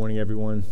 Morning, 0.00 0.18
everyone. 0.18 0.64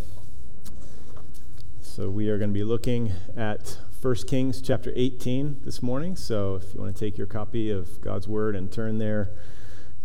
So, 1.83 2.09
we 2.09 2.31
are 2.31 2.39
going 2.39 2.49
to 2.49 2.55
be 2.55 2.65
looking 2.65 3.13
at 3.37 3.77
1 4.01 4.15
Kings 4.27 4.63
chapter 4.63 4.91
18 4.97 5.61
this 5.67 5.83
morning. 5.83 6.17
So, 6.17 6.55
if 6.55 6.73
you 6.73 6.81
want 6.81 6.97
to 6.97 6.99
take 6.99 7.19
your 7.19 7.27
copy 7.27 7.71
of 7.71 8.01
God's 8.01 8.27
Word 8.27 8.57
and 8.57 8.73
turn 8.73 8.97
there, 8.97 9.33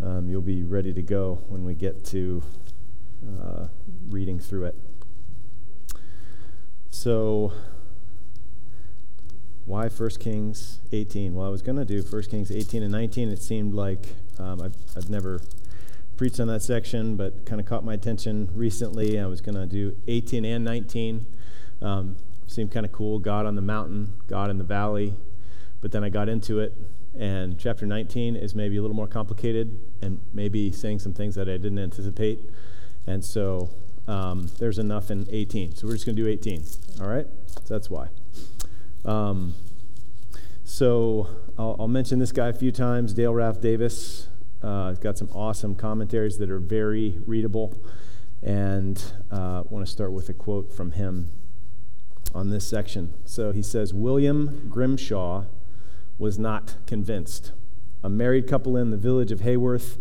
um, 0.03 0.27
you'll 0.27 0.41
be 0.41 0.61
ready 0.61 0.91
to 0.91 1.01
go 1.01 1.41
when 1.47 1.63
we 1.63 1.73
get 1.73 2.03
to 2.07 2.43
uh, 3.41 3.67
reading 4.09 4.41
through 4.41 4.65
it. 4.65 4.75
So, 6.89 7.53
why 9.63 9.87
1 9.87 10.09
Kings 10.19 10.81
18? 10.91 11.33
Well, 11.33 11.47
I 11.47 11.49
was 11.49 11.61
going 11.61 11.77
to 11.77 11.85
do 11.85 12.01
1 12.01 12.23
Kings 12.23 12.51
18 12.51 12.83
and 12.83 12.91
19. 12.91 13.29
It 13.29 13.41
seemed 13.41 13.73
like 13.73 14.05
um, 14.37 14.61
I've, 14.61 14.75
I've 14.97 15.09
never 15.09 15.39
preached 16.23 16.39
on 16.39 16.47
that 16.47 16.61
section, 16.61 17.17
but 17.17 17.45
kind 17.45 17.59
of 17.59 17.67
caught 17.67 17.83
my 17.83 17.93
attention 17.93 18.49
recently. 18.53 19.19
I 19.19 19.25
was 19.25 19.41
going 19.41 19.55
to 19.55 19.65
do 19.65 19.93
18 20.07 20.45
and 20.45 20.63
19. 20.63 21.25
Um, 21.81 22.15
seemed 22.47 22.71
kind 22.71 22.85
of 22.85 22.93
cool 22.93 23.19
God 23.19 23.45
on 23.45 23.55
the 23.55 23.61
mountain, 23.61 24.13
God 24.27 24.49
in 24.49 24.57
the 24.57 24.63
valley. 24.63 25.15
But 25.81 25.91
then 25.91 26.01
I 26.01 26.07
got 26.07 26.29
into 26.29 26.61
it, 26.61 26.77
and 27.19 27.59
chapter 27.59 27.85
19 27.85 28.37
is 28.37 28.55
maybe 28.55 28.77
a 28.77 28.81
little 28.81 28.95
more 28.95 29.05
complicated 29.05 29.77
and 30.01 30.21
maybe 30.33 30.71
saying 30.71 30.99
some 30.99 31.13
things 31.13 31.35
that 31.35 31.49
I 31.49 31.57
didn't 31.57 31.79
anticipate. 31.79 32.39
And 33.05 33.21
so 33.21 33.71
um, 34.07 34.49
there's 34.59 34.79
enough 34.79 35.11
in 35.11 35.27
18. 35.29 35.75
So 35.75 35.87
we're 35.87 35.93
just 35.95 36.05
going 36.05 36.15
to 36.15 36.23
do 36.23 36.29
18. 36.29 36.63
All 37.01 37.07
right? 37.07 37.27
So 37.65 37.73
that's 37.73 37.89
why. 37.89 38.07
Um, 39.03 39.55
so 40.63 41.27
I'll, 41.57 41.75
I'll, 41.81 41.89
mention 41.89 42.19
this 42.19 42.31
guy 42.31 42.47
a 42.47 42.53
few 42.53 42.71
times 42.71 43.13
Dale 43.13 43.33
Ralph 43.33 43.59
Davis. 43.59 44.29
Uh, 44.63 44.89
he's 44.89 44.99
got 44.99 45.17
some 45.17 45.29
awesome 45.33 45.75
commentaries 45.75 46.37
that 46.37 46.49
are 46.49 46.59
very 46.59 47.19
readable. 47.27 47.77
And 48.41 49.03
I 49.31 49.35
uh, 49.35 49.63
want 49.69 49.85
to 49.85 49.91
start 49.91 50.11
with 50.13 50.29
a 50.29 50.33
quote 50.33 50.71
from 50.71 50.93
him 50.93 51.31
on 52.33 52.49
this 52.49 52.65
section. 52.65 53.13
So 53.25 53.51
he 53.51 53.61
says 53.61 53.93
William 53.93 54.67
Grimshaw 54.69 55.45
was 56.17 56.39
not 56.39 56.75
convinced. 56.85 57.51
A 58.03 58.09
married 58.09 58.47
couple 58.47 58.75
in 58.77 58.91
the 58.91 58.97
village 58.97 59.31
of 59.31 59.41
Haworth 59.41 59.97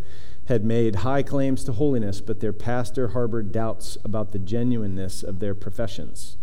had 0.47 0.65
made 0.65 0.97
high 0.97 1.23
claims 1.23 1.63
to 1.65 1.73
holiness, 1.73 2.21
but 2.21 2.41
their 2.41 2.53
pastor 2.53 3.09
harbored 3.09 3.53
doubts 3.53 3.97
about 4.05 4.33
the 4.33 4.39
genuineness 4.39 5.23
of 5.23 5.39
their 5.39 5.55
professions, 5.55 6.37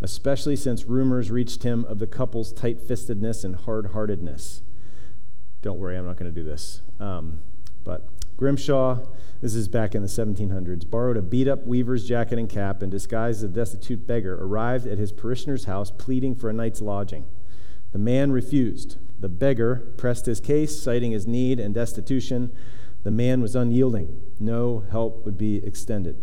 especially 0.00 0.54
since 0.54 0.84
rumors 0.84 1.30
reached 1.30 1.64
him 1.64 1.84
of 1.86 1.98
the 1.98 2.06
couple's 2.06 2.52
tight 2.52 2.80
fistedness 2.86 3.44
and 3.44 3.56
hard 3.56 3.86
heartedness. 3.88 4.62
Don't 5.60 5.78
worry, 5.78 5.96
I'm 5.96 6.06
not 6.06 6.16
going 6.16 6.32
to 6.32 6.40
do 6.40 6.44
this. 6.44 6.82
Um, 7.00 7.40
but 7.84 8.08
Grimshaw, 8.36 9.06
this 9.40 9.54
is 9.54 9.68
back 9.68 9.94
in 9.94 10.02
the 10.02 10.08
1700s, 10.08 10.88
borrowed 10.88 11.16
a 11.16 11.22
beat 11.22 11.46
up 11.46 11.64
weaver's 11.64 12.06
jacket 12.06 12.38
and 12.38 12.48
cap 12.48 12.82
and, 12.82 12.90
disguised 12.90 13.38
as 13.38 13.44
a 13.44 13.48
destitute 13.48 14.06
beggar, 14.06 14.36
arrived 14.42 14.86
at 14.86 14.98
his 14.98 15.12
parishioner's 15.12 15.64
house 15.64 15.90
pleading 15.90 16.34
for 16.34 16.50
a 16.50 16.52
night's 16.52 16.80
lodging. 16.80 17.24
The 17.92 17.98
man 17.98 18.32
refused. 18.32 18.96
The 19.20 19.28
beggar 19.28 19.92
pressed 19.96 20.26
his 20.26 20.40
case, 20.40 20.82
citing 20.82 21.12
his 21.12 21.26
need 21.26 21.60
and 21.60 21.74
destitution. 21.74 22.50
The 23.04 23.10
man 23.10 23.42
was 23.42 23.54
unyielding. 23.54 24.20
No 24.40 24.84
help 24.90 25.24
would 25.24 25.38
be 25.38 25.64
extended. 25.64 26.16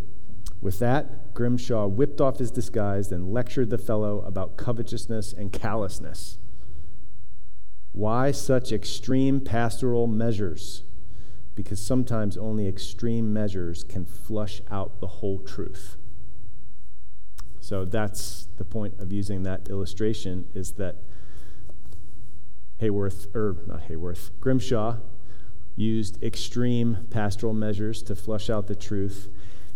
With 0.62 0.80
that, 0.80 1.34
Grimshaw 1.34 1.88
whipped 1.88 2.20
off 2.20 2.40
his 2.40 2.52
disguise 2.52 3.12
and 3.12 3.32
lectured 3.32 3.70
the 3.70 3.78
fellow 3.78 4.20
about 4.22 4.58
covetousness 4.58 5.32
and 5.32 5.54
callousness. 5.54 6.38
Why 7.94 8.32
such 8.32 8.72
extreme 8.72 9.40
pastoral 9.40 10.06
measures? 10.08 10.84
Because 11.60 11.82
sometimes 11.82 12.38
only 12.38 12.70
extreme 12.70 13.34
measures 13.34 13.84
can 13.84 14.06
flush 14.06 14.62
out 14.72 15.02
the 15.02 15.08
whole 15.08 15.40
truth. 15.40 15.98
So 17.60 17.84
that's 17.84 18.48
the 18.56 18.64
point 18.64 18.98
of 18.98 19.12
using 19.12 19.44
that 19.44 19.68
illustration 19.68 20.48
is 20.54 20.72
that 20.76 20.96
Hayworth, 22.80 23.36
or 23.36 23.58
not 23.68 23.90
Hayworth, 23.90 24.30
Grimshaw 24.40 25.00
used 25.76 26.24
extreme 26.24 27.06
pastoral 27.10 27.54
measures 27.54 28.02
to 28.04 28.16
flush 28.16 28.50
out 28.50 28.68
the 28.68 28.76
truth. 28.76 29.30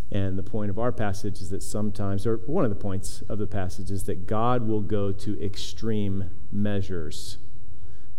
And 0.09 0.39
the 0.39 0.43
point 0.43 0.69
of 0.69 0.79
our 0.79 0.93
passage 0.93 1.41
is 1.41 1.49
that 1.49 1.61
sometimes, 1.61 2.25
or 2.25 2.37
one 2.45 2.63
of 2.63 2.69
the 2.69 2.81
points 2.81 3.23
of 3.27 3.39
the 3.39 3.47
passage 3.47 3.91
is 3.91 4.05
that 4.05 4.25
God 4.25 4.65
will 4.65 4.79
go 4.79 5.11
to 5.11 5.43
extreme 5.43 6.31
measures 6.49 7.39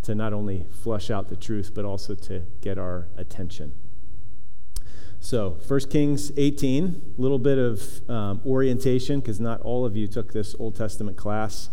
to 0.05 0.15
not 0.15 0.33
only 0.33 0.67
flush 0.71 1.11
out 1.11 1.29
the 1.29 1.37
truth, 1.37 1.73
but 1.75 1.85
also 1.85 2.15
to 2.15 2.43
get 2.61 2.79
our 2.79 3.09
attention. 3.17 3.73
So, 5.21 5.57
1 5.67 5.81
Kings 5.89 6.33
18, 6.37 7.15
a 7.17 7.21
little 7.21 7.39
bit 7.39 7.57
of 7.57 8.11
um, 8.11 8.43
orientation, 8.45 9.21
because 9.21 9.41
not 9.41 9.61
all 9.63 9.87
of 9.87 9.97
you 9.97 10.07
took 10.07 10.35
this 10.35 10.55
Old 10.59 10.77
Testament 10.77 11.17
class 11.17 11.71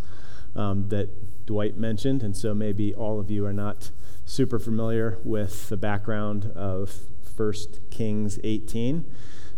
um, 0.56 0.88
that 0.88 1.46
Dwight 1.46 1.76
mentioned, 1.76 2.22
and 2.22 2.34
so 2.34 2.54
maybe 2.54 2.94
all 2.94 3.20
of 3.20 3.30
you 3.30 3.44
are 3.44 3.52
not 3.52 3.90
super 4.24 4.58
familiar 4.58 5.18
with 5.22 5.68
the 5.68 5.76
background 5.76 6.50
of 6.54 7.00
1 7.36 7.52
Kings 7.90 8.38
18. 8.42 9.04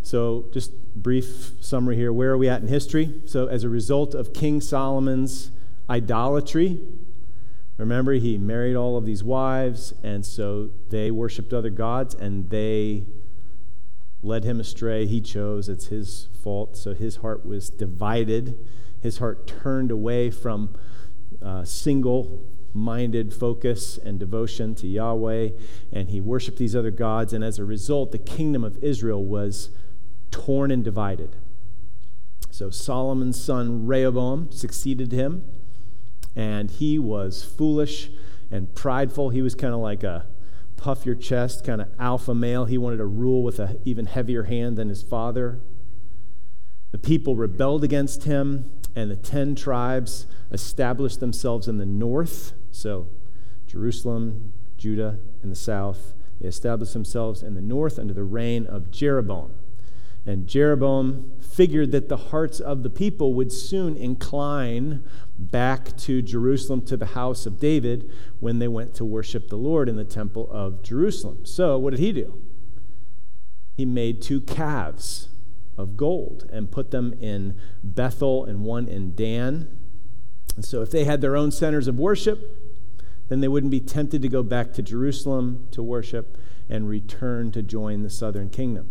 So, 0.01 0.45
just 0.51 0.71
brief 0.93 1.53
summary 1.61 1.95
here. 1.95 2.11
Where 2.11 2.31
are 2.31 2.37
we 2.37 2.49
at 2.49 2.61
in 2.61 2.67
history? 2.67 3.21
So, 3.25 3.47
as 3.47 3.63
a 3.63 3.69
result 3.69 4.13
of 4.13 4.33
King 4.33 4.59
Solomon's 4.59 5.51
idolatry, 5.89 6.81
Remember, 7.77 8.13
he 8.13 8.37
married 8.37 8.75
all 8.75 8.95
of 8.95 9.05
these 9.05 9.23
wives, 9.23 9.93
and 10.01 10.25
so 10.25 10.69
they 10.89 11.11
worshiped 11.11 11.53
other 11.53 11.69
gods, 11.69 12.15
and 12.15 12.49
they 12.49 13.05
led 14.23 14.45
him 14.45 14.59
astray. 14.59 15.05
He 15.05 15.19
chose, 15.19 15.67
it's 15.67 15.87
his 15.87 16.29
fault. 16.41 16.77
So 16.77 16.93
his 16.93 17.17
heart 17.17 17.45
was 17.45 17.69
divided. 17.69 18.57
His 19.01 19.17
heart 19.17 19.45
turned 19.45 19.91
away 19.91 20.31
from 20.31 20.75
uh, 21.41 21.65
single 21.65 22.49
minded 22.73 23.33
focus 23.33 23.97
and 23.97 24.19
devotion 24.19 24.73
to 24.75 24.87
Yahweh, 24.87 25.49
and 25.91 26.09
he 26.09 26.21
worshiped 26.21 26.57
these 26.57 26.75
other 26.75 26.91
gods. 26.91 27.33
And 27.33 27.43
as 27.43 27.59
a 27.59 27.65
result, 27.65 28.11
the 28.11 28.17
kingdom 28.17 28.63
of 28.63 28.77
Israel 28.81 29.23
was 29.23 29.69
torn 30.31 30.71
and 30.71 30.83
divided. 30.83 31.35
So 32.51 32.69
Solomon's 32.69 33.41
son 33.41 33.85
Rehoboam 33.85 34.49
succeeded 34.51 35.11
him 35.11 35.43
and 36.35 36.69
he 36.69 36.99
was 36.99 37.43
foolish 37.43 38.09
and 38.51 38.73
prideful. 38.75 39.29
He 39.29 39.41
was 39.41 39.55
kind 39.55 39.73
of 39.73 39.79
like 39.79 40.03
a 40.03 40.27
puff 40.77 41.05
your 41.05 41.15
chest 41.15 41.65
kind 41.65 41.81
of 41.81 41.87
alpha 41.99 42.35
male. 42.35 42.65
He 42.65 42.77
wanted 42.77 42.97
to 42.97 43.05
rule 43.05 43.43
with 43.43 43.59
an 43.59 43.79
even 43.85 44.05
heavier 44.05 44.43
hand 44.43 44.77
than 44.77 44.89
his 44.89 45.01
father. 45.01 45.59
The 46.91 46.97
people 46.97 47.35
rebelled 47.35 47.83
against 47.83 48.23
him, 48.23 48.71
and 48.95 49.11
the 49.11 49.15
ten 49.15 49.55
tribes 49.55 50.27
established 50.51 51.19
themselves 51.19 51.67
in 51.67 51.77
the 51.77 51.85
north. 51.85 52.53
So, 52.71 53.07
Jerusalem, 53.67 54.53
Judah 54.77 55.19
in 55.43 55.49
the 55.49 55.55
south. 55.55 56.13
They 56.39 56.47
established 56.47 56.93
themselves 56.93 57.41
in 57.41 57.55
the 57.55 57.61
north 57.61 57.97
under 57.97 58.13
the 58.13 58.23
reign 58.23 58.67
of 58.67 58.91
Jeroboam. 58.91 59.51
And 60.25 60.47
Jeroboam 60.47 61.33
figured 61.39 61.91
that 61.91 62.09
the 62.09 62.17
hearts 62.17 62.59
of 62.59 62.81
the 62.81 62.89
people 62.89 63.35
would 63.35 63.51
soon 63.51 63.95
incline 63.95 65.03
back 65.37 65.95
to 65.97 66.21
Jerusalem 66.21 66.81
to 66.85 66.97
the 66.97 67.07
house 67.07 67.45
of 67.45 67.59
David 67.59 68.11
when 68.39 68.57
they 68.57 68.67
went 68.67 68.95
to 68.95 69.05
worship 69.05 69.49
the 69.49 69.57
Lord 69.57 69.87
in 69.87 69.97
the 69.97 70.03
temple 70.03 70.49
of 70.51 70.81
Jerusalem. 70.81 71.45
So, 71.45 71.77
what 71.77 71.91
did 71.91 71.99
he 71.99 72.11
do? 72.11 72.41
He 73.77 73.85
made 73.85 74.21
two 74.21 74.41
calves 74.41 75.29
of 75.77 75.95
gold 75.95 76.49
and 76.51 76.71
put 76.71 76.89
them 76.89 77.13
in 77.19 77.59
Bethel 77.83 78.45
and 78.45 78.61
one 78.61 78.87
in 78.87 79.13
Dan. 79.13 79.77
And 80.55 80.65
so, 80.65 80.81
if 80.81 80.89
they 80.89 81.03
had 81.03 81.21
their 81.21 81.35
own 81.35 81.51
centers 81.51 81.87
of 81.87 81.99
worship, 81.99 82.61
then 83.27 83.41
they 83.41 83.47
wouldn't 83.47 83.71
be 83.71 83.79
tempted 83.79 84.23
to 84.23 84.29
go 84.29 84.41
back 84.41 84.73
to 84.73 84.81
Jerusalem 84.81 85.67
to 85.71 85.83
worship 85.83 86.37
and 86.67 86.89
return 86.89 87.51
to 87.51 87.61
join 87.61 88.01
the 88.01 88.09
southern 88.09 88.49
kingdom. 88.49 88.89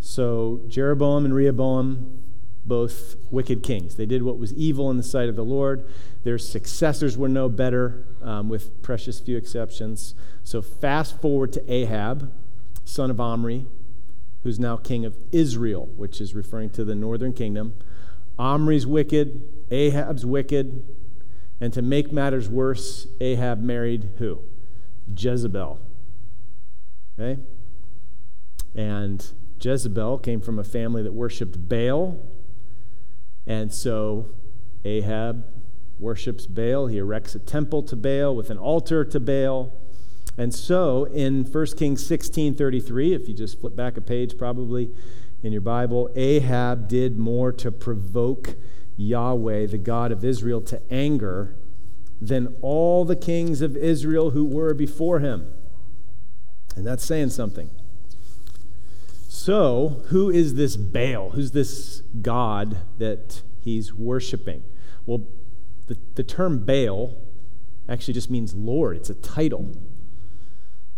So 0.00 0.62
Jeroboam 0.68 1.24
and 1.24 1.34
Rehoboam, 1.34 2.22
both 2.64 3.16
wicked 3.30 3.62
kings. 3.62 3.96
They 3.96 4.06
did 4.06 4.22
what 4.22 4.38
was 4.38 4.52
evil 4.54 4.90
in 4.90 4.96
the 4.96 5.02
sight 5.02 5.28
of 5.28 5.36
the 5.36 5.44
Lord. 5.44 5.86
Their 6.24 6.38
successors 6.38 7.16
were 7.16 7.28
no 7.28 7.48
better, 7.48 8.06
um, 8.22 8.48
with 8.48 8.82
precious 8.82 9.20
few 9.20 9.36
exceptions. 9.36 10.14
So 10.42 10.62
fast 10.62 11.20
forward 11.20 11.52
to 11.54 11.72
Ahab, 11.72 12.32
son 12.84 13.10
of 13.10 13.20
Omri, 13.20 13.66
who's 14.42 14.58
now 14.58 14.76
king 14.76 15.04
of 15.04 15.16
Israel, 15.32 15.86
which 15.96 16.20
is 16.20 16.34
referring 16.34 16.70
to 16.70 16.84
the 16.84 16.94
northern 16.94 17.32
kingdom. 17.32 17.74
Omri's 18.38 18.86
wicked, 18.86 19.42
Ahab's 19.70 20.24
wicked, 20.24 20.82
and 21.60 21.72
to 21.74 21.82
make 21.82 22.10
matters 22.10 22.48
worse, 22.48 23.06
Ahab 23.20 23.60
married 23.60 24.10
who? 24.16 24.40
Jezebel. 25.14 25.78
Okay? 27.18 27.40
And 28.74 29.26
Jezebel 29.60 30.18
came 30.18 30.40
from 30.40 30.58
a 30.58 30.64
family 30.64 31.02
that 31.02 31.12
worshiped 31.12 31.68
Baal. 31.68 32.18
And 33.46 33.72
so 33.72 34.30
Ahab 34.84 35.44
worships 35.98 36.46
Baal. 36.46 36.86
He 36.86 36.98
erects 36.98 37.34
a 37.34 37.38
temple 37.38 37.82
to 37.84 37.96
Baal 37.96 38.34
with 38.34 38.50
an 38.50 38.58
altar 38.58 39.04
to 39.04 39.20
Baal. 39.20 39.72
And 40.38 40.54
so 40.54 41.04
in 41.04 41.44
1 41.44 41.66
Kings 41.76 42.06
16 42.06 42.54
33, 42.54 43.14
if 43.14 43.28
you 43.28 43.34
just 43.34 43.60
flip 43.60 43.76
back 43.76 43.96
a 43.96 44.00
page, 44.00 44.38
probably 44.38 44.90
in 45.42 45.52
your 45.52 45.60
Bible, 45.60 46.10
Ahab 46.16 46.88
did 46.88 47.18
more 47.18 47.52
to 47.52 47.70
provoke 47.70 48.56
Yahweh, 48.96 49.66
the 49.66 49.78
God 49.78 50.12
of 50.12 50.24
Israel, 50.24 50.60
to 50.62 50.80
anger 50.90 51.56
than 52.20 52.54
all 52.60 53.04
the 53.04 53.16
kings 53.16 53.62
of 53.62 53.76
Israel 53.76 54.30
who 54.30 54.44
were 54.44 54.74
before 54.74 55.20
him. 55.20 55.50
And 56.76 56.86
that's 56.86 57.04
saying 57.04 57.30
something. 57.30 57.70
So, 59.32 60.02
who 60.08 60.28
is 60.28 60.56
this 60.56 60.76
Baal? 60.76 61.30
Who's 61.30 61.52
this 61.52 62.02
God 62.20 62.78
that 62.98 63.42
he's 63.60 63.94
worshiping? 63.94 64.64
Well, 65.06 65.28
the, 65.86 65.96
the 66.16 66.24
term 66.24 66.64
Baal 66.64 67.16
actually 67.88 68.14
just 68.14 68.28
means 68.28 68.56
Lord, 68.56 68.96
it's 68.96 69.08
a 69.08 69.14
title. 69.14 69.76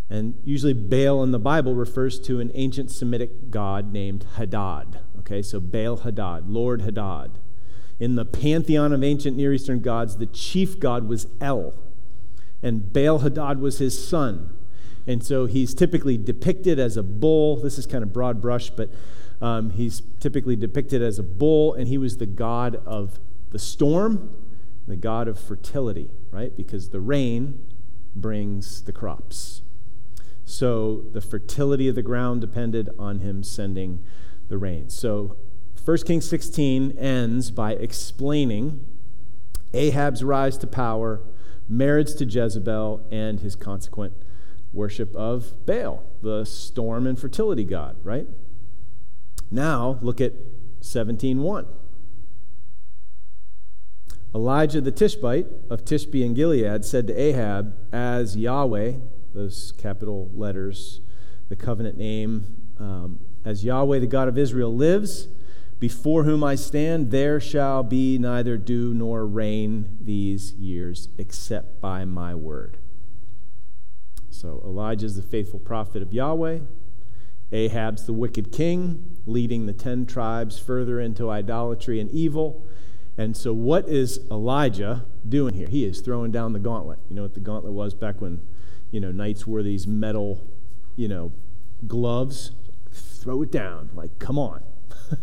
And 0.08 0.40
usually, 0.44 0.72
Baal 0.72 1.22
in 1.22 1.32
the 1.32 1.38
Bible 1.38 1.74
refers 1.74 2.18
to 2.20 2.40
an 2.40 2.50
ancient 2.54 2.90
Semitic 2.90 3.50
god 3.50 3.92
named 3.92 4.24
Hadad. 4.36 5.00
Okay, 5.18 5.42
so 5.42 5.60
Baal 5.60 5.98
Hadad, 5.98 6.48
Lord 6.48 6.80
Hadad. 6.80 7.38
In 8.00 8.14
the 8.14 8.24
pantheon 8.24 8.94
of 8.94 9.04
ancient 9.04 9.36
Near 9.36 9.52
Eastern 9.52 9.80
gods, 9.80 10.16
the 10.16 10.26
chief 10.26 10.80
god 10.80 11.06
was 11.06 11.26
El, 11.38 11.74
and 12.62 12.94
Baal 12.94 13.18
Hadad 13.18 13.60
was 13.60 13.76
his 13.76 14.02
son. 14.02 14.56
And 15.06 15.24
so 15.24 15.46
he's 15.46 15.74
typically 15.74 16.16
depicted 16.16 16.78
as 16.78 16.96
a 16.96 17.02
bull. 17.02 17.56
This 17.56 17.78
is 17.78 17.86
kind 17.86 18.04
of 18.04 18.12
broad 18.12 18.40
brush, 18.40 18.70
but 18.70 18.90
um, 19.40 19.70
he's 19.70 20.02
typically 20.20 20.54
depicted 20.54 21.02
as 21.02 21.18
a 21.18 21.22
bull, 21.22 21.74
and 21.74 21.88
he 21.88 21.98
was 21.98 22.18
the 22.18 22.26
god 22.26 22.76
of 22.86 23.18
the 23.50 23.58
storm, 23.58 24.34
the 24.86 24.96
god 24.96 25.26
of 25.26 25.38
fertility, 25.38 26.10
right? 26.30 26.56
Because 26.56 26.90
the 26.90 27.00
rain 27.00 27.66
brings 28.14 28.82
the 28.82 28.92
crops. 28.92 29.62
So 30.44 31.04
the 31.12 31.20
fertility 31.20 31.88
of 31.88 31.94
the 31.94 32.02
ground 32.02 32.40
depended 32.40 32.88
on 32.98 33.20
him 33.20 33.42
sending 33.42 34.04
the 34.48 34.58
rain. 34.58 34.90
So 34.90 35.36
1 35.84 35.96
Kings 35.98 36.28
16 36.28 36.96
ends 36.98 37.50
by 37.50 37.72
explaining 37.72 38.84
Ahab's 39.74 40.22
rise 40.22 40.56
to 40.58 40.66
power, 40.66 41.20
marriage 41.68 42.14
to 42.16 42.24
Jezebel, 42.24 43.06
and 43.10 43.40
his 43.40 43.56
consequent 43.56 44.12
worship 44.72 45.14
of 45.14 45.66
Baal, 45.66 46.04
the 46.22 46.44
storm 46.44 47.06
and 47.06 47.18
fertility 47.18 47.64
god, 47.64 47.96
right? 48.02 48.26
Now, 49.50 49.98
look 50.00 50.20
at 50.20 50.32
17:1. 50.80 51.66
Elijah 54.34 54.80
the 54.80 54.90
Tishbite 54.90 55.46
of 55.68 55.84
Tishbe 55.84 56.24
and 56.24 56.34
Gilead 56.34 56.84
said 56.84 57.06
to 57.06 57.14
Ahab, 57.14 57.74
As 57.92 58.34
Yahweh, 58.34 58.94
those 59.34 59.72
capital 59.76 60.30
letters, 60.32 61.00
the 61.50 61.56
covenant 61.56 61.98
name, 61.98 62.46
um, 62.78 63.20
as 63.44 63.62
Yahweh 63.62 63.98
the 63.98 64.06
God 64.06 64.28
of 64.28 64.38
Israel 64.38 64.74
lives, 64.74 65.28
before 65.78 66.24
whom 66.24 66.44
I 66.44 66.54
stand, 66.54 67.10
there 67.10 67.40
shall 67.40 67.82
be 67.82 68.16
neither 68.16 68.56
dew 68.56 68.94
nor 68.94 69.26
rain 69.26 69.98
these 70.00 70.52
years, 70.54 71.08
except 71.18 71.80
by 71.80 72.04
my 72.04 72.34
word. 72.34 72.78
So 74.32 74.62
Elijah 74.64 75.06
is 75.06 75.16
the 75.16 75.22
faithful 75.22 75.60
prophet 75.60 76.02
of 76.02 76.12
Yahweh. 76.12 76.60
Ahab's 77.52 78.06
the 78.06 78.14
wicked 78.14 78.50
king, 78.50 79.18
leading 79.26 79.66
the 79.66 79.74
ten 79.74 80.06
tribes 80.06 80.58
further 80.58 80.98
into 80.98 81.28
idolatry 81.28 82.00
and 82.00 82.10
evil. 82.10 82.66
And 83.18 83.36
so, 83.36 83.52
what 83.52 83.86
is 83.88 84.20
Elijah 84.30 85.04
doing 85.28 85.52
here? 85.52 85.68
He 85.68 85.84
is 85.84 86.00
throwing 86.00 86.32
down 86.32 86.54
the 86.54 86.58
gauntlet. 86.58 86.98
You 87.10 87.16
know 87.16 87.22
what 87.22 87.34
the 87.34 87.40
gauntlet 87.40 87.74
was 87.74 87.92
back 87.92 88.22
when, 88.22 88.40
you 88.90 89.00
know, 89.00 89.12
knights 89.12 89.46
wore 89.46 89.62
these 89.62 89.86
metal, 89.86 90.42
you 90.96 91.08
know, 91.08 91.32
gloves? 91.86 92.52
Throw 92.90 93.42
it 93.42 93.52
down. 93.52 93.90
Like, 93.94 94.18
come 94.18 94.38
on. 94.38 94.62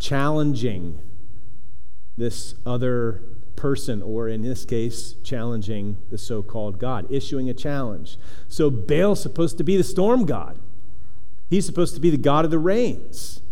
Challenging 0.00 1.00
this 2.16 2.56
other 2.66 3.22
person, 3.56 4.02
or 4.02 4.28
in 4.28 4.42
this 4.42 4.64
case, 4.64 5.14
challenging 5.22 5.96
the 6.10 6.18
so 6.18 6.42
called 6.42 6.78
God, 6.78 7.06
issuing 7.10 7.48
a 7.48 7.54
challenge. 7.54 8.16
So 8.48 8.70
Baal's 8.70 9.22
supposed 9.22 9.58
to 9.58 9.64
be 9.64 9.76
the 9.76 9.84
storm 9.84 10.26
god, 10.26 10.58
he's 11.48 11.66
supposed 11.66 11.94
to 11.94 12.00
be 12.00 12.10
the 12.10 12.16
God 12.16 12.44
of 12.44 12.50
the 12.50 12.58
rains. 12.58 13.42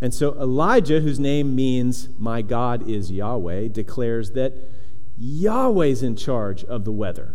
And 0.00 0.12
so 0.12 0.34
Elijah, 0.34 1.00
whose 1.00 1.18
name 1.18 1.54
means 1.54 2.08
my 2.18 2.42
God 2.42 2.88
is 2.88 3.10
Yahweh, 3.10 3.68
declares 3.68 4.32
that 4.32 4.52
Yahweh's 5.16 6.02
in 6.02 6.16
charge 6.16 6.64
of 6.64 6.84
the 6.84 6.92
weather. 6.92 7.34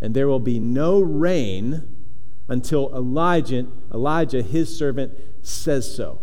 And 0.00 0.14
there 0.14 0.28
will 0.28 0.40
be 0.40 0.58
no 0.58 1.00
rain 1.00 1.88
until 2.48 2.94
Elijah, 2.94 3.66
Elijah, 3.92 4.42
his 4.42 4.76
servant, 4.76 5.14
says 5.42 5.94
so. 5.94 6.20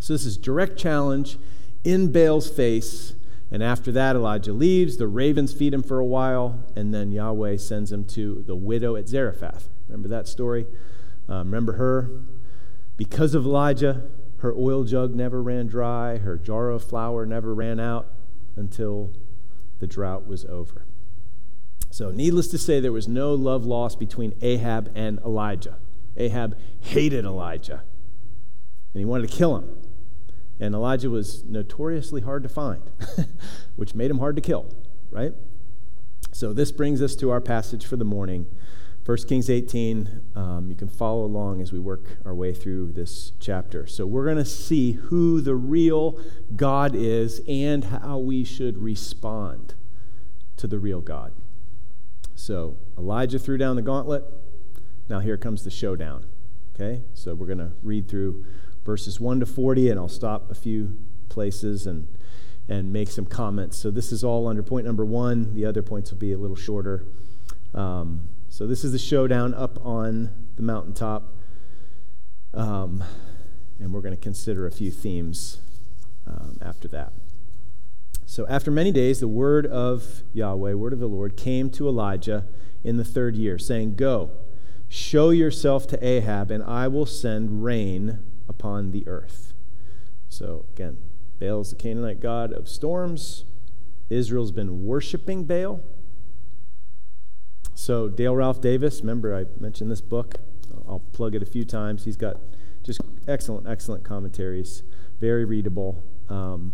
So 0.00 0.14
this 0.14 0.24
is 0.24 0.36
direct 0.36 0.78
challenge 0.78 1.38
in 1.84 2.10
Baal's 2.10 2.50
face 2.50 3.14
and 3.50 3.62
after 3.62 3.90
that, 3.92 4.14
Elijah 4.14 4.52
leaves. 4.52 4.96
The 4.96 5.08
ravens 5.08 5.52
feed 5.52 5.74
him 5.74 5.82
for 5.82 5.98
a 5.98 6.04
while, 6.04 6.64
and 6.76 6.94
then 6.94 7.10
Yahweh 7.10 7.56
sends 7.56 7.90
him 7.90 8.04
to 8.06 8.44
the 8.46 8.54
widow 8.54 8.96
at 8.96 9.08
Zarephath. 9.08 9.68
Remember 9.88 10.08
that 10.08 10.28
story? 10.28 10.66
Um, 11.28 11.48
remember 11.48 11.72
her? 11.72 12.10
Because 12.96 13.34
of 13.34 13.44
Elijah, 13.44 14.02
her 14.38 14.54
oil 14.54 14.84
jug 14.84 15.14
never 15.14 15.42
ran 15.42 15.66
dry, 15.66 16.18
her 16.18 16.36
jar 16.36 16.70
of 16.70 16.84
flour 16.84 17.26
never 17.26 17.54
ran 17.54 17.80
out 17.80 18.06
until 18.56 19.12
the 19.80 19.86
drought 19.86 20.26
was 20.26 20.44
over. 20.44 20.86
So, 21.90 22.10
needless 22.10 22.48
to 22.48 22.58
say, 22.58 22.78
there 22.78 22.92
was 22.92 23.08
no 23.08 23.34
love 23.34 23.66
lost 23.66 23.98
between 23.98 24.34
Ahab 24.42 24.92
and 24.94 25.18
Elijah. 25.20 25.78
Ahab 26.16 26.56
hated 26.80 27.24
Elijah, 27.24 27.82
and 28.92 29.00
he 29.00 29.04
wanted 29.04 29.28
to 29.28 29.36
kill 29.36 29.56
him. 29.56 29.79
And 30.60 30.74
Elijah 30.74 31.08
was 31.08 31.42
notoriously 31.44 32.20
hard 32.20 32.42
to 32.42 32.48
find, 32.48 32.82
which 33.76 33.94
made 33.94 34.10
him 34.10 34.18
hard 34.18 34.36
to 34.36 34.42
kill, 34.42 34.70
right? 35.10 35.32
So 36.32 36.52
this 36.52 36.70
brings 36.70 37.00
us 37.00 37.16
to 37.16 37.30
our 37.30 37.40
passage 37.40 37.86
for 37.86 37.96
the 37.96 38.04
morning. 38.04 38.46
1 39.06 39.16
Kings 39.26 39.48
18. 39.48 40.20
Um, 40.36 40.68
you 40.68 40.76
can 40.76 40.88
follow 40.88 41.24
along 41.24 41.62
as 41.62 41.72
we 41.72 41.78
work 41.78 42.18
our 42.24 42.34
way 42.34 42.52
through 42.52 42.92
this 42.92 43.32
chapter. 43.40 43.86
So 43.86 44.06
we're 44.06 44.26
going 44.26 44.36
to 44.36 44.44
see 44.44 44.92
who 44.92 45.40
the 45.40 45.54
real 45.54 46.20
God 46.54 46.94
is 46.94 47.40
and 47.48 47.84
how 47.84 48.18
we 48.18 48.44
should 48.44 48.78
respond 48.78 49.74
to 50.58 50.66
the 50.66 50.78
real 50.78 51.00
God. 51.00 51.32
So 52.34 52.76
Elijah 52.96 53.38
threw 53.38 53.56
down 53.56 53.76
the 53.76 53.82
gauntlet. 53.82 54.24
Now 55.08 55.20
here 55.20 55.38
comes 55.38 55.64
the 55.64 55.70
showdown. 55.70 56.26
Okay? 56.74 57.02
So 57.14 57.34
we're 57.34 57.46
going 57.46 57.58
to 57.58 57.72
read 57.82 58.08
through 58.08 58.44
verses 58.84 59.20
1 59.20 59.40
to 59.40 59.46
40, 59.46 59.90
and 59.90 59.98
I'll 59.98 60.08
stop 60.08 60.50
a 60.50 60.54
few 60.54 60.98
places 61.28 61.86
and, 61.86 62.08
and 62.68 62.92
make 62.92 63.10
some 63.10 63.26
comments. 63.26 63.76
So 63.76 63.90
this 63.90 64.12
is 64.12 64.24
all 64.24 64.48
under 64.48 64.62
point 64.62 64.86
number 64.86 65.04
one. 65.04 65.54
The 65.54 65.64
other 65.64 65.82
points 65.82 66.10
will 66.10 66.18
be 66.18 66.32
a 66.32 66.38
little 66.38 66.56
shorter. 66.56 67.06
Um, 67.74 68.28
so 68.48 68.66
this 68.66 68.84
is 68.84 68.92
the 68.92 68.98
showdown 68.98 69.54
up 69.54 69.84
on 69.84 70.30
the 70.56 70.62
mountaintop. 70.62 71.34
Um, 72.52 73.04
and 73.78 73.92
we're 73.92 74.00
going 74.00 74.14
to 74.14 74.20
consider 74.20 74.66
a 74.66 74.70
few 74.70 74.90
themes 74.90 75.60
um, 76.26 76.58
after 76.60 76.88
that. 76.88 77.12
So 78.26 78.46
after 78.48 78.70
many 78.70 78.92
days, 78.92 79.20
the 79.20 79.28
word 79.28 79.66
of 79.66 80.22
Yahweh, 80.32 80.74
word 80.74 80.92
of 80.92 81.00
the 81.00 81.08
Lord, 81.08 81.36
came 81.36 81.70
to 81.70 81.88
Elijah 81.88 82.46
in 82.84 82.96
the 82.96 83.04
third 83.04 83.34
year, 83.34 83.58
saying, 83.58 83.96
Go, 83.96 84.30
show 84.88 85.30
yourself 85.30 85.86
to 85.88 86.04
Ahab, 86.04 86.50
and 86.50 86.62
I 86.62 86.86
will 86.88 87.06
send 87.06 87.64
rain 87.64 88.20
upon 88.50 88.90
the 88.90 89.06
earth. 89.06 89.54
So 90.28 90.66
again, 90.74 90.98
Baal's 91.38 91.70
the 91.70 91.76
Canaanite 91.76 92.20
god 92.20 92.52
of 92.52 92.68
storms. 92.68 93.46
Israel's 94.10 94.52
been 94.52 94.84
worshiping 94.84 95.44
Baal. 95.44 95.80
So 97.74 98.08
Dale 98.08 98.36
Ralph 98.36 98.60
Davis, 98.60 99.00
remember 99.00 99.34
I 99.34 99.46
mentioned 99.58 99.90
this 99.90 100.02
book. 100.02 100.34
I'll 100.86 101.02
plug 101.12 101.34
it 101.34 101.42
a 101.42 101.46
few 101.46 101.64
times. 101.64 102.04
He's 102.04 102.16
got 102.16 102.36
just 102.82 103.00
excellent, 103.28 103.68
excellent 103.68 104.04
commentaries, 104.04 104.82
very 105.20 105.44
readable. 105.44 106.02
Um, 106.28 106.72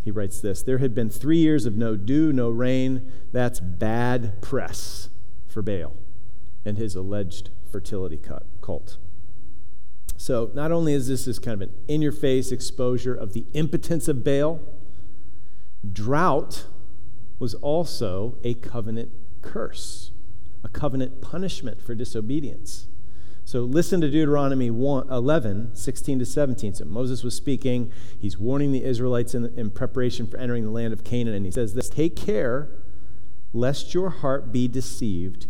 he 0.00 0.10
writes 0.10 0.40
this 0.40 0.62
There 0.62 0.78
had 0.78 0.94
been 0.94 1.10
three 1.10 1.38
years 1.38 1.66
of 1.66 1.76
no 1.76 1.96
dew, 1.96 2.32
no 2.32 2.50
rain. 2.50 3.10
That's 3.32 3.60
bad 3.60 4.40
press 4.40 5.08
for 5.48 5.60
Baal 5.60 5.94
and 6.64 6.78
his 6.78 6.94
alleged 6.94 7.50
fertility 7.70 8.20
cult. 8.60 8.98
So, 10.22 10.52
not 10.54 10.70
only 10.70 10.92
is 10.92 11.08
this 11.08 11.24
this 11.24 11.40
kind 11.40 11.60
of 11.60 11.68
an 11.68 11.74
in 11.88 12.00
your 12.00 12.12
face 12.12 12.52
exposure 12.52 13.12
of 13.12 13.32
the 13.32 13.44
impotence 13.54 14.06
of 14.06 14.22
Baal, 14.22 14.60
drought 15.92 16.66
was 17.40 17.54
also 17.54 18.38
a 18.44 18.54
covenant 18.54 19.10
curse, 19.40 20.12
a 20.62 20.68
covenant 20.68 21.22
punishment 21.22 21.82
for 21.82 21.96
disobedience. 21.96 22.86
So 23.44 23.62
listen 23.62 24.00
to 24.00 24.08
Deuteronomy 24.08 24.70
1, 24.70 25.10
11, 25.10 25.74
16 25.74 26.20
to 26.20 26.24
17. 26.24 26.74
So 26.74 26.84
Moses 26.84 27.24
was 27.24 27.34
speaking. 27.34 27.90
He's 28.16 28.38
warning 28.38 28.70
the 28.70 28.84
Israelites 28.84 29.34
in, 29.34 29.46
in 29.58 29.72
preparation 29.72 30.28
for 30.28 30.36
entering 30.36 30.62
the 30.62 30.70
land 30.70 30.92
of 30.92 31.02
Canaan. 31.02 31.34
And 31.34 31.44
he 31.44 31.50
says 31.50 31.74
this 31.74 31.88
Take 31.88 32.14
care 32.14 32.68
lest 33.52 33.92
your 33.92 34.10
heart 34.10 34.52
be 34.52 34.68
deceived 34.68 35.48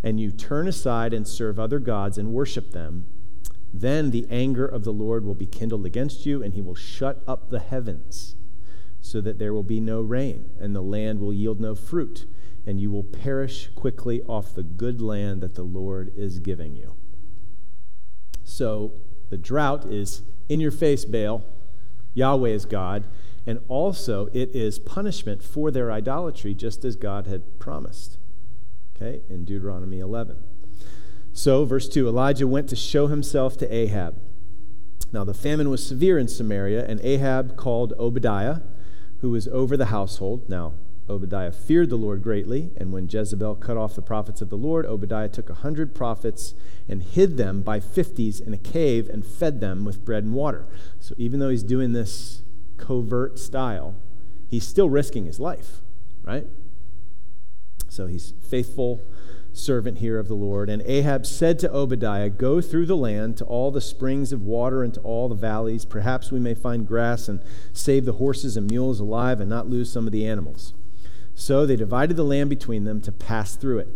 and 0.00 0.20
you 0.20 0.30
turn 0.30 0.68
aside 0.68 1.12
and 1.12 1.26
serve 1.26 1.58
other 1.58 1.80
gods 1.80 2.18
and 2.18 2.32
worship 2.32 2.70
them 2.70 3.06
Then 3.72 4.10
the 4.10 4.26
anger 4.30 4.66
of 4.66 4.84
the 4.84 4.92
Lord 4.92 5.24
will 5.24 5.34
be 5.34 5.46
kindled 5.46 5.86
against 5.86 6.26
you, 6.26 6.42
and 6.42 6.54
he 6.54 6.60
will 6.60 6.74
shut 6.74 7.22
up 7.26 7.50
the 7.50 7.60
heavens 7.60 8.36
so 9.00 9.20
that 9.20 9.38
there 9.38 9.52
will 9.52 9.62
be 9.62 9.80
no 9.80 10.00
rain, 10.00 10.50
and 10.60 10.76
the 10.76 10.82
land 10.82 11.20
will 11.20 11.32
yield 11.32 11.60
no 11.60 11.74
fruit, 11.74 12.26
and 12.66 12.80
you 12.80 12.90
will 12.90 13.02
perish 13.02 13.68
quickly 13.74 14.22
off 14.24 14.54
the 14.54 14.62
good 14.62 15.00
land 15.00 15.42
that 15.42 15.54
the 15.54 15.64
Lord 15.64 16.12
is 16.16 16.38
giving 16.38 16.76
you. 16.76 16.94
So 18.44 18.92
the 19.30 19.38
drought 19.38 19.86
is 19.86 20.22
in 20.48 20.60
your 20.60 20.70
face, 20.70 21.04
Baal. 21.04 21.44
Yahweh 22.14 22.50
is 22.50 22.66
God. 22.66 23.04
And 23.46 23.60
also, 23.66 24.28
it 24.32 24.54
is 24.54 24.78
punishment 24.78 25.42
for 25.42 25.70
their 25.70 25.90
idolatry, 25.90 26.54
just 26.54 26.84
as 26.84 26.94
God 26.94 27.26
had 27.26 27.58
promised. 27.58 28.18
Okay, 28.94 29.22
in 29.28 29.44
Deuteronomy 29.44 29.98
11. 29.98 30.44
So, 31.32 31.64
verse 31.64 31.88
2 31.88 32.06
Elijah 32.06 32.46
went 32.46 32.68
to 32.68 32.76
show 32.76 33.06
himself 33.06 33.56
to 33.58 33.74
Ahab. 33.74 34.20
Now, 35.12 35.24
the 35.24 35.34
famine 35.34 35.70
was 35.70 35.86
severe 35.86 36.18
in 36.18 36.28
Samaria, 36.28 36.86
and 36.86 37.00
Ahab 37.00 37.56
called 37.56 37.92
Obadiah, 37.98 38.60
who 39.20 39.30
was 39.30 39.48
over 39.48 39.76
the 39.76 39.86
household. 39.86 40.48
Now, 40.48 40.74
Obadiah 41.08 41.52
feared 41.52 41.90
the 41.90 41.96
Lord 41.96 42.22
greatly, 42.22 42.70
and 42.76 42.92
when 42.92 43.08
Jezebel 43.08 43.56
cut 43.56 43.76
off 43.76 43.94
the 43.94 44.02
prophets 44.02 44.40
of 44.40 44.50
the 44.50 44.56
Lord, 44.56 44.86
Obadiah 44.86 45.28
took 45.28 45.50
a 45.50 45.54
hundred 45.54 45.94
prophets 45.94 46.54
and 46.88 47.02
hid 47.02 47.36
them 47.36 47.62
by 47.62 47.80
fifties 47.80 48.40
in 48.40 48.54
a 48.54 48.58
cave 48.58 49.08
and 49.08 49.26
fed 49.26 49.60
them 49.60 49.84
with 49.84 50.04
bread 50.04 50.24
and 50.24 50.34
water. 50.34 50.66
So 51.00 51.14
even 51.18 51.40
though 51.40 51.48
he's 51.48 51.62
doing 51.62 51.92
this 51.92 52.42
covert 52.76 53.38
style, 53.38 53.96
he's 54.48 54.66
still 54.66 54.88
risking 54.88 55.26
his 55.26 55.40
life, 55.40 55.80
right? 56.22 56.46
So 57.88 58.06
he's 58.06 58.32
faithful 58.48 59.02
servant 59.52 59.98
here 59.98 60.18
of 60.18 60.28
the 60.28 60.34
Lord. 60.34 60.68
And 60.68 60.82
Ahab 60.82 61.26
said 61.26 61.58
to 61.60 61.72
Obadiah, 61.72 62.30
Go 62.30 62.60
through 62.60 62.86
the 62.86 62.96
land 62.96 63.36
to 63.38 63.44
all 63.44 63.70
the 63.70 63.80
springs 63.80 64.32
of 64.32 64.42
water 64.42 64.82
and 64.82 64.94
to 64.94 65.00
all 65.00 65.28
the 65.28 65.34
valleys. 65.34 65.84
Perhaps 65.84 66.30
we 66.30 66.40
may 66.40 66.54
find 66.54 66.86
grass 66.86 67.28
and 67.28 67.42
save 67.72 68.04
the 68.04 68.14
horses 68.14 68.56
and 68.56 68.70
mules 68.70 69.00
alive 69.00 69.40
and 69.40 69.50
not 69.50 69.68
lose 69.68 69.92
some 69.92 70.06
of 70.06 70.12
the 70.12 70.26
animals. 70.26 70.74
So 71.34 71.66
they 71.66 71.76
divided 71.76 72.16
the 72.16 72.24
land 72.24 72.50
between 72.50 72.84
them 72.84 73.00
to 73.02 73.12
pass 73.12 73.56
through 73.56 73.78
it. 73.78 73.88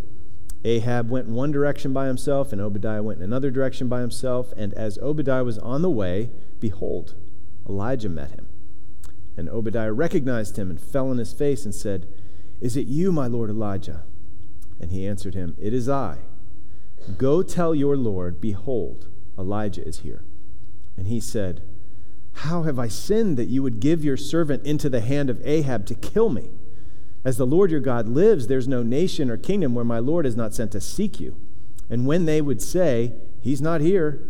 Ahab 0.64 1.10
went 1.10 1.28
in 1.28 1.34
one 1.34 1.52
direction 1.52 1.92
by 1.92 2.06
himself, 2.06 2.52
and 2.52 2.60
Obadiah 2.60 3.02
went 3.02 3.18
in 3.18 3.24
another 3.24 3.50
direction 3.50 3.88
by 3.88 4.00
himself. 4.00 4.52
And 4.56 4.74
as 4.74 4.98
Obadiah 4.98 5.44
was 5.44 5.58
on 5.58 5.82
the 5.82 5.90
way, 5.90 6.30
behold, 6.60 7.14
Elijah 7.68 8.08
met 8.08 8.32
him. 8.32 8.48
And 9.36 9.48
Obadiah 9.48 9.92
recognized 9.92 10.58
him 10.58 10.70
and 10.70 10.80
fell 10.80 11.10
on 11.10 11.18
his 11.18 11.32
face 11.32 11.64
and 11.64 11.74
said, 11.74 12.06
Is 12.60 12.76
it 12.76 12.86
you, 12.86 13.12
my 13.12 13.26
lord 13.26 13.50
Elijah? 13.50 14.04
And 14.80 14.90
he 14.90 15.06
answered 15.06 15.34
him, 15.34 15.56
It 15.60 15.72
is 15.72 15.88
I. 15.88 16.18
Go 17.18 17.42
tell 17.42 17.74
your 17.74 17.96
Lord, 17.96 18.40
Behold, 18.40 19.08
Elijah 19.38 19.86
is 19.86 20.00
here. 20.00 20.24
And 20.96 21.06
he 21.06 21.20
said, 21.20 21.62
How 22.32 22.62
have 22.62 22.78
I 22.78 22.88
sinned 22.88 23.36
that 23.36 23.48
you 23.48 23.62
would 23.62 23.80
give 23.80 24.04
your 24.04 24.16
servant 24.16 24.64
into 24.66 24.88
the 24.88 25.00
hand 25.00 25.30
of 25.30 25.44
Ahab 25.46 25.86
to 25.86 25.94
kill 25.94 26.28
me? 26.28 26.50
As 27.24 27.36
the 27.36 27.46
Lord 27.46 27.70
your 27.70 27.80
God 27.80 28.08
lives, 28.08 28.46
there's 28.46 28.68
no 28.68 28.82
nation 28.82 29.30
or 29.30 29.36
kingdom 29.36 29.74
where 29.74 29.84
my 29.84 29.98
Lord 29.98 30.26
is 30.26 30.36
not 30.36 30.54
sent 30.54 30.72
to 30.72 30.80
seek 30.80 31.18
you. 31.18 31.36
And 31.90 32.06
when 32.06 32.24
they 32.24 32.40
would 32.40 32.62
say, 32.62 33.14
He's 33.40 33.60
not 33.60 33.80
here, 33.80 34.22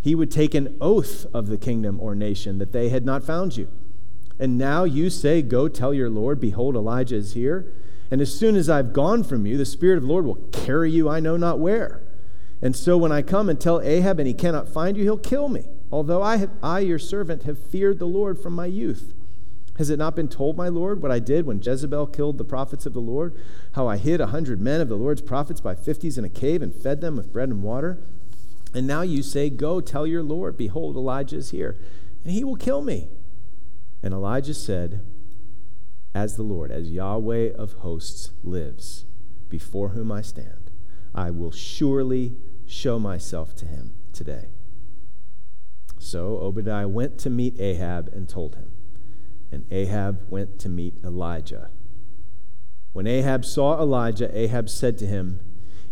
he 0.00 0.14
would 0.14 0.30
take 0.30 0.54
an 0.54 0.76
oath 0.80 1.26
of 1.32 1.46
the 1.46 1.56
kingdom 1.56 1.98
or 1.98 2.14
nation 2.14 2.58
that 2.58 2.72
they 2.72 2.90
had 2.90 3.06
not 3.06 3.24
found 3.24 3.56
you. 3.56 3.68
And 4.38 4.58
now 4.58 4.84
you 4.84 5.10
say, 5.10 5.42
Go 5.42 5.68
tell 5.68 5.94
your 5.94 6.10
Lord, 6.10 6.40
Behold, 6.40 6.76
Elijah 6.76 7.16
is 7.16 7.34
here. 7.34 7.72
And 8.14 8.22
as 8.22 8.32
soon 8.32 8.54
as 8.54 8.70
I've 8.70 8.92
gone 8.92 9.24
from 9.24 9.44
you, 9.44 9.58
the 9.58 9.66
Spirit 9.66 9.96
of 9.96 10.04
the 10.04 10.08
Lord 10.08 10.24
will 10.24 10.36
carry 10.52 10.88
you 10.88 11.08
I 11.08 11.18
know 11.18 11.36
not 11.36 11.58
where. 11.58 12.00
And 12.62 12.76
so 12.76 12.96
when 12.96 13.10
I 13.10 13.22
come 13.22 13.48
and 13.48 13.60
tell 13.60 13.80
Ahab 13.80 14.20
and 14.20 14.28
he 14.28 14.34
cannot 14.34 14.68
find 14.68 14.96
you, 14.96 15.02
he'll 15.02 15.18
kill 15.18 15.48
me, 15.48 15.64
although 15.90 16.22
I, 16.22 16.36
have, 16.36 16.50
I, 16.62 16.78
your 16.78 17.00
servant, 17.00 17.42
have 17.42 17.58
feared 17.58 17.98
the 17.98 18.06
Lord 18.06 18.38
from 18.38 18.52
my 18.52 18.66
youth. 18.66 19.14
Has 19.78 19.90
it 19.90 19.98
not 19.98 20.14
been 20.14 20.28
told, 20.28 20.56
my 20.56 20.68
Lord, 20.68 21.02
what 21.02 21.10
I 21.10 21.18
did 21.18 21.44
when 21.44 21.60
Jezebel 21.60 22.06
killed 22.06 22.38
the 22.38 22.44
prophets 22.44 22.86
of 22.86 22.92
the 22.92 23.00
Lord? 23.00 23.36
How 23.72 23.88
I 23.88 23.96
hid 23.96 24.20
a 24.20 24.28
hundred 24.28 24.60
men 24.60 24.80
of 24.80 24.88
the 24.88 24.96
Lord's 24.96 25.20
prophets 25.20 25.60
by 25.60 25.74
fifties 25.74 26.16
in 26.16 26.24
a 26.24 26.28
cave 26.28 26.62
and 26.62 26.72
fed 26.72 27.00
them 27.00 27.16
with 27.16 27.32
bread 27.32 27.48
and 27.48 27.64
water? 27.64 27.98
And 28.72 28.86
now 28.86 29.02
you 29.02 29.24
say, 29.24 29.50
Go 29.50 29.80
tell 29.80 30.06
your 30.06 30.22
Lord, 30.22 30.56
behold, 30.56 30.94
Elijah 30.94 31.38
is 31.38 31.50
here, 31.50 31.76
and 32.22 32.32
he 32.32 32.44
will 32.44 32.54
kill 32.54 32.80
me. 32.80 33.08
And 34.04 34.14
Elijah 34.14 34.54
said, 34.54 35.04
as 36.14 36.36
the 36.36 36.42
Lord, 36.42 36.70
as 36.70 36.90
Yahweh 36.90 37.52
of 37.52 37.72
hosts 37.74 38.30
lives, 38.42 39.04
before 39.48 39.90
whom 39.90 40.12
I 40.12 40.22
stand, 40.22 40.70
I 41.14 41.30
will 41.30 41.50
surely 41.50 42.36
show 42.66 42.98
myself 42.98 43.54
to 43.56 43.66
him 43.66 43.94
today. 44.12 44.48
So 45.98 46.38
Obadiah 46.38 46.88
went 46.88 47.18
to 47.20 47.30
meet 47.30 47.60
Ahab 47.60 48.10
and 48.12 48.28
told 48.28 48.56
him. 48.56 48.72
And 49.50 49.64
Ahab 49.70 50.22
went 50.28 50.58
to 50.60 50.68
meet 50.68 50.94
Elijah. 51.04 51.70
When 52.92 53.06
Ahab 53.06 53.44
saw 53.44 53.80
Elijah, 53.80 54.36
Ahab 54.36 54.68
said 54.68 54.98
to 54.98 55.06
him, 55.06 55.40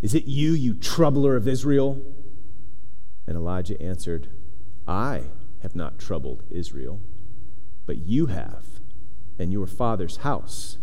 Is 0.03 0.15
it 0.15 0.25
you, 0.25 0.53
you 0.53 0.75
troubler 0.75 1.37
of 1.37 1.49
Israel? 1.49 2.01
And 3.27 3.37
Elijah 3.37 3.81
answered, 3.81 4.29
I 4.87 5.25
have 5.63 5.75
not 5.75 5.99
troubled 5.99 6.45
Israel, 6.51 7.01
but 7.87 7.99
you 7.99 8.27
have 8.27 8.82
and 9.39 9.53
your 9.53 9.67
father's 9.67 10.19
house, 10.19 10.79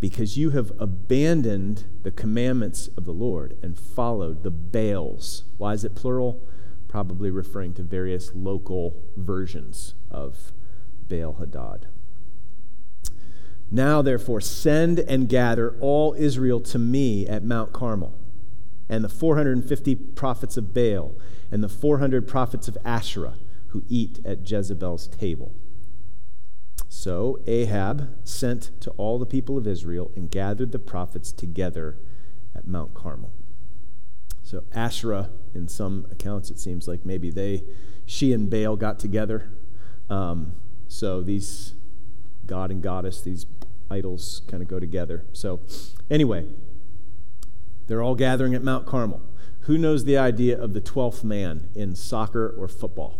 because 0.00 0.36
you 0.36 0.50
have 0.50 0.72
abandoned 0.78 1.84
the 2.02 2.10
commandments 2.10 2.88
of 2.96 3.04
the 3.04 3.12
Lord 3.12 3.56
and 3.62 3.78
followed 3.78 4.42
the 4.42 4.50
Baals. 4.50 5.44
Why 5.58 5.72
is 5.74 5.84
it 5.84 5.94
plural? 5.94 6.46
Probably 6.88 7.30
referring 7.30 7.74
to 7.74 7.82
various 7.82 8.32
local 8.34 9.02
versions 9.16 9.94
of 10.10 10.52
Baal 11.08 11.34
Hadad. 11.34 11.86
Now, 13.70 14.02
therefore, 14.02 14.42
send 14.42 14.98
and 14.98 15.28
gather 15.28 15.76
all 15.80 16.14
Israel 16.18 16.60
to 16.60 16.78
me 16.78 17.26
at 17.26 17.42
Mount 17.42 17.72
Carmel, 17.72 18.18
and 18.88 19.02
the 19.02 19.08
450 19.08 19.94
prophets 19.94 20.58
of 20.58 20.74
Baal, 20.74 21.14
and 21.50 21.64
the 21.64 21.68
400 21.68 22.28
prophets 22.28 22.68
of 22.68 22.76
Asherah 22.84 23.36
who 23.68 23.84
eat 23.88 24.20
at 24.24 24.50
Jezebel's 24.50 25.08
table. 25.08 25.54
So 26.94 27.40
Ahab 27.46 28.10
sent 28.22 28.70
to 28.82 28.90
all 28.92 29.18
the 29.18 29.24
people 29.24 29.56
of 29.56 29.66
Israel 29.66 30.12
and 30.14 30.30
gathered 30.30 30.72
the 30.72 30.78
prophets 30.78 31.32
together 31.32 31.96
at 32.54 32.66
Mount 32.66 32.92
Carmel. 32.92 33.32
So 34.42 34.64
Asherah, 34.74 35.30
in 35.54 35.68
some 35.68 36.06
accounts, 36.10 36.50
it 36.50 36.58
seems 36.58 36.86
like 36.86 37.06
maybe 37.06 37.30
they, 37.30 37.64
she 38.04 38.34
and 38.34 38.50
Baal 38.50 38.76
got 38.76 38.98
together. 38.98 39.50
Um, 40.10 40.52
so 40.86 41.22
these 41.22 41.72
god 42.46 42.70
and 42.70 42.82
goddess, 42.82 43.22
these 43.22 43.46
idols 43.90 44.42
kind 44.46 44.62
of 44.62 44.68
go 44.68 44.78
together. 44.78 45.24
So 45.32 45.60
anyway, 46.10 46.46
they're 47.86 48.02
all 48.02 48.14
gathering 48.14 48.54
at 48.54 48.62
Mount 48.62 48.84
Carmel. 48.86 49.22
Who 49.60 49.78
knows 49.78 50.04
the 50.04 50.18
idea 50.18 50.60
of 50.60 50.74
the 50.74 50.80
12th 50.82 51.24
man 51.24 51.70
in 51.74 51.96
soccer 51.96 52.54
or 52.54 52.68
football? 52.68 53.18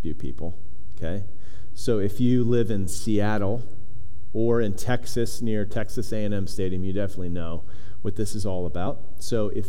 Few 0.00 0.14
people 0.14 0.58
okay? 1.02 1.24
So 1.74 1.98
if 1.98 2.20
you 2.20 2.44
live 2.44 2.70
in 2.70 2.88
Seattle 2.88 3.64
or 4.32 4.60
in 4.60 4.74
Texas 4.74 5.40
near 5.40 5.64
Texas 5.64 6.12
A&M 6.12 6.46
Stadium, 6.46 6.84
you 6.84 6.92
definitely 6.92 7.30
know 7.30 7.64
what 8.02 8.16
this 8.16 8.34
is 8.34 8.44
all 8.44 8.66
about. 8.66 9.00
So 9.18 9.48
if 9.48 9.66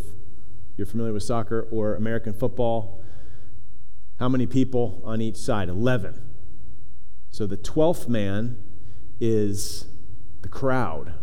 you're 0.75 0.87
familiar 0.87 1.13
with 1.13 1.23
soccer 1.23 1.67
or 1.71 1.95
American 1.95 2.33
football, 2.33 3.03
how 4.19 4.29
many 4.29 4.45
people 4.45 5.01
on 5.03 5.21
each 5.21 5.37
side? 5.37 5.69
11. 5.69 6.21
So 7.29 7.47
the 7.47 7.57
12th 7.57 8.07
man 8.07 8.57
is 9.19 9.87
the 10.41 10.49
crowd, 10.49 11.13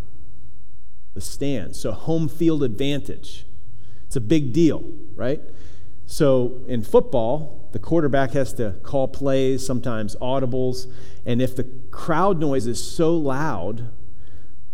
the 1.14 1.20
stand. 1.20 1.76
So 1.76 1.92
home 1.92 2.28
field 2.28 2.62
advantage. 2.62 3.44
It's 4.06 4.16
a 4.16 4.20
big 4.20 4.52
deal, 4.52 4.90
right? 5.14 5.40
So 6.06 6.62
in 6.66 6.82
football, 6.82 7.57
the 7.72 7.78
quarterback 7.78 8.32
has 8.32 8.52
to 8.54 8.72
call 8.82 9.08
plays, 9.08 9.66
sometimes 9.66 10.16
audibles, 10.16 10.86
and 11.26 11.42
if 11.42 11.54
the 11.54 11.64
crowd 11.90 12.38
noise 12.38 12.66
is 12.66 12.82
so 12.82 13.14
loud, 13.14 13.90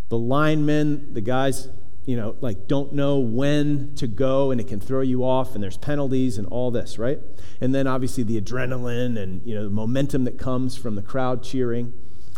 the 0.08 0.18
linemen, 0.18 1.12
the 1.12 1.20
guys, 1.20 1.68
you 2.06 2.16
know, 2.16 2.36
like 2.40 2.68
don't 2.68 2.92
know 2.92 3.18
when 3.18 3.94
to 3.96 4.06
go 4.06 4.50
and 4.50 4.60
it 4.60 4.68
can 4.68 4.78
throw 4.78 5.00
you 5.00 5.24
off 5.24 5.54
and 5.54 5.62
there's 5.62 5.78
penalties 5.78 6.38
and 6.38 6.46
all 6.48 6.70
this, 6.70 6.98
right? 6.98 7.18
And 7.60 7.74
then 7.74 7.86
obviously 7.86 8.22
the 8.22 8.40
adrenaline 8.40 9.18
and, 9.18 9.44
you 9.44 9.54
know, 9.54 9.64
the 9.64 9.70
momentum 9.70 10.24
that 10.24 10.38
comes 10.38 10.76
from 10.76 10.94
the 10.94 11.02
crowd 11.02 11.42
cheering. 11.42 11.94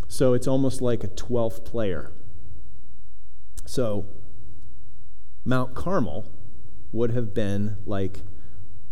So 0.07 0.33
it's 0.33 0.47
almost 0.47 0.81
like 0.81 1.03
a 1.03 1.09
12th 1.09 1.65
player. 1.65 2.11
So 3.65 4.05
Mount 5.43 5.75
Carmel 5.75 6.31
would 6.93 7.11
have 7.11 7.33
been 7.33 7.77
like 7.85 8.21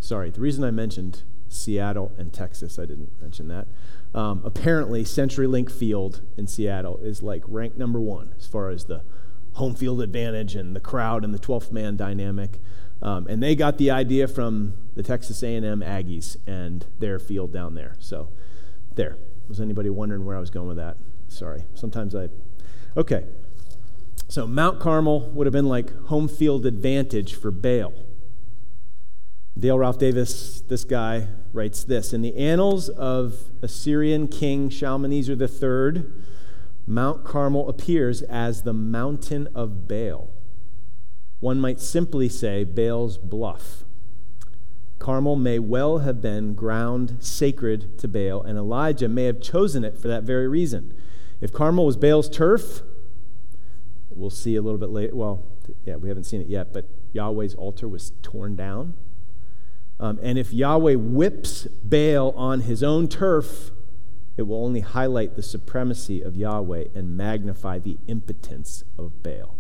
Sorry, 0.06 0.30
the 0.30 0.42
reason 0.42 0.64
I 0.64 0.70
mentioned 0.70 1.24
Seattle 1.56 2.12
and 2.18 2.32
Texas, 2.34 2.78
I 2.78 2.86
didn't 2.86 3.10
mention 3.22 3.48
that. 3.48 3.68
Um, 4.14 4.42
apparently, 4.46 5.04
CenturyLink 5.04 5.72
Field 5.72 6.22
in 6.38 6.48
Seattle 6.48 6.98
is 6.98 7.22
like 7.22 7.44
ranked 7.48 7.78
number 7.78 8.00
one 8.00 8.34
as 8.38 8.48
far 8.48 8.70
as 8.70 8.86
the 8.86 9.04
home 9.54 9.74
field 9.74 10.02
advantage 10.02 10.56
and 10.56 10.76
the 10.76 10.80
crowd 10.80 11.24
and 11.24 11.34
the 11.34 11.40
12th 11.40 11.72
man 11.72 11.96
dynamic. 11.96 12.60
Um, 13.02 13.28
and 13.28 13.42
they 13.42 13.56
got 13.56 13.78
the 13.78 13.92
idea 13.92 14.28
from 14.28 14.74
the 14.96 15.04
Texas 15.04 15.44
A&M 15.44 15.82
Aggies 15.82 16.38
and 16.48 16.86
their 17.00 17.20
field 17.20 17.52
down 17.52 17.76
there. 17.76 17.96
So 18.00 18.30
there. 18.96 19.18
Was 19.48 19.62
anybody 19.62 19.90
wondering 19.90 20.26
where 20.26 20.36
I 20.36 20.40
was 20.40 20.50
going 20.50 20.68
with 20.68 20.78
that? 20.78 20.98
Sorry. 21.28 21.66
Sometimes 21.74 22.16
I. 22.16 22.30
Okay. 22.98 23.26
So 24.28 24.48
Mount 24.48 24.80
Carmel 24.80 25.30
would 25.32 25.46
have 25.46 25.54
been 25.54 25.68
like 25.68 25.94
home 26.06 26.28
field 26.28 26.66
advantage 26.66 27.36
for 27.36 27.52
Baal. 27.52 27.94
Dale 29.58 29.80
Ralph 29.80 29.98
Davis, 29.98 30.62
this 30.68 30.84
guy, 30.84 31.30
writes 31.54 31.86
this 31.86 32.12
In 32.12 32.22
the 32.22 32.36
annals 32.36 32.90
of 32.90 33.52
Assyrian 33.62 34.28
king 34.28 34.70
Shalmaneser 34.70 35.34
III, 35.34 36.04
Mount 36.86 37.24
Carmel 37.24 37.70
appears 37.70 38.22
as 38.24 38.64
the 38.64 38.74
mountain 38.74 39.48
of 39.56 39.88
Baal. 39.88 40.30
One 41.40 41.62
might 41.62 41.80
simply 41.80 42.28
say 42.28 42.66
Baal's 42.66 43.18
bluff. 43.18 43.86
Carmel 45.00 45.38
may 45.38 45.60
well 45.60 46.00
have 46.00 46.22
been 46.22 46.54
ground 46.54 47.16
sacred 47.22 47.98
to 48.00 48.10
Baal, 48.10 48.42
and 48.42 48.58
Elijah 48.58 49.08
may 49.08 49.24
have 49.24 49.40
chosen 49.40 49.86
it 49.86 49.98
for 49.98 50.10
that 50.10 50.24
very 50.24 50.50
reason. 50.50 50.94
If 51.40 51.54
Carmel 51.54 51.86
was 51.86 51.96
Baal's 51.96 52.30
turf, 52.30 52.82
we'll 54.10 54.30
see 54.30 54.58
a 54.58 54.62
little 54.62 54.80
bit 54.80 54.90
later. 54.90 55.16
Well, 55.16 55.46
yeah, 55.86 55.96
we 55.96 56.10
haven't 56.10 56.26
seen 56.26 56.42
it 56.42 56.48
yet, 56.48 56.74
but 56.74 56.90
Yahweh's 57.14 57.56
altar 57.56 57.88
was 57.88 58.12
torn 58.22 58.58
down. 58.58 58.96
Um, 60.00 60.20
and 60.22 60.38
if 60.38 60.54
Yahweh 60.54 60.96
whips 60.96 61.68
Baal 61.84 62.32
on 62.36 62.62
his 62.62 62.84
own 62.84 63.08
turf, 63.08 63.72
it 64.38 64.44
will 64.44 64.64
only 64.64 64.82
highlight 64.82 65.36
the 65.36 65.44
supremacy 65.44 66.22
of 66.22 66.36
Yahweh 66.36 66.86
and 66.94 67.16
magnify 67.16 67.80
the 67.80 67.98
impotence 68.08 68.84
of 68.98 69.24
Baal. 69.24 69.56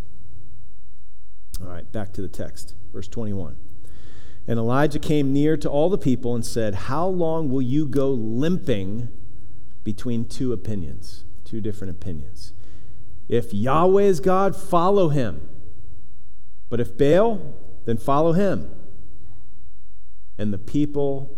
All 1.61 1.67
right, 1.67 1.89
back 1.91 2.11
to 2.13 2.21
the 2.21 2.27
text, 2.27 2.75
verse 2.91 3.07
21. 3.07 3.55
And 4.47 4.59
Elijah 4.59 4.99
came 4.99 5.31
near 5.31 5.55
to 5.57 5.69
all 5.69 5.89
the 5.89 5.97
people 5.97 6.35
and 6.35 6.45
said, 6.45 6.75
How 6.75 7.07
long 7.07 7.49
will 7.49 7.61
you 7.61 7.87
go 7.87 8.11
limping 8.11 9.07
between 9.83 10.25
two 10.25 10.51
opinions, 10.51 11.23
two 11.45 11.61
different 11.61 11.91
opinions? 11.91 12.53
If 13.27 13.53
Yahweh 13.53 14.03
is 14.03 14.19
God, 14.19 14.55
follow 14.55 15.09
him. 15.09 15.49
But 16.69 16.79
if 16.79 16.97
Baal, 16.97 17.55
then 17.85 17.97
follow 17.97 18.33
him. 18.33 18.69
And 20.37 20.53
the 20.53 20.57
people 20.57 21.37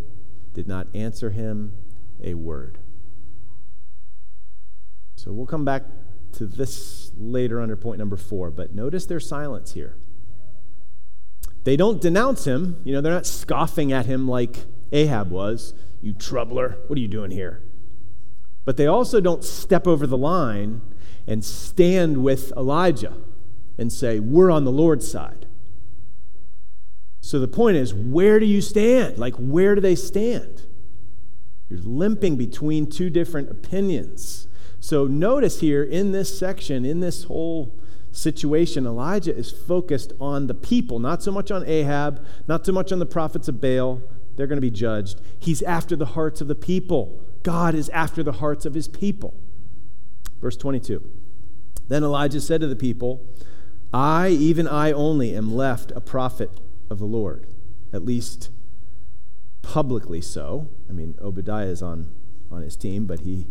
did 0.52 0.66
not 0.66 0.88
answer 0.94 1.30
him 1.30 1.72
a 2.22 2.34
word. 2.34 2.78
So 5.16 5.32
we'll 5.32 5.46
come 5.46 5.64
back 5.64 5.84
to 6.32 6.46
this 6.46 7.10
later 7.16 7.60
under 7.60 7.76
point 7.76 7.98
number 7.98 8.16
four, 8.16 8.50
but 8.50 8.74
notice 8.74 9.06
their 9.06 9.20
silence 9.20 9.72
here. 9.72 9.96
They 11.64 11.76
don't 11.76 12.00
denounce 12.00 12.46
him. 12.46 12.80
You 12.84 12.94
know, 12.94 13.00
they're 13.00 13.12
not 13.12 13.26
scoffing 13.26 13.92
at 13.92 14.06
him 14.06 14.28
like 14.28 14.64
Ahab 14.92 15.30
was. 15.30 15.74
You 16.00 16.12
troubler, 16.12 16.76
what 16.86 16.96
are 16.96 17.02
you 17.02 17.08
doing 17.08 17.30
here? 17.30 17.62
But 18.64 18.76
they 18.76 18.86
also 18.86 19.20
don't 19.20 19.42
step 19.42 19.86
over 19.86 20.06
the 20.06 20.16
line 20.16 20.82
and 21.26 21.44
stand 21.44 22.22
with 22.22 22.52
Elijah 22.56 23.14
and 23.76 23.92
say, 23.92 24.20
We're 24.20 24.50
on 24.50 24.64
the 24.64 24.72
Lord's 24.72 25.10
side. 25.10 25.47
So 27.20 27.38
the 27.38 27.48
point 27.48 27.76
is, 27.76 27.92
where 27.92 28.38
do 28.38 28.46
you 28.46 28.60
stand? 28.60 29.18
Like, 29.18 29.34
where 29.34 29.74
do 29.74 29.80
they 29.80 29.94
stand? 29.94 30.62
You're 31.68 31.80
limping 31.80 32.36
between 32.36 32.88
two 32.88 33.10
different 33.10 33.50
opinions. 33.50 34.48
So 34.80 35.06
notice 35.06 35.60
here 35.60 35.82
in 35.82 36.12
this 36.12 36.38
section, 36.38 36.84
in 36.84 37.00
this 37.00 37.24
whole 37.24 37.74
situation, 38.12 38.86
Elijah 38.86 39.36
is 39.36 39.50
focused 39.50 40.12
on 40.20 40.46
the 40.46 40.54
people, 40.54 40.98
not 40.98 41.22
so 41.22 41.30
much 41.30 41.50
on 41.50 41.66
Ahab, 41.66 42.24
not 42.46 42.64
so 42.64 42.72
much 42.72 42.92
on 42.92 42.98
the 42.98 43.06
prophets 43.06 43.48
of 43.48 43.60
Baal. 43.60 44.00
They're 44.36 44.46
going 44.46 44.56
to 44.56 44.62
be 44.62 44.70
judged. 44.70 45.20
He's 45.38 45.62
after 45.62 45.96
the 45.96 46.06
hearts 46.06 46.40
of 46.40 46.48
the 46.48 46.54
people. 46.54 47.20
God 47.42 47.74
is 47.74 47.88
after 47.90 48.22
the 48.22 48.32
hearts 48.32 48.64
of 48.64 48.74
his 48.74 48.88
people. 48.88 49.34
Verse 50.40 50.56
22. 50.56 51.02
Then 51.88 52.04
Elijah 52.04 52.40
said 52.40 52.60
to 52.60 52.66
the 52.66 52.76
people, 52.76 53.26
I, 53.92 54.28
even 54.28 54.68
I 54.68 54.92
only, 54.92 55.34
am 55.34 55.54
left 55.54 55.90
a 55.92 56.00
prophet 56.00 56.50
of 56.90 56.98
the 56.98 57.06
Lord, 57.06 57.46
at 57.92 58.04
least 58.04 58.50
publicly 59.62 60.20
so. 60.20 60.68
I 60.88 60.92
mean, 60.92 61.14
Obadiah 61.20 61.66
is 61.66 61.82
on, 61.82 62.10
on 62.50 62.62
his 62.62 62.76
team, 62.76 63.06
but 63.06 63.20
he 63.20 63.46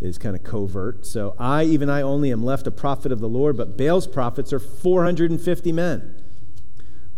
is 0.00 0.18
kind 0.18 0.34
of 0.34 0.42
covert. 0.42 1.06
So 1.06 1.34
I, 1.38 1.64
even 1.64 1.88
I 1.88 2.02
only, 2.02 2.32
am 2.32 2.44
left 2.44 2.66
a 2.66 2.72
prophet 2.72 3.12
of 3.12 3.20
the 3.20 3.28
Lord, 3.28 3.56
but 3.56 3.76
Baal's 3.76 4.06
prophets 4.06 4.52
are 4.52 4.58
450 4.58 5.72
men. 5.72 6.14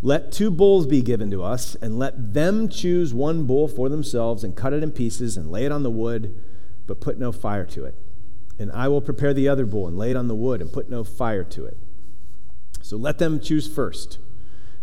Let 0.02 0.30
two 0.30 0.50
bulls 0.50 0.86
be 0.86 1.00
given 1.00 1.30
to 1.30 1.42
us, 1.42 1.76
and 1.76 1.98
let 1.98 2.34
them 2.34 2.68
choose 2.68 3.14
one 3.14 3.46
bull 3.46 3.68
for 3.68 3.88
themselves, 3.88 4.44
and 4.44 4.54
cut 4.54 4.74
it 4.74 4.82
in 4.82 4.90
pieces, 4.90 5.38
and 5.38 5.50
lay 5.50 5.64
it 5.64 5.72
on 5.72 5.82
the 5.82 5.90
wood, 5.90 6.38
but 6.86 7.00
put 7.00 7.18
no 7.18 7.32
fire 7.32 7.64
to 7.64 7.86
it. 7.86 7.94
And 8.58 8.70
I 8.72 8.88
will 8.88 9.00
prepare 9.00 9.32
the 9.32 9.48
other 9.48 9.64
bull, 9.64 9.88
and 9.88 9.96
lay 9.96 10.10
it 10.10 10.16
on 10.16 10.28
the 10.28 10.34
wood, 10.34 10.60
and 10.60 10.70
put 10.70 10.90
no 10.90 11.04
fire 11.04 11.44
to 11.44 11.64
it. 11.64 11.78
So 12.82 12.98
let 12.98 13.16
them 13.16 13.40
choose 13.40 13.66
first. 13.66 14.18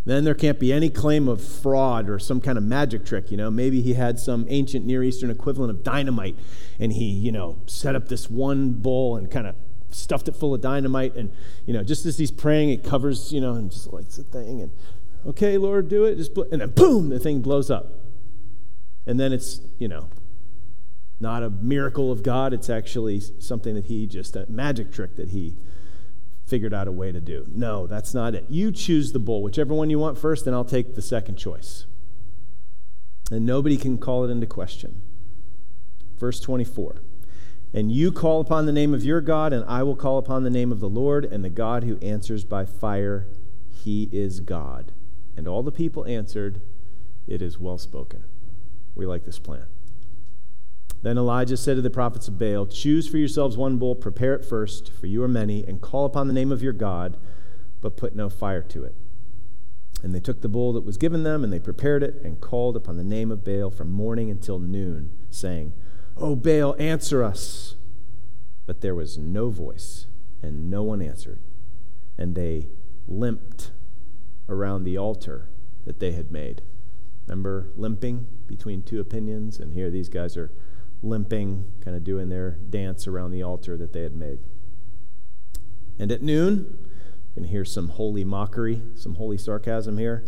Then 0.04 0.24
there 0.24 0.34
can't 0.34 0.60
be 0.60 0.74
any 0.74 0.90
claim 0.90 1.28
of 1.28 1.44
fraud 1.44 2.10
or 2.10 2.18
some 2.18 2.42
kind 2.42 2.58
of 2.58 2.64
magic 2.64 3.06
trick, 3.06 3.30
you 3.30 3.38
know. 3.38 3.52
Maybe 3.52 3.82
he 3.82 3.94
had 3.94 4.20
some 4.20 4.46
ancient 4.50 4.86
Near 4.86 5.04
Eastern 5.04 5.30
equivalent 5.30 5.70
of 5.70 5.84
dynamite 5.84 6.36
and 6.80 6.94
he, 6.94 7.06
you 7.06 7.32
know, 7.32 7.60
set 7.68 7.96
up 7.96 8.08
this 8.08 8.30
one 8.30 8.74
bowl 8.74 9.16
and 9.16 9.30
kind 9.30 9.46
of 9.46 9.56
stuffed 9.92 10.28
it 10.28 10.36
full 10.36 10.56
of 10.56 10.62
dynamite 10.62 11.16
and, 11.16 11.32
you 11.66 11.74
know, 11.74 11.84
just 11.84 12.06
as 12.08 12.18
he's 12.18 12.32
praying, 12.32 12.70
it 12.70 12.84
covers, 12.84 13.32
you 13.32 13.40
know, 13.40 13.54
and 13.54 13.72
just 13.72 13.94
lights 13.94 14.18
the 14.18 14.24
thing 14.24 14.62
and, 14.62 14.72
okay, 15.28 15.58
Lord, 15.58 15.88
do 15.88 16.06
it. 16.06 16.16
Just 16.16 16.36
and 16.36 16.62
then 16.62 16.72
boom, 16.72 17.10
the 17.10 17.20
thing 17.20 17.42
blows 17.42 17.70
up. 17.70 17.94
And 19.06 19.20
then 19.20 19.32
it's, 19.32 19.62
you 19.78 19.88
know, 19.88 20.10
not 21.20 21.44
a 21.44 21.52
miracle 21.52 22.12
of 22.12 22.24
God. 22.24 22.54
It's 22.54 22.70
actually 22.70 23.20
something 23.20 23.76
that 23.76 23.86
he 23.86 24.08
just, 24.08 24.36
a 24.36 24.48
magic 24.50 24.92
trick 24.92 25.16
that 25.18 25.30
he 25.30 25.56
figured 26.52 26.74
out 26.74 26.86
a 26.86 26.92
way 26.92 27.14
to 27.14 27.22
do. 27.22 27.46
No, 27.48 27.88
that's 27.88 28.14
not 28.14 28.36
it. 28.36 28.46
You 28.50 28.74
choose 28.74 29.14
the 29.14 29.20
bull, 29.20 29.42
whichever 29.42 29.74
one 29.74 29.90
you 29.90 29.98
want 29.98 30.18
first, 30.18 30.46
and 30.46 30.54
I'll 30.54 30.66
take 30.66 30.96
the 30.96 31.02
second 31.02 31.38
choice. 31.38 31.86
And 33.32 33.46
nobody 33.46 33.78
can 33.78 33.98
call 33.98 34.26
it 34.26 34.30
into 34.30 34.46
question. 34.46 35.02
Verse 36.20 36.42
24. 36.42 36.98
And 37.74 37.90
you 37.90 38.12
call 38.12 38.42
upon 38.42 38.66
the 38.66 38.74
name 38.74 38.94
of 38.94 39.02
your 39.02 39.22
God, 39.22 39.54
and 39.54 39.64
I 39.64 39.82
will 39.84 39.96
call 39.96 40.18
upon 40.18 40.44
the 40.44 40.50
name 40.50 40.74
of 40.74 40.82
the 40.82 40.90
Lord, 40.90 41.24
and 41.24 41.42
the 41.42 41.50
God 41.50 41.86
who 41.86 41.98
answers 42.00 42.44
by 42.44 42.66
fire, 42.66 43.28
he 43.70 44.10
is 44.12 44.42
God. 44.42 44.92
And 45.38 45.48
all 45.48 45.64
the 45.64 45.72
people 45.72 46.06
answered, 46.06 46.62
It 47.28 47.42
is 47.42 47.60
well 47.60 47.78
spoken. 47.78 48.26
We 48.94 49.06
like 49.06 49.24
this 49.24 49.40
plan. 49.40 49.68
Then 51.02 51.18
Elijah 51.18 51.58
said 51.58 51.78
to 51.78 51.82
the 51.82 51.90
prophets 51.90 52.28
of 52.28 52.38
Baal, 52.38 52.68
Choose 52.68 53.08
for 53.08 53.18
yourselves 53.18 53.58
one 53.58 53.78
bull, 53.78 53.96
prepare 53.96 54.36
it 54.36 54.46
first, 54.46 54.92
for 54.92 55.08
you 55.08 55.24
are 55.24 55.28
many, 55.28 55.64
and 55.64 55.82
call 55.82 56.06
upon 56.06 56.28
the 56.28 56.34
name 56.34 56.52
of 56.52 56.62
your 56.62 56.74
God, 56.74 57.18
but 57.82 57.98
put 57.98 58.16
no 58.16 58.30
fire 58.30 58.62
to 58.62 58.84
it. 58.84 58.96
And 60.04 60.14
they 60.14 60.20
took 60.20 60.42
the 60.42 60.50
bull 60.50 60.74
that 60.74 60.86
was 60.86 60.98
given 60.98 61.24
them, 61.24 61.44
and 61.44 61.52
they 61.52 61.60
prepared 61.60 62.04
it, 62.04 62.22
and 62.24 62.40
called 62.40 62.76
upon 62.76 62.98
the 62.98 63.04
name 63.04 63.32
of 63.32 63.44
Baal 63.44 63.72
from 63.72 63.92
morning 63.92 64.30
until 64.30 64.60
noon, 64.60 65.12
saying, 65.30 65.74
O 66.18 66.36
Baal, 66.36 66.76
answer 66.80 67.24
us. 67.24 67.76
But 68.68 68.82
there 68.82 68.96
was 68.96 69.18
no 69.18 69.50
voice, 69.50 70.06
and 70.42 70.70
no 70.70 70.84
one 70.84 71.02
answered. 71.02 71.40
And 72.18 72.36
they 72.36 72.68
limped 73.08 73.72
around 74.48 74.84
the 74.84 74.98
altar 74.98 75.50
that 75.86 76.00
they 76.00 76.12
had 76.12 76.32
made. 76.32 76.62
Remember 77.28 77.70
limping 77.76 78.28
between 78.48 78.84
two 78.84 79.00
opinions? 79.00 79.60
And 79.60 79.74
here 79.74 79.90
these 79.90 80.10
guys 80.10 80.38
are 80.38 80.52
limping, 81.04 81.66
kind 81.84 81.96
of 81.98 82.04
doing 82.04 82.30
their 82.30 82.52
dance 82.70 83.08
around 83.08 83.32
the 83.32 83.44
altar 83.44 83.78
that 83.78 83.94
they 83.94 84.04
had 84.04 84.16
made. 84.16 84.40
And 85.98 86.12
at 86.12 86.22
noon, 86.22 86.78
you 86.80 87.34
can 87.34 87.44
hear 87.46 87.66
some 87.66 87.90
holy 87.90 88.24
mockery, 88.24 88.82
some 88.96 89.16
holy 89.16 89.38
sarcasm 89.38 89.98
here. 89.98 90.24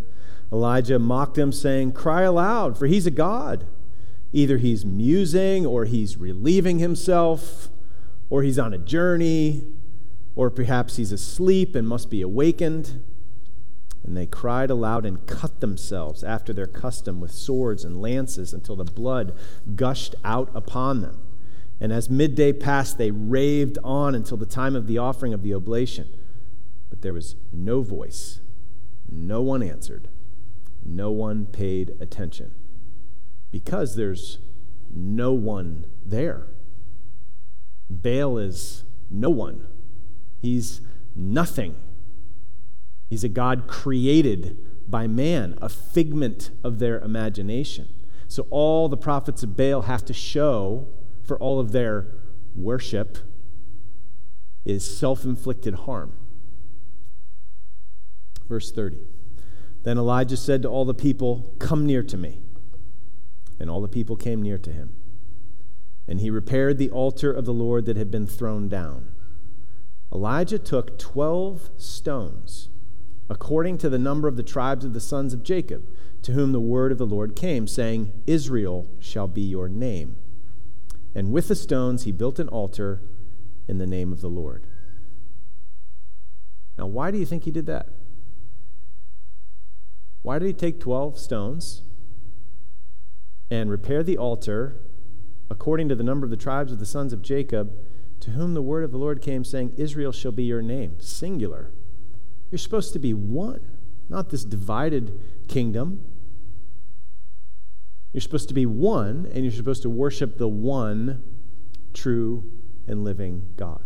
Elijah 0.52 1.00
mocked 1.00 1.36
them, 1.36 1.52
saying, 1.52 1.92
Cry 1.94 2.22
aloud, 2.22 2.78
for 2.78 2.86
he's 2.86 3.08
a 3.08 3.12
God. 3.12 3.66
Either 4.32 4.58
he's 4.58 4.86
musing, 4.86 5.66
or 5.66 5.86
he's 5.86 6.18
relieving 6.18 6.80
himself, 6.80 7.70
or 8.30 8.44
he's 8.44 8.60
on 8.60 8.74
a 8.74 8.78
journey, 8.78 9.64
or 10.36 10.50
perhaps 10.50 10.96
he's 10.96 11.12
asleep 11.12 11.76
and 11.76 11.88
must 11.88 12.10
be 12.10 12.22
awakened. 12.22 13.02
And 14.04 14.18
they 14.18 14.26
cried 14.26 14.70
aloud 14.70 15.06
and 15.06 15.26
cut 15.26 15.62
themselves 15.62 16.24
after 16.24 16.52
their 16.52 16.68
custom 16.68 17.22
with 17.22 17.32
swords 17.32 17.86
and 17.86 18.02
lances 18.02 18.54
until 18.54 18.76
the 18.76 18.84
blood 18.84 19.34
gushed 19.76 20.16
out 20.26 20.50
upon 20.54 21.02
them. 21.02 21.22
And 21.80 21.92
as 21.92 22.10
midday 22.10 22.54
passed, 22.54 22.98
they 22.98 23.12
raved 23.12 23.78
on 23.84 24.14
until 24.16 24.38
the 24.38 24.46
time 24.46 24.76
of 24.76 24.88
the 24.88 24.98
offering 24.98 25.34
of 25.34 25.42
the 25.42 25.54
oblation. 25.54 26.08
But 26.90 27.02
there 27.02 27.14
was 27.14 27.36
no 27.52 27.82
voice, 27.82 28.42
no 29.10 29.42
one 29.42 29.64
answered, 29.64 30.10
no 30.86 31.12
one 31.12 31.46
paid 31.46 31.96
attention, 32.00 32.54
because 33.52 33.96
there's 33.96 34.40
no 34.94 35.34
one 35.34 35.86
there. 36.06 36.48
Baal 37.90 38.38
is 38.38 38.84
no 39.10 39.30
one, 39.30 39.66
he's 40.42 40.82
nothing. 41.16 41.76
He's 43.14 43.24
a 43.24 43.30
God 43.30 43.68
created 43.68 44.58
by 44.90 45.06
man, 45.06 45.56
a 45.62 45.70
figment 45.70 46.50
of 46.64 46.80
their 46.80 47.00
imagination. 47.00 47.88
So 48.28 48.48
all 48.50 48.90
the 48.90 48.98
prophets 48.98 49.44
of 49.44 49.56
Baal 49.56 49.84
have 49.84 50.04
to 50.06 50.14
show 50.14 50.88
for 51.24 51.38
all 51.38 51.60
of 51.60 51.74
their 51.74 52.08
worship 52.56 53.20
is 54.66 54.98
self 54.98 55.26
inflicted 55.26 55.76
harm. 55.76 56.14
Verse 58.50 58.72
30. 58.72 59.04
Then 59.84 60.00
Elijah 60.00 60.36
said 60.36 60.64
to 60.64 60.68
all 60.68 60.84
the 60.84 60.96
people, 60.96 61.54
Come 61.60 61.86
near 61.86 62.02
to 62.02 62.18
me. 62.18 62.42
And 63.60 63.70
all 63.70 63.82
the 63.82 63.88
people 63.88 64.16
came 64.16 64.42
near 64.42 64.58
to 64.58 64.72
him. 64.72 64.96
And 66.08 66.20
he 66.20 66.32
repaired 66.32 66.80
the 66.80 66.90
altar 66.90 67.32
of 67.32 67.46
the 67.46 67.54
Lord 67.54 67.86
that 67.86 67.96
had 67.96 68.10
been 68.10 68.26
thrown 68.26 68.70
down. 68.70 69.14
Elijah 70.12 70.58
took 70.58 70.98
12 70.98 71.70
stones, 71.78 72.70
according 73.30 73.78
to 73.80 73.90
the 73.90 73.98
number 73.98 74.28
of 74.28 74.38
the 74.38 74.44
tribes 74.44 74.86
of 74.86 74.94
the 74.94 75.00
sons 75.00 75.34
of 75.34 75.44
Jacob, 75.44 75.88
to 76.22 76.34
whom 76.34 76.52
the 76.52 76.60
word 76.60 76.92
of 76.92 76.98
the 76.98 77.06
Lord 77.06 77.36
came, 77.36 77.68
saying, 77.68 78.12
Israel 78.28 78.88
shall 79.00 79.28
be 79.28 79.42
your 79.42 79.70
name. 79.70 80.18
And 81.16 81.32
with 81.32 81.48
the 81.48 81.56
stones 81.56 82.04
he 82.04 82.12
built 82.12 82.40
an 82.40 82.48
altar 82.48 83.02
in 83.68 83.78
the 83.78 83.88
name 83.88 84.12
of 84.12 84.22
the 84.22 84.30
Lord. 84.30 84.68
Now, 86.78 86.88
why 86.88 87.12
do 87.12 87.18
you 87.18 87.26
think 87.26 87.44
he 87.44 87.52
did 87.52 87.66
that? 87.68 87.90
Why 90.22 90.40
did 90.40 90.48
he 90.48 90.54
take 90.54 90.80
12 90.80 91.20
stones 91.20 91.84
and 93.52 93.70
repair 93.70 94.04
the 94.04 94.18
altar 94.18 94.82
according 95.50 95.90
to 95.90 95.96
the 95.96 96.04
number 96.04 96.26
of 96.26 96.32
the 96.32 96.38
tribes 96.38 96.72
of 96.72 96.80
the 96.80 96.86
sons 96.86 97.14
of 97.14 97.22
Jacob, 97.22 97.74
to 98.20 98.32
whom 98.32 98.54
the 98.54 98.62
word 98.62 98.84
of 98.84 98.92
the 98.92 98.98
Lord 98.98 99.22
came, 99.22 99.44
saying, 99.44 99.74
Israel 99.78 100.12
shall 100.12 100.32
be 100.32 100.44
your 100.44 100.62
name? 100.62 101.00
Singular. 101.00 101.72
You're 102.54 102.60
supposed 102.60 102.94
to 102.94 103.00
be 103.00 103.16
one, 103.16 103.62
not 104.10 104.30
this 104.30 104.46
divided 104.46 105.20
kingdom. 105.48 106.06
You're 108.12 108.22
supposed 108.22 108.48
to 108.50 108.54
be 108.54 108.68
one, 108.68 109.28
and 109.34 109.44
you're 109.44 109.52
supposed 109.52 109.82
to 109.82 109.90
worship 109.90 110.38
the 110.38 110.48
one 110.48 111.24
true 111.96 112.52
and 112.86 113.04
living 113.04 113.48
God. 113.58 113.82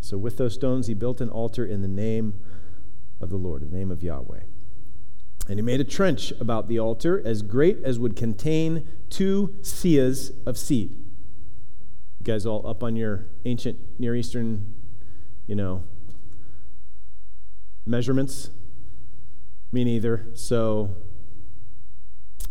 So, 0.00 0.16
with 0.16 0.36
those 0.36 0.54
stones, 0.54 0.86
he 0.86 0.94
built 0.94 1.20
an 1.20 1.28
altar 1.28 1.66
in 1.66 1.82
the 1.82 1.88
name 1.88 2.34
of 3.20 3.30
the 3.30 3.36
Lord, 3.36 3.62
the 3.62 3.76
name 3.76 3.90
of 3.90 4.00
Yahweh. 4.00 4.42
And 5.48 5.58
he 5.58 5.62
made 5.62 5.80
a 5.80 5.84
trench 5.84 6.32
about 6.38 6.68
the 6.68 6.78
altar 6.78 7.20
as 7.24 7.42
great 7.42 7.78
as 7.82 7.98
would 7.98 8.14
contain 8.14 8.86
two 9.08 9.56
seahs 9.62 10.30
of 10.46 10.56
seed. 10.56 10.92
You 10.92 12.22
guys 12.22 12.46
all 12.46 12.64
up 12.64 12.84
on 12.84 12.94
your 12.94 13.26
ancient 13.44 13.76
Near 13.98 14.14
Eastern, 14.14 14.72
you 15.48 15.56
know, 15.56 15.82
measurements? 17.90 18.50
Me 19.72 19.84
neither. 19.84 20.26
So 20.34 20.96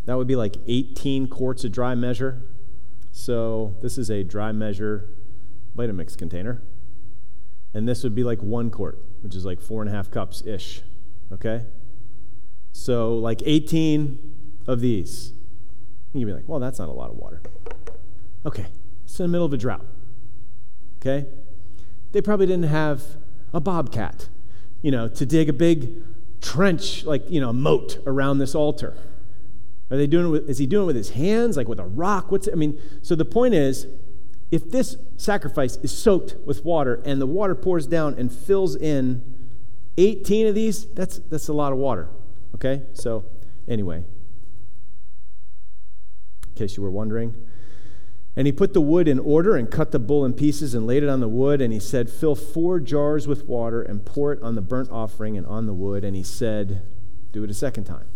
that 0.05 0.17
would 0.17 0.27
be 0.27 0.35
like 0.35 0.57
18 0.67 1.27
quarts 1.27 1.63
of 1.63 1.71
dry 1.71 1.95
measure. 1.95 2.41
So 3.11 3.75
this 3.81 3.97
is 3.97 4.09
a 4.09 4.23
dry 4.23 4.51
measure 4.51 5.09
Vitamix 5.75 6.17
container. 6.17 6.61
And 7.73 7.87
this 7.87 8.03
would 8.03 8.15
be 8.15 8.23
like 8.23 8.41
one 8.41 8.69
quart, 8.69 8.99
which 9.21 9.35
is 9.35 9.45
like 9.45 9.61
four 9.61 9.81
and 9.81 9.89
a 9.89 9.93
half 9.93 10.09
cups 10.09 10.43
ish. 10.45 10.81
Okay? 11.31 11.65
So, 12.71 13.15
like 13.15 13.41
18 13.45 14.17
of 14.67 14.79
these. 14.79 15.33
You'd 16.13 16.25
be 16.25 16.33
like, 16.33 16.47
well, 16.47 16.59
that's 16.59 16.79
not 16.79 16.89
a 16.89 16.93
lot 16.93 17.11
of 17.11 17.17
water. 17.17 17.41
Okay, 18.45 18.67
it's 19.03 19.19
in 19.19 19.25
the 19.25 19.29
middle 19.29 19.45
of 19.45 19.53
a 19.53 19.57
drought. 19.57 19.85
Okay? 20.97 21.27
They 22.11 22.21
probably 22.21 22.47
didn't 22.47 22.69
have 22.69 23.17
a 23.53 23.59
bobcat, 23.59 24.29
you 24.81 24.91
know, 24.91 25.07
to 25.07 25.25
dig 25.25 25.49
a 25.49 25.53
big 25.53 26.03
trench, 26.41 27.03
like, 27.03 27.29
you 27.29 27.41
know, 27.41 27.49
a 27.49 27.53
moat 27.53 27.99
around 28.05 28.39
this 28.39 28.55
altar. 28.55 28.95
Are 29.91 29.97
they 29.97 30.07
doing 30.07 30.27
it 30.27 30.29
with, 30.29 30.49
is 30.49 30.57
he 30.57 30.67
doing 30.67 30.83
it 30.83 30.87
with 30.87 30.95
his 30.95 31.11
hands, 31.11 31.57
like 31.57 31.67
with 31.67 31.79
a 31.79 31.85
rock? 31.85 32.31
What's, 32.31 32.47
I 32.47 32.55
mean, 32.55 32.79
so 33.01 33.15
the 33.15 33.25
point 33.25 33.53
is, 33.53 33.87
if 34.51 34.69
this 34.71 34.97
sacrifice 35.17 35.77
is 35.77 35.95
soaked 35.95 36.35
with 36.45 36.63
water 36.65 37.01
and 37.05 37.21
the 37.21 37.25
water 37.25 37.55
pours 37.55 37.87
down 37.87 38.15
and 38.17 38.31
fills 38.31 38.75
in 38.75 39.23
18 39.97 40.47
of 40.47 40.55
these, 40.55 40.85
that's, 40.85 41.19
that's 41.19 41.47
a 41.47 41.53
lot 41.53 41.71
of 41.71 41.77
water. 41.77 42.07
Okay? 42.55 42.83
So, 42.93 43.25
anyway, 43.67 44.03
in 46.47 46.53
case 46.55 46.77
you 46.77 46.83
were 46.83 46.91
wondering. 46.91 47.35
And 48.35 48.47
he 48.47 48.51
put 48.51 48.73
the 48.73 48.81
wood 48.81 49.07
in 49.07 49.19
order 49.19 49.55
and 49.55 49.69
cut 49.69 49.91
the 49.91 49.99
bull 49.99 50.23
in 50.23 50.33
pieces 50.33 50.73
and 50.73 50.87
laid 50.87 51.03
it 51.03 51.09
on 51.09 51.19
the 51.19 51.27
wood. 51.27 51.61
And 51.61 51.73
he 51.73 51.79
said, 51.79 52.09
Fill 52.09 52.35
four 52.35 52.79
jars 52.79 53.27
with 53.27 53.45
water 53.45 53.81
and 53.81 54.05
pour 54.05 54.31
it 54.31 54.41
on 54.41 54.55
the 54.55 54.61
burnt 54.61 54.89
offering 54.91 55.37
and 55.37 55.45
on 55.45 55.65
the 55.65 55.73
wood. 55.73 56.03
And 56.03 56.15
he 56.15 56.23
said, 56.23 56.85
Do 57.31 57.43
it 57.43 57.49
a 57.49 57.55
second 57.55 57.85
time. 57.85 58.07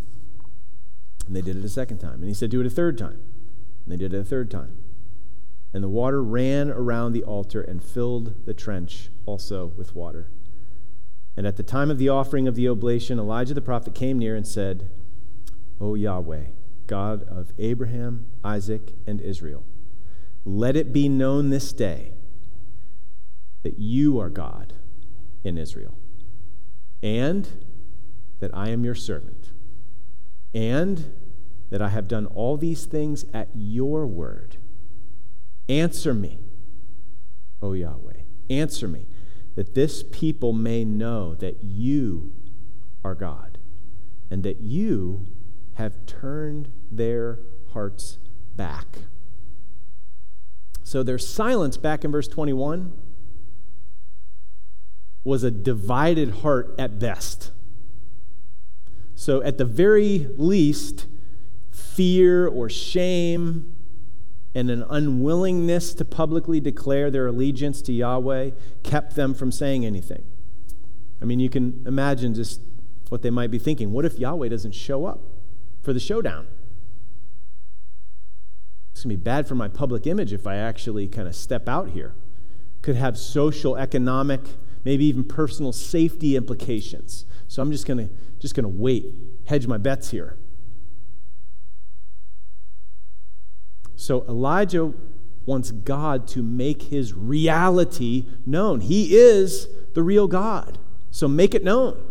And 1.27 1.35
they 1.35 1.41
did 1.41 1.55
it 1.57 1.65
a 1.65 1.69
second 1.69 1.97
time. 1.97 2.15
And 2.15 2.25
he 2.25 2.33
said, 2.33 2.51
Do 2.51 2.61
it 2.61 2.67
a 2.67 2.69
third 2.69 2.97
time. 2.97 3.19
And 3.85 3.87
they 3.87 3.97
did 3.97 4.13
it 4.13 4.19
a 4.19 4.23
third 4.23 4.49
time. 4.49 4.77
And 5.73 5.83
the 5.83 5.89
water 5.89 6.21
ran 6.21 6.69
around 6.69 7.13
the 7.13 7.23
altar 7.23 7.61
and 7.61 7.83
filled 7.83 8.45
the 8.45 8.53
trench 8.53 9.09
also 9.25 9.67
with 9.75 9.95
water. 9.95 10.29
And 11.35 11.47
at 11.47 11.57
the 11.57 11.63
time 11.63 11.89
of 11.89 11.97
the 11.97 12.09
offering 12.09 12.47
of 12.47 12.55
the 12.55 12.69
oblation, 12.69 13.17
Elijah 13.17 13.55
the 13.55 13.61
prophet 13.61 13.95
came 13.95 14.19
near 14.19 14.35
and 14.35 14.47
said, 14.47 14.91
O 15.81 15.95
Yahweh, 15.95 16.45
God 16.85 17.23
of 17.23 17.51
Abraham, 17.57 18.27
Isaac, 18.43 18.93
and 19.07 19.19
Israel, 19.19 19.63
let 20.45 20.75
it 20.75 20.91
be 20.91 21.07
known 21.07 21.49
this 21.49 21.71
day 21.73 22.13
that 23.63 23.79
you 23.79 24.19
are 24.19 24.29
God 24.29 24.73
in 25.43 25.57
Israel, 25.57 25.97
and 27.01 27.47
that 28.39 28.53
I 28.53 28.69
am 28.69 28.83
your 28.83 28.95
servant, 28.95 29.51
and 30.53 31.13
that 31.69 31.81
I 31.81 31.89
have 31.89 32.07
done 32.07 32.25
all 32.27 32.57
these 32.57 32.85
things 32.85 33.25
at 33.33 33.49
your 33.55 34.05
word. 34.05 34.57
Answer 35.69 36.13
me, 36.13 36.39
O 37.61 37.73
Yahweh. 37.73 38.21
Answer 38.49 38.87
me 38.87 39.07
that 39.55 39.75
this 39.75 40.03
people 40.03 40.51
may 40.51 40.83
know 40.83 41.35
that 41.35 41.63
you 41.63 42.33
are 43.03 43.15
God 43.15 43.57
and 44.29 44.43
that 44.43 44.59
you 44.61 45.27
have 45.75 46.05
turned 46.05 46.71
their 46.91 47.39
hearts 47.71 48.17
back. 48.55 48.99
So 50.83 51.03
their 51.03 51.17
silence 51.17 51.77
back 51.77 52.03
in 52.03 52.11
verse 52.11 52.27
21 52.27 52.93
was 55.23 55.43
a 55.43 55.51
divided 55.51 56.29
heart 56.41 56.75
at 56.77 56.99
best. 56.99 57.51
So, 59.15 59.41
at 59.41 59.57
the 59.57 59.65
very 59.65 60.27
least, 60.37 61.07
fear 61.71 62.47
or 62.47 62.69
shame 62.69 63.73
and 64.55 64.69
an 64.69 64.83
unwillingness 64.89 65.93
to 65.95 66.05
publicly 66.05 66.59
declare 66.59 67.09
their 67.09 67.27
allegiance 67.27 67.81
to 67.83 67.93
Yahweh 67.93 68.51
kept 68.83 69.15
them 69.15 69.33
from 69.33 69.51
saying 69.51 69.85
anything. 69.85 70.23
I 71.21 71.25
mean, 71.25 71.39
you 71.39 71.49
can 71.49 71.83
imagine 71.87 72.33
just 72.33 72.61
what 73.09 73.21
they 73.21 73.29
might 73.29 73.49
be 73.49 73.59
thinking. 73.59 73.91
What 73.91 74.05
if 74.05 74.19
Yahweh 74.19 74.49
doesn't 74.49 74.73
show 74.73 75.05
up 75.05 75.21
for 75.81 75.93
the 75.93 75.99
showdown? 75.99 76.47
It's 78.93 79.03
going 79.03 79.09
to 79.09 79.17
be 79.17 79.23
bad 79.23 79.47
for 79.47 79.55
my 79.55 79.67
public 79.67 80.05
image 80.05 80.31
if 80.31 80.45
I 80.45 80.55
actually 80.57 81.07
kind 81.07 81.27
of 81.27 81.35
step 81.35 81.67
out 81.67 81.89
here. 81.89 82.13
Could 82.83 82.95
have 82.95 83.17
social, 83.17 83.75
economic, 83.75 84.41
maybe 84.85 85.05
even 85.05 85.23
personal 85.23 85.73
safety 85.73 86.35
implications. 86.35 87.25
So 87.47 87.61
I'm 87.61 87.71
just 87.71 87.87
going 87.87 88.07
to 88.07 88.13
just 88.39 88.55
going 88.55 88.65
to 88.65 88.69
wait, 88.69 89.05
hedge 89.45 89.67
my 89.67 89.77
bets 89.77 90.11
here. 90.11 90.37
So 93.95 94.25
Elijah 94.27 94.93
wants 95.45 95.71
God 95.71 96.27
to 96.29 96.43
make 96.43 96.83
his 96.83 97.13
reality 97.13 98.27
known. 98.45 98.81
He 98.81 99.15
is 99.15 99.67
the 99.93 100.03
real 100.03 100.27
God. 100.27 100.77
So 101.09 101.27
make 101.27 101.55
it 101.55 101.63
known. 101.63 102.03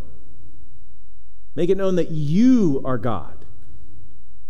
Make 1.54 1.70
it 1.70 1.76
known 1.76 1.96
that 1.96 2.10
you 2.10 2.80
are 2.84 2.98
God. 2.98 3.41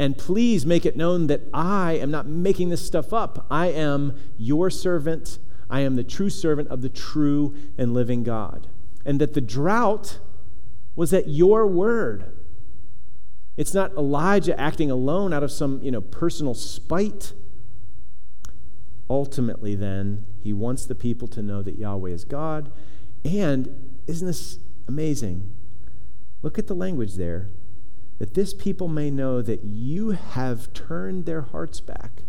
And 0.02 0.18
please 0.18 0.66
make 0.66 0.84
it 0.84 0.96
known 0.96 1.28
that 1.28 1.42
I 1.54 1.92
am 1.92 2.10
not 2.10 2.26
making 2.26 2.70
this 2.70 2.84
stuff 2.84 3.12
up. 3.12 3.46
I 3.48 3.68
am 3.68 4.18
your 4.36 4.68
servant. 4.68 5.38
I 5.70 5.82
am 5.82 5.94
the 5.94 6.02
true 6.02 6.28
servant 6.28 6.70
of 6.70 6.82
the 6.82 6.88
true 6.88 7.54
and 7.78 7.94
living 7.94 8.24
God. 8.24 8.66
And 9.06 9.20
that 9.20 9.34
the 9.34 9.40
drought 9.40 10.18
was 10.96 11.12
at 11.12 11.28
your 11.28 11.68
word. 11.68 12.36
It's 13.56 13.74
not 13.74 13.92
Elijah 13.92 14.58
acting 14.58 14.90
alone 14.90 15.32
out 15.32 15.44
of 15.44 15.52
some, 15.52 15.80
you 15.84 15.92
know, 15.92 16.00
personal 16.00 16.54
spite. 16.54 17.32
Ultimately, 19.08 19.76
then, 19.76 20.26
he 20.42 20.52
wants 20.52 20.84
the 20.84 20.96
people 20.96 21.28
to 21.28 21.42
know 21.42 21.62
that 21.62 21.78
Yahweh 21.78 22.10
is 22.10 22.24
God. 22.24 22.72
And 23.24 24.00
isn't 24.08 24.26
this 24.26 24.58
amazing? 24.88 25.52
Look 26.42 26.58
at 26.58 26.66
the 26.66 26.74
language 26.74 27.14
there. 27.14 27.50
That 28.22 28.34
this 28.34 28.54
people 28.54 28.86
may 28.86 29.10
know 29.10 29.42
that 29.42 29.64
you 29.64 30.10
have 30.10 30.72
turned 30.72 31.26
their 31.26 31.42
hearts 31.42 31.80
back. 31.80 32.22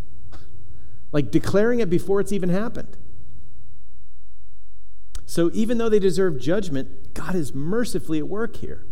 like 1.11 1.29
declaring 1.29 1.79
it 1.81 1.91
before 1.91 2.19
it's 2.19 2.31
even 2.31 2.49
happened. 2.49 2.97
So 5.27 5.51
even 5.53 5.77
though 5.77 5.89
they 5.89 5.99
deserve 5.99 6.39
judgment, 6.39 7.13
God 7.13 7.35
is 7.35 7.53
mercifully 7.53 8.17
at 8.17 8.27
work 8.27 8.55
here 8.55 8.87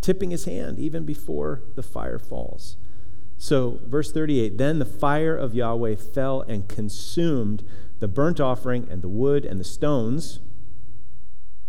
tipping 0.00 0.30
his 0.30 0.46
hand 0.46 0.78
even 0.78 1.04
before 1.04 1.60
the 1.74 1.82
fire 1.82 2.18
falls. 2.18 2.78
So, 3.36 3.80
verse 3.84 4.10
38 4.10 4.56
Then 4.56 4.78
the 4.78 4.86
fire 4.86 5.36
of 5.36 5.54
Yahweh 5.54 5.96
fell 5.96 6.40
and 6.40 6.66
consumed 6.66 7.62
the 7.98 8.08
burnt 8.08 8.40
offering 8.40 8.88
and 8.90 9.02
the 9.02 9.08
wood 9.10 9.44
and 9.44 9.60
the 9.60 9.64
stones. 9.64 10.40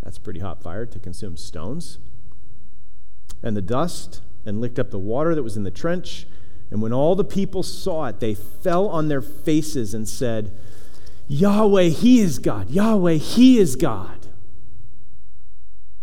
That's 0.01 0.19
pretty 0.19 0.39
hot 0.39 0.63
fire 0.63 0.85
to 0.85 0.99
consume 0.99 1.35
stones. 1.35 1.99
And 3.45 3.55
the 3.55 3.61
dust, 3.61 4.21
and 4.45 4.59
licked 4.59 4.77
up 4.77 4.91
the 4.91 4.99
water 4.99 5.33
that 5.33 5.43
was 5.43 5.55
in 5.55 5.63
the 5.63 5.71
trench. 5.71 6.27
And 6.69 6.81
when 6.81 6.91
all 6.91 7.15
the 7.15 7.23
people 7.23 7.63
saw 7.63 8.05
it, 8.07 8.19
they 8.19 8.35
fell 8.35 8.87
on 8.87 9.07
their 9.07 9.21
faces 9.21 9.93
and 9.93 10.07
said, 10.09 10.51
Yahweh, 11.27 11.85
He 11.85 12.19
is 12.19 12.39
God. 12.39 12.69
Yahweh, 12.69 13.13
He 13.13 13.57
is 13.57 13.75
God. 13.75 14.27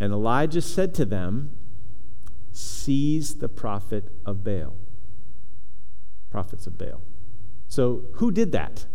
And 0.01 0.13
Elijah 0.13 0.63
said 0.63 0.95
to 0.95 1.05
them, 1.05 1.51
Seize 2.53 3.37
the 3.37 3.49
prophet 3.49 4.09
of 4.27 4.45
Baal. 4.45 4.75
Prophets 6.31 6.67
of 6.67 6.77
Baal. 6.77 7.03
So, 7.69 8.03
who 8.15 8.31
did 8.31 8.53
that? 8.53 8.87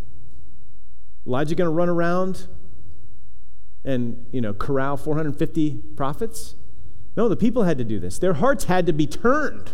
Elijah 1.26 1.56
going 1.56 1.68
to 1.68 1.74
run 1.74 1.90
around 1.90 2.48
and, 3.84 4.26
you 4.32 4.42
know, 4.42 4.54
corral 4.54 4.98
450 4.98 5.76
prophets? 5.96 6.56
No, 7.18 7.28
the 7.28 7.36
people 7.36 7.64
had 7.64 7.80
to 7.80 7.84
do 7.84 8.00
this. 8.00 8.20
Their 8.20 8.36
hearts 8.36 8.66
had 8.66 8.86
to 8.86 8.94
be 8.94 9.08
turned 9.08 9.74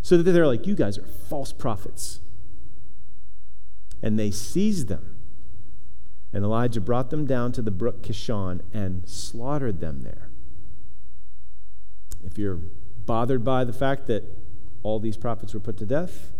so 0.00 0.16
that 0.16 0.30
they're 0.30 0.46
like, 0.46 0.66
You 0.66 0.76
guys 0.76 0.96
are 0.96 1.04
false 1.04 1.52
prophets. 1.52 2.20
And 4.00 4.16
they 4.16 4.30
seized 4.30 4.86
them. 4.86 5.16
And 6.32 6.44
Elijah 6.44 6.80
brought 6.80 7.10
them 7.10 7.26
down 7.26 7.50
to 7.52 7.62
the 7.62 7.72
brook 7.72 8.02
Kishon 8.02 8.60
and 8.72 9.08
slaughtered 9.08 9.80
them 9.80 10.02
there. 10.02 10.30
If 12.24 12.38
you're 12.38 12.60
bothered 13.06 13.42
by 13.42 13.64
the 13.64 13.72
fact 13.72 14.06
that 14.06 14.24
all 14.84 15.00
these 15.00 15.16
prophets 15.16 15.54
were 15.54 15.60
put 15.60 15.78
to 15.78 15.86
death, 15.86 16.32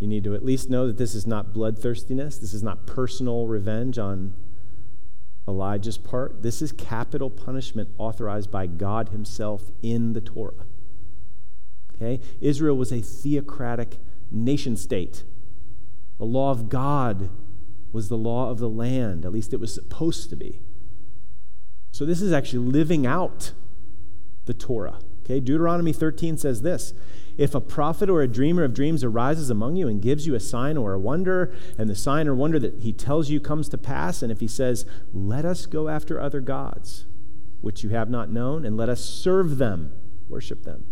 you 0.00 0.08
need 0.08 0.24
to 0.24 0.34
at 0.34 0.44
least 0.44 0.68
know 0.68 0.88
that 0.88 0.98
this 0.98 1.14
is 1.14 1.26
not 1.26 1.52
bloodthirstiness. 1.52 2.38
This 2.38 2.52
is 2.52 2.62
not 2.62 2.86
personal 2.86 3.46
revenge 3.46 3.98
on 3.98 4.34
Elijah's 5.46 5.98
part. 5.98 6.42
This 6.42 6.62
is 6.62 6.72
capital 6.72 7.30
punishment 7.30 7.90
authorized 7.98 8.50
by 8.50 8.66
God 8.66 9.10
Himself 9.10 9.70
in 9.82 10.12
the 10.12 10.20
Torah. 10.20 10.66
Okay? 11.94 12.20
Israel 12.40 12.76
was 12.76 12.92
a 12.92 13.00
theocratic 13.00 13.98
nation 14.30 14.76
state. 14.76 15.24
The 16.18 16.24
law 16.24 16.50
of 16.50 16.68
God 16.68 17.30
was 17.92 18.08
the 18.08 18.16
law 18.16 18.50
of 18.50 18.58
the 18.58 18.68
land, 18.68 19.24
at 19.24 19.32
least 19.32 19.52
it 19.52 19.60
was 19.60 19.72
supposed 19.72 20.30
to 20.30 20.36
be. 20.36 20.60
So 21.92 22.04
this 22.04 22.20
is 22.20 22.32
actually 22.32 22.66
living 22.66 23.06
out 23.06 23.52
the 24.46 24.54
Torah. 24.54 24.98
Okay? 25.24 25.40
Deuteronomy 25.40 25.92
13 25.92 26.36
says 26.36 26.62
this 26.62 26.92
if 27.36 27.54
a 27.54 27.60
prophet 27.60 28.08
or 28.08 28.22
a 28.22 28.28
dreamer 28.28 28.62
of 28.62 28.74
dreams 28.74 29.02
arises 29.02 29.50
among 29.50 29.74
you 29.74 29.88
and 29.88 30.00
gives 30.00 30.26
you 30.26 30.34
a 30.34 30.40
sign 30.40 30.76
or 30.76 30.92
a 30.92 31.00
wonder, 31.00 31.52
and 31.76 31.90
the 31.90 31.96
sign 31.96 32.28
or 32.28 32.34
wonder 32.34 32.60
that 32.60 32.80
he 32.80 32.92
tells 32.92 33.28
you 33.28 33.40
comes 33.40 33.68
to 33.70 33.78
pass, 33.78 34.22
and 34.22 34.30
if 34.30 34.40
he 34.40 34.46
says, 34.46 34.86
Let 35.12 35.44
us 35.44 35.66
go 35.66 35.88
after 35.88 36.20
other 36.20 36.40
gods, 36.40 37.06
which 37.60 37.82
you 37.82 37.90
have 37.90 38.08
not 38.08 38.30
known, 38.30 38.64
and 38.64 38.76
let 38.76 38.88
us 38.88 39.04
serve 39.04 39.58
them, 39.58 39.92
worship 40.28 40.62
them, 40.62 40.86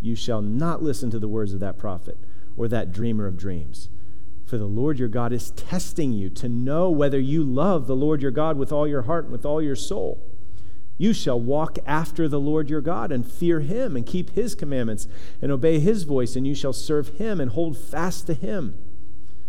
you 0.00 0.14
shall 0.14 0.40
not 0.40 0.82
listen 0.82 1.10
to 1.10 1.18
the 1.18 1.28
words 1.28 1.52
of 1.52 1.60
that 1.60 1.78
prophet 1.78 2.16
or 2.56 2.66
that 2.68 2.92
dreamer 2.92 3.26
of 3.26 3.36
dreams. 3.36 3.90
For 4.46 4.56
the 4.56 4.66
Lord 4.66 4.98
your 4.98 5.08
God 5.08 5.32
is 5.32 5.50
testing 5.50 6.12
you 6.12 6.28
to 6.30 6.48
know 6.48 6.90
whether 6.90 7.20
you 7.20 7.44
love 7.44 7.86
the 7.86 7.96
Lord 7.96 8.22
your 8.22 8.30
God 8.30 8.56
with 8.56 8.72
all 8.72 8.88
your 8.88 9.02
heart 9.02 9.24
and 9.24 9.32
with 9.32 9.46
all 9.46 9.62
your 9.62 9.76
soul. 9.76 10.31
You 10.98 11.12
shall 11.12 11.40
walk 11.40 11.78
after 11.86 12.28
the 12.28 12.40
Lord 12.40 12.70
your 12.70 12.80
God 12.80 13.10
and 13.10 13.30
fear 13.30 13.60
him 13.60 13.96
and 13.96 14.06
keep 14.06 14.30
his 14.30 14.54
commandments 14.54 15.08
and 15.40 15.50
obey 15.50 15.80
his 15.80 16.04
voice, 16.04 16.36
and 16.36 16.46
you 16.46 16.54
shall 16.54 16.72
serve 16.72 17.08
him 17.18 17.40
and 17.40 17.50
hold 17.50 17.76
fast 17.76 18.26
to 18.26 18.34
him. 18.34 18.76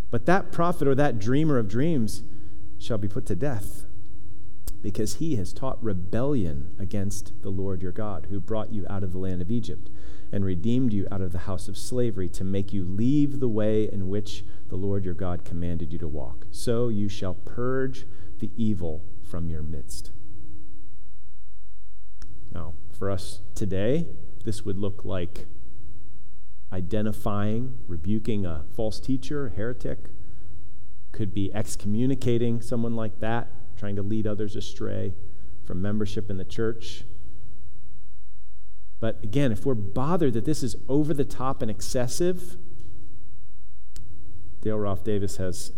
But 0.09 0.25
that 0.25 0.51
prophet 0.51 0.87
or 0.87 0.95
that 0.95 1.19
dreamer 1.19 1.57
of 1.57 1.67
dreams 1.67 2.23
shall 2.77 2.97
be 2.97 3.07
put 3.07 3.25
to 3.27 3.35
death 3.35 3.85
because 4.83 5.15
he 5.15 5.37
has 5.37 5.53
taught 5.53 5.81
rebellion 5.81 6.69
against 6.77 7.41
the 7.41 7.49
Lord 7.49 7.81
your 7.81 7.93
God, 7.93 8.27
who 8.29 8.39
brought 8.39 8.73
you 8.73 8.85
out 8.89 9.01
of 9.01 9.13
the 9.13 9.17
land 9.17 9.41
of 9.41 9.49
Egypt 9.49 9.89
and 10.31 10.43
redeemed 10.43 10.91
you 10.91 11.07
out 11.09 11.21
of 11.21 11.31
the 11.31 11.39
house 11.39 11.67
of 11.67 11.77
slavery 11.77 12.27
to 12.27 12.43
make 12.43 12.73
you 12.73 12.83
leave 12.83 13.39
the 13.39 13.47
way 13.47 13.89
in 13.91 14.09
which 14.09 14.43
the 14.69 14.75
Lord 14.75 15.05
your 15.05 15.13
God 15.13 15.45
commanded 15.45 15.93
you 15.93 15.99
to 15.99 16.07
walk. 16.07 16.47
So 16.51 16.89
you 16.89 17.07
shall 17.07 17.35
purge 17.35 18.05
the 18.39 18.51
evil 18.57 19.03
from 19.23 19.49
your 19.49 19.63
midst. 19.63 20.11
Now, 22.53 22.73
for 22.91 23.09
us 23.09 23.41
today, 23.55 24.07
this 24.45 24.63
would 24.63 24.77
look 24.77 25.03
like 25.03 25.47
identifying, 26.71 27.77
rebuking 27.87 28.45
a 28.45 28.65
false 28.75 28.99
teacher, 28.99 29.47
a 29.47 29.49
heretic. 29.51 30.09
Could 31.11 31.33
be 31.33 31.53
excommunicating 31.53 32.61
someone 32.61 32.95
like 32.95 33.19
that, 33.19 33.49
trying 33.77 33.95
to 33.95 34.01
lead 34.01 34.27
others 34.27 34.55
astray 34.55 35.13
from 35.65 35.81
membership 35.81 36.29
in 36.29 36.37
the 36.37 36.45
church. 36.45 37.03
But 38.99 39.23
again, 39.23 39.51
if 39.51 39.65
we're 39.65 39.75
bothered 39.75 40.33
that 40.33 40.45
this 40.45 40.63
is 40.63 40.75
over 40.87 41.13
the 41.13 41.25
top 41.25 41.61
and 41.61 41.69
excessive, 41.69 42.57
Dale 44.61 44.77
Ralph 44.77 45.03
Davis 45.03 45.37
has 45.37 45.73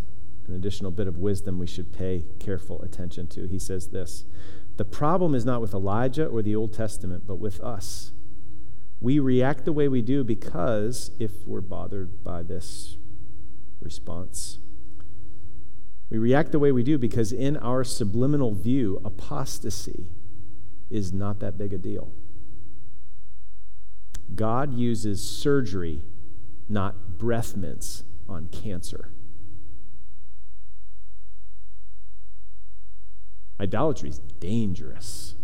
an 0.47 0.53
additional 0.53 0.91
bit 0.91 1.07
of 1.07 1.17
wisdom 1.17 1.57
we 1.57 1.67
should 1.67 1.91
pay 1.91 2.25
careful 2.39 2.81
attention 2.83 3.27
to. 3.29 3.47
He 3.47 3.57
says 3.57 3.87
this 3.87 4.25
the 4.77 4.85
problem 4.85 5.33
is 5.33 5.45
not 5.45 5.61
with 5.61 5.73
Elijah 5.73 6.25
or 6.25 6.41
the 6.41 6.55
Old 6.55 6.73
Testament, 6.73 7.23
but 7.25 7.35
with 7.35 7.61
us. 7.61 8.11
We 8.99 9.19
react 9.19 9.65
the 9.65 9.73
way 9.73 9.87
we 9.87 10.01
do 10.01 10.23
because 10.23 11.11
if 11.19 11.45
we're 11.45 11.61
bothered 11.61 12.23
by 12.23 12.43
this 12.43 12.97
response, 13.81 14.59
we 16.09 16.17
react 16.17 16.51
the 16.51 16.59
way 16.59 16.71
we 16.71 16.83
do 16.83 16.97
because 16.97 17.31
in 17.31 17.57
our 17.57 17.83
subliminal 17.83 18.53
view, 18.53 19.01
apostasy 19.03 20.07
is 20.89 21.11
not 21.11 21.39
that 21.39 21.57
big 21.57 21.73
a 21.73 21.77
deal. 21.77 22.11
God 24.33 24.73
uses 24.73 25.27
surgery, 25.27 26.01
not 26.67 27.17
breath 27.17 27.55
mints, 27.55 28.03
on 28.27 28.47
cancer. 28.47 29.09
Idolatry 33.59 34.09
is 34.09 34.19
dangerous. 34.39 35.35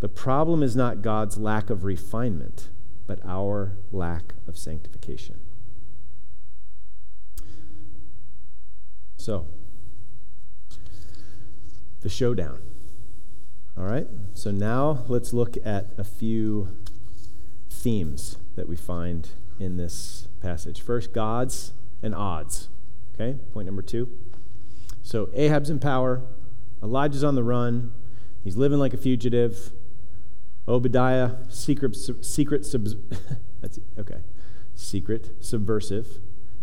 The 0.00 0.08
problem 0.08 0.62
is 0.62 0.76
not 0.76 1.02
God's 1.02 1.38
lack 1.38 1.70
of 1.70 1.84
refinement, 1.84 2.68
but 3.06 3.20
our 3.24 3.76
lack 3.90 4.34
of 4.46 4.58
sanctification. 4.58 5.40
So, 9.16 9.46
the 12.02 12.10
showdown. 12.10 12.60
All 13.76 13.84
right? 13.84 14.06
So 14.34 14.50
now 14.50 15.04
let's 15.08 15.32
look 15.32 15.56
at 15.64 15.86
a 15.96 16.04
few 16.04 16.76
themes 17.70 18.36
that 18.56 18.68
we 18.68 18.76
find 18.76 19.30
in 19.58 19.78
this 19.78 20.28
passage. 20.42 20.82
First, 20.82 21.14
gods 21.14 21.72
and 22.02 22.14
odds. 22.14 22.68
Okay? 23.14 23.38
Point 23.52 23.66
number 23.66 23.82
two. 23.82 24.08
So 25.04 25.28
Ahab's 25.34 25.68
in 25.68 25.80
power, 25.80 26.22
Elijah's 26.82 27.22
on 27.22 27.34
the 27.34 27.44
run, 27.44 27.92
he's 28.42 28.56
living 28.56 28.78
like 28.78 28.94
a 28.94 28.96
fugitive. 28.96 29.70
Obadiah, 30.66 31.32
secret, 31.50 31.94
secret, 31.94 32.64
sub, 32.64 32.88
that's 33.60 33.78
okay, 33.98 34.22
secret, 34.74 35.44
subversive. 35.44 36.20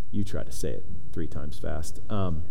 You 0.09 0.23
try 0.23 0.43
to 0.43 0.51
say 0.51 0.71
it 0.71 0.85
three 1.13 1.27
times 1.27 1.59
fast. 1.59 1.99
Um, 2.09 2.41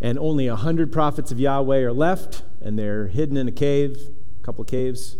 and 0.00 0.18
only 0.18 0.48
a 0.48 0.56
hundred 0.56 0.92
prophets 0.92 1.30
of 1.30 1.38
Yahweh 1.38 1.78
are 1.78 1.92
left, 1.92 2.42
and 2.60 2.76
they're 2.76 3.06
hidden 3.06 3.36
in 3.36 3.46
a 3.46 3.52
cave, 3.52 4.10
a 4.40 4.44
couple 4.44 4.62
of 4.62 4.68
caves. 4.68 5.16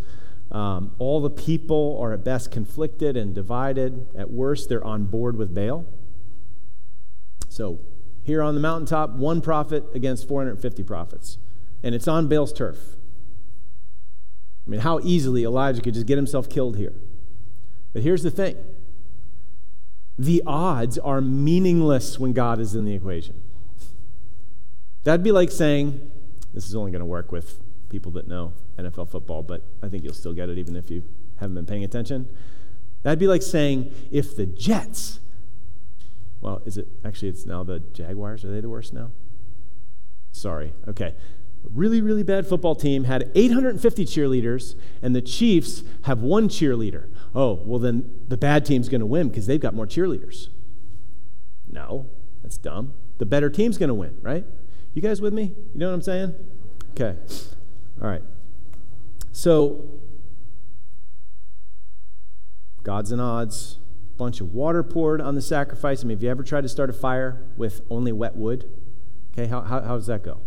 Um, 0.51 0.91
all 0.99 1.21
the 1.21 1.31
people 1.31 1.97
are 2.03 2.13
at 2.13 2.25
best 2.25 2.51
conflicted 2.51 3.17
and 3.17 3.33
divided. 3.33 4.09
At 4.17 4.33
worst, 4.33 4.69
they're 4.69 4.85
on 4.85 5.05
board 5.05 5.37
with 5.37 5.55
Baal. 5.55 5.87
So 7.49 7.79
here 8.29 8.43
on 8.43 8.55
the 8.55 8.61
mountaintop, 8.61 9.11
one 9.11 9.41
prophet 9.41 9.85
against 9.95 10.29
450 10.29 10.85
prophets. 10.85 11.39
And 11.83 11.95
it's 11.95 12.07
on 12.07 12.29
Baal's 12.29 12.53
turf. 12.53 12.79
I 14.67 14.71
mean, 14.71 14.81
how 14.81 15.01
easily 15.03 15.45
Elijah 15.45 15.81
could 15.81 15.95
just 15.95 16.07
get 16.07 16.17
himself 16.17 16.49
killed 16.49 16.77
here. 16.77 16.93
But 17.93 18.03
here's 18.03 18.23
the 18.23 18.31
thing 18.31 18.57
the 20.19 20.43
odds 20.47 20.99
are 20.99 21.21
meaningless 21.21 22.19
when 22.19 22.33
God 22.33 22.61
is 22.61 22.75
in 22.75 22.85
the 22.85 22.95
equation. 22.95 23.41
That'd 25.05 25.25
be 25.25 25.33
like 25.33 25.51
saying, 25.51 26.11
this 26.53 26.67
is 26.67 26.77
only 26.77 26.91
going 26.91 27.01
to 27.01 27.07
work 27.07 27.33
with 27.33 27.59
people 27.89 28.13
that 28.13 28.29
know 28.29 28.53
NFL 28.79 29.09
football, 29.09 29.43
but 29.43 29.63
I 29.83 29.89
think 29.89 30.05
you'll 30.05 30.13
still 30.13 30.35
get 30.35 30.51
it 30.51 30.59
even 30.59 30.77
if 30.77 30.91
you 30.91 31.03
haven't 31.37 31.55
been 31.55 31.67
paying 31.67 31.85
attention. 31.85 32.29
That'd 33.05 33.19
be 33.19 33.29
like 33.29 33.43
saying, 33.43 33.95
if 34.11 34.37
the 34.37 34.45
Jets 34.45 35.21
well, 36.41 36.63
is 36.65 36.77
it 36.77 36.89
actually? 37.05 37.29
It's 37.29 37.47
now 37.47 37.65
the 37.65 37.81
Jaguars. 37.81 38.45
Are 38.45 38.53
they 38.53 38.61
the 38.61 38.69
worst 38.69 38.93
now? 38.93 39.11
Sorry. 40.33 40.73
Okay. 40.87 41.15
really, 41.75 42.01
really 42.01 42.23
bad 42.23 42.47
football 42.47 42.75
team 42.75 43.05
had 43.05 43.31
850 43.35 44.05
cheerleaders, 44.07 44.75
and 45.03 45.15
the 45.15 45.23
Chiefs 45.23 45.83
have 46.05 46.21
one 46.21 46.49
cheerleader. 46.49 47.09
Oh, 47.35 47.63
well, 47.65 47.79
then 47.79 48.11
the 48.29 48.37
bad 48.37 48.65
team's 48.65 48.89
going 48.89 49.01
to 49.01 49.07
win 49.07 49.29
because 49.29 49.47
they've 49.47 49.61
got 49.61 49.75
more 49.75 49.87
cheerleaders. 49.87 50.49
No, 51.71 52.07
that's 52.43 52.57
dumb. 52.57 52.95
The 53.19 53.27
better 53.27 53.51
team's 53.51 53.77
going 53.77 53.89
to 53.89 53.95
win, 53.95 54.17
right? 54.23 54.45
You 54.95 55.03
guys 55.03 55.21
with 55.21 55.35
me? 55.35 55.55
You 55.75 55.79
know 55.81 55.89
what 55.89 55.95
I'm 55.95 56.03
saying? 56.03 56.35
Okay. 56.93 57.17
All 58.01 58.09
right. 58.09 58.23
So, 59.33 59.85
gods 62.83 63.13
and 63.13 63.21
odds, 63.21 63.79
bunch 64.19 64.41
of 64.41 64.53
water 64.53 64.83
poured 64.83 65.21
on 65.21 65.35
the 65.35 65.41
sacrifice. 65.41 66.03
I 66.03 66.07
mean, 66.07 66.17
have 66.17 66.23
you 66.23 66.31
ever 66.31 66.43
tried 66.43 66.63
to 66.63 66.69
start 66.69 66.91
a 66.91 66.93
fire 66.93 67.47
with 67.57 67.81
only 67.89 68.13
wet 68.13 68.37
wood? 68.37 68.69
Okay, 69.33 69.47
how, 69.47 69.63
how, 69.63 69.81
how 69.81 69.95
does 69.97 70.09
that 70.09 70.23
go? 70.23 70.41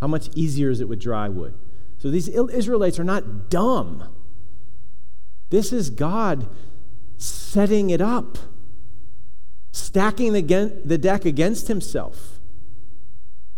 How 0.00 0.06
much 0.06 0.30
easier 0.34 0.70
is 0.70 0.80
it 0.80 0.88
with 0.88 1.00
dry 1.00 1.28
wood? 1.28 1.54
So 1.98 2.10
these 2.10 2.28
Israelites 2.28 3.00
are 3.00 3.04
not 3.04 3.50
dumb. 3.50 4.14
This 5.50 5.72
is 5.72 5.90
God 5.90 6.48
setting 7.16 7.90
it 7.90 8.00
up, 8.00 8.38
stacking 9.72 10.32
the, 10.32 10.80
the 10.84 10.98
deck 10.98 11.24
against 11.24 11.66
himself, 11.66 12.38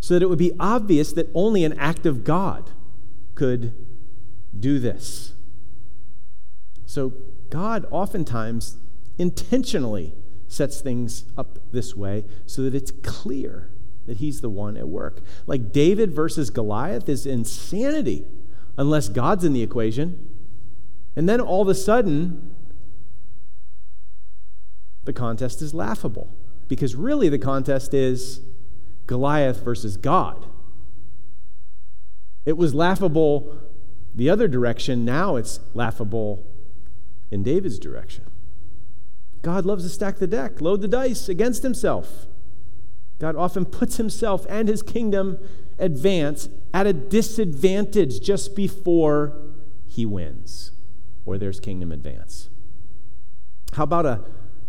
so 0.00 0.14
that 0.14 0.22
it 0.22 0.30
would 0.30 0.38
be 0.38 0.52
obvious 0.58 1.12
that 1.12 1.28
only 1.34 1.62
an 1.62 1.78
act 1.78 2.06
of 2.06 2.24
God 2.24 2.70
could 3.34 3.74
do 4.58 4.78
this. 4.78 5.34
So 6.86 7.12
God 7.50 7.86
oftentimes 7.90 8.78
intentionally 9.20 10.14
sets 10.48 10.80
things 10.80 11.24
up 11.36 11.58
this 11.72 11.94
way 11.94 12.24
so 12.46 12.62
that 12.62 12.74
it's 12.74 12.90
clear 12.90 13.70
that 14.06 14.16
he's 14.16 14.40
the 14.40 14.48
one 14.48 14.76
at 14.76 14.88
work. 14.88 15.20
Like 15.46 15.72
David 15.72 16.12
versus 16.12 16.50
Goliath 16.50 17.08
is 17.08 17.26
insanity 17.26 18.26
unless 18.76 19.08
God's 19.08 19.44
in 19.44 19.52
the 19.52 19.62
equation. 19.62 20.28
And 21.14 21.28
then 21.28 21.40
all 21.40 21.62
of 21.62 21.68
a 21.68 21.74
sudden, 21.74 22.54
the 25.04 25.12
contest 25.12 25.60
is 25.60 25.74
laughable 25.74 26.34
because 26.66 26.94
really 26.94 27.28
the 27.28 27.38
contest 27.38 27.92
is 27.92 28.40
Goliath 29.06 29.62
versus 29.62 29.96
God. 29.96 30.46
It 32.46 32.56
was 32.56 32.74
laughable 32.74 33.58
the 34.14 34.30
other 34.30 34.48
direction, 34.48 35.04
now 35.04 35.36
it's 35.36 35.60
laughable 35.74 36.46
in 37.30 37.42
David's 37.42 37.78
direction. 37.78 38.29
God 39.42 39.64
loves 39.64 39.84
to 39.84 39.90
stack 39.90 40.18
the 40.18 40.26
deck, 40.26 40.60
load 40.60 40.82
the 40.82 40.88
dice 40.88 41.28
against 41.28 41.62
himself. 41.62 42.26
God 43.18 43.36
often 43.36 43.64
puts 43.64 43.96
himself 43.96 44.46
and 44.48 44.68
his 44.68 44.82
kingdom 44.82 45.38
advance 45.78 46.48
at 46.72 46.86
a 46.86 46.92
disadvantage 46.92 48.20
just 48.20 48.54
before 48.54 49.36
he 49.86 50.06
wins 50.06 50.72
or 51.24 51.38
there's 51.38 51.60
kingdom 51.60 51.92
advance. 51.92 52.48
How 53.74 53.84
about 53.84 54.06
a 54.06 54.24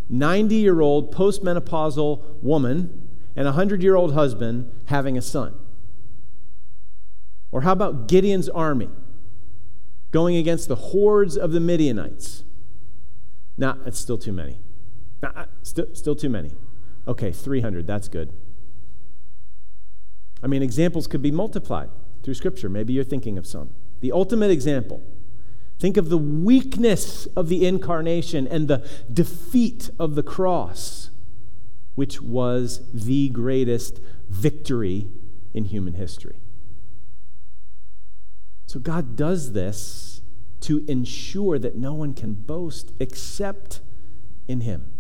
90 0.10 0.56
year 0.56 0.82
old 0.82 1.14
postmenopausal 1.14 2.42
woman 2.42 3.08
and 3.36 3.48
a 3.48 3.52
100 3.52 3.82
year 3.82 3.96
old 3.96 4.14
husband 4.14 4.72
having 4.86 5.18
a 5.18 5.22
son? 5.22 5.56
Or 7.52 7.62
how 7.62 7.74
about 7.74 8.08
Gideon's 8.08 8.50
army 8.50 8.90
going 10.12 10.36
against 10.36 10.68
the 10.68 10.76
hordes 10.76 11.38
of 11.38 11.52
the 11.52 11.60
Midianites? 11.60 12.44
Nah, 13.62 13.76
it's 13.86 14.00
still 14.00 14.18
too 14.18 14.34
many. 14.34 14.58
Nah, 15.22 15.46
still, 15.62 15.86
still 15.94 16.16
too 16.16 16.30
many. 16.30 16.52
Okay, 17.08 17.32
300, 17.32 17.86
that's 17.86 18.08
good. 18.08 18.34
I 20.42 20.48
mean, 20.48 20.64
examples 20.64 21.06
could 21.06 21.22
be 21.22 21.30
multiplied 21.30 21.92
through 22.24 22.34
Scripture. 22.34 22.70
Maybe 22.70 22.94
you're 22.94 23.04
thinking 23.04 23.38
of 23.38 23.46
some. 23.46 23.70
The 24.00 24.12
ultimate 24.12 24.50
example 24.50 25.04
think 25.78 25.96
of 25.96 26.10
the 26.10 26.18
weakness 26.18 27.28
of 27.36 27.50
the 27.50 27.68
incarnation 27.68 28.48
and 28.48 28.68
the 28.68 28.88
defeat 29.14 29.92
of 30.00 30.16
the 30.16 30.24
cross, 30.24 31.12
which 31.94 32.20
was 32.20 32.82
the 32.92 33.30
greatest 33.30 34.00
victory 34.28 35.08
in 35.54 35.66
human 35.66 35.94
history. 35.94 36.40
So 38.66 38.80
God 38.80 39.16
does 39.16 39.54
this 39.54 40.22
to 40.62 40.86
ensure 40.88 41.60
that 41.60 41.76
no 41.76 41.94
one 41.94 42.14
can 42.14 42.34
boast 42.34 42.92
except 43.00 43.82
in 44.48 44.62
Him. 44.62 44.92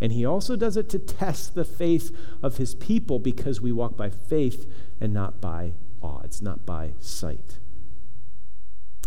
And 0.00 0.12
he 0.12 0.26
also 0.26 0.56
does 0.56 0.76
it 0.76 0.88
to 0.90 0.98
test 0.98 1.54
the 1.54 1.64
faith 1.64 2.14
of 2.42 2.56
his 2.58 2.74
people 2.74 3.18
because 3.18 3.60
we 3.60 3.72
walk 3.72 3.96
by 3.96 4.10
faith 4.10 4.70
and 5.00 5.14
not 5.14 5.40
by 5.40 5.72
odds, 6.02 6.42
not 6.42 6.66
by 6.66 6.92
sight. 7.00 7.58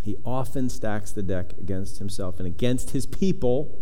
He 0.01 0.17
often 0.25 0.69
stacks 0.69 1.11
the 1.11 1.21
deck 1.21 1.53
against 1.59 1.99
himself 1.99 2.39
and 2.39 2.47
against 2.47 2.91
his 2.91 3.05
people 3.05 3.77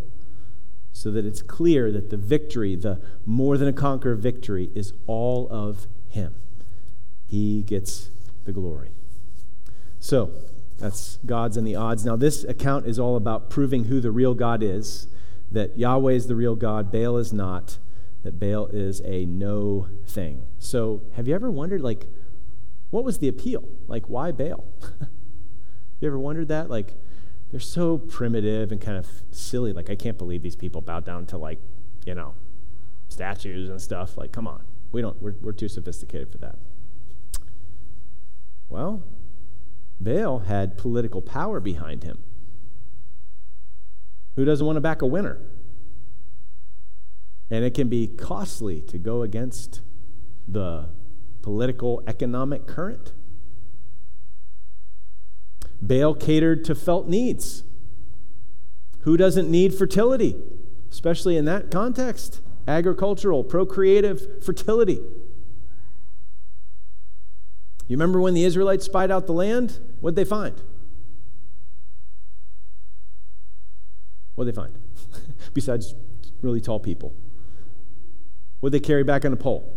so 0.91 1.12
that 1.12 1.25
it's 1.25 1.41
clear 1.41 1.91
that 1.91 2.10
the 2.10 2.17
victory, 2.17 2.75
the 2.75 2.99
more 3.25 3.58
than 3.58 3.67
a 3.67 3.73
conqueror 3.73 4.15
victory, 4.15 4.69
is 4.73 4.91
all 5.08 5.47
of 5.51 5.88
him. 6.10 6.36
He 7.27 7.62
gets 7.62 8.10
the 8.45 8.51
glory. 8.51 8.91
So, 9.99 10.31
that's 10.77 11.17
God's 11.25 11.57
and 11.57 11.65
the 11.65 11.75
odds. 11.75 12.05
Now, 12.05 12.15
this 12.15 12.43
account 12.43 12.85
is 12.85 12.99
all 12.99 13.15
about 13.15 13.49
proving 13.49 13.85
who 13.85 14.01
the 14.01 14.11
real 14.11 14.33
God 14.33 14.61
is 14.61 15.07
that 15.51 15.77
Yahweh 15.77 16.13
is 16.13 16.27
the 16.27 16.35
real 16.35 16.55
God, 16.55 16.91
Baal 16.91 17.17
is 17.17 17.31
not, 17.31 17.77
that 18.23 18.39
Baal 18.39 18.67
is 18.67 19.01
a 19.05 19.25
no 19.25 19.88
thing. 20.05 20.45
So, 20.59 21.03
have 21.13 21.27
you 21.27 21.35
ever 21.35 21.49
wondered, 21.49 21.81
like, 21.81 22.07
what 22.89 23.03
was 23.03 23.19
the 23.19 23.27
appeal? 23.27 23.63
Like, 23.88 24.09
why 24.09 24.31
Baal? 24.31 24.65
you 25.99 26.07
ever 26.07 26.19
wondered 26.19 26.47
that? 26.49 26.69
Like, 26.69 26.93
they're 27.51 27.59
so 27.59 27.97
primitive 27.97 28.71
and 28.71 28.81
kind 28.81 28.97
of 28.97 29.07
silly. 29.31 29.71
Like, 29.71 29.89
I 29.89 29.95
can't 29.95 30.17
believe 30.17 30.41
these 30.41 30.55
people 30.55 30.81
bow 30.81 30.99
down 30.99 31.25
to, 31.27 31.38
like, 31.38 31.59
you 32.05 32.15
know, 32.15 32.33
statues 33.07 33.69
and 33.69 33.81
stuff. 33.81 34.17
Like, 34.17 34.31
come 34.31 34.47
on. 34.47 34.63
We 34.91 35.01
don't, 35.01 35.21
we're, 35.21 35.35
we're 35.41 35.51
too 35.53 35.67
sophisticated 35.67 36.31
for 36.31 36.38
that. 36.39 36.57
Well, 38.67 39.03
Baal 39.99 40.39
had 40.39 40.77
political 40.77 41.21
power 41.21 41.60
behind 41.60 42.03
him. 42.03 42.23
Who 44.36 44.45
doesn't 44.45 44.65
want 44.65 44.77
to 44.77 44.81
back 44.81 45.01
a 45.01 45.05
winner? 45.05 45.39
And 47.49 47.63
it 47.63 47.73
can 47.73 47.88
be 47.88 48.08
costly 48.08 48.81
to 48.81 48.97
go 48.97 49.21
against 49.21 49.81
the 50.47 50.89
political 51.41 52.03
economic 52.08 52.67
current. 52.67 53.13
Baal 55.81 56.15
catered 56.15 56.65
to 56.65 56.75
felt 56.75 57.08
needs. 57.08 57.63
Who 59.01 59.17
doesn't 59.17 59.49
need 59.49 59.73
fertility, 59.75 60.36
especially 60.91 61.38
in 61.38 61.45
that 61.45 61.69
context? 61.69 62.41
Agricultural, 62.67 63.43
procreative 63.43 64.43
fertility. 64.43 64.99
You 67.88 67.95
remember 67.98 68.19
when 68.19 68.34
the 68.34 68.43
Israelites 68.43 68.86
spied 68.86 69.12
out 69.12 69.28
the 69.28 69.34
land? 69.34 69.80
What'd 70.00 70.15
they 70.15 70.26
find? 70.26 70.60
What'd 74.36 74.54
they 74.54 74.56
find? 74.56 74.74
Besides 75.54 75.93
really 76.41 76.62
tall 76.62 76.80
people. 76.80 77.13
What'd 78.60 78.74
they 78.74 78.86
carry 78.86 79.04
back 79.04 79.26
on 79.26 79.34
a 79.34 79.38
pole? 79.38 79.71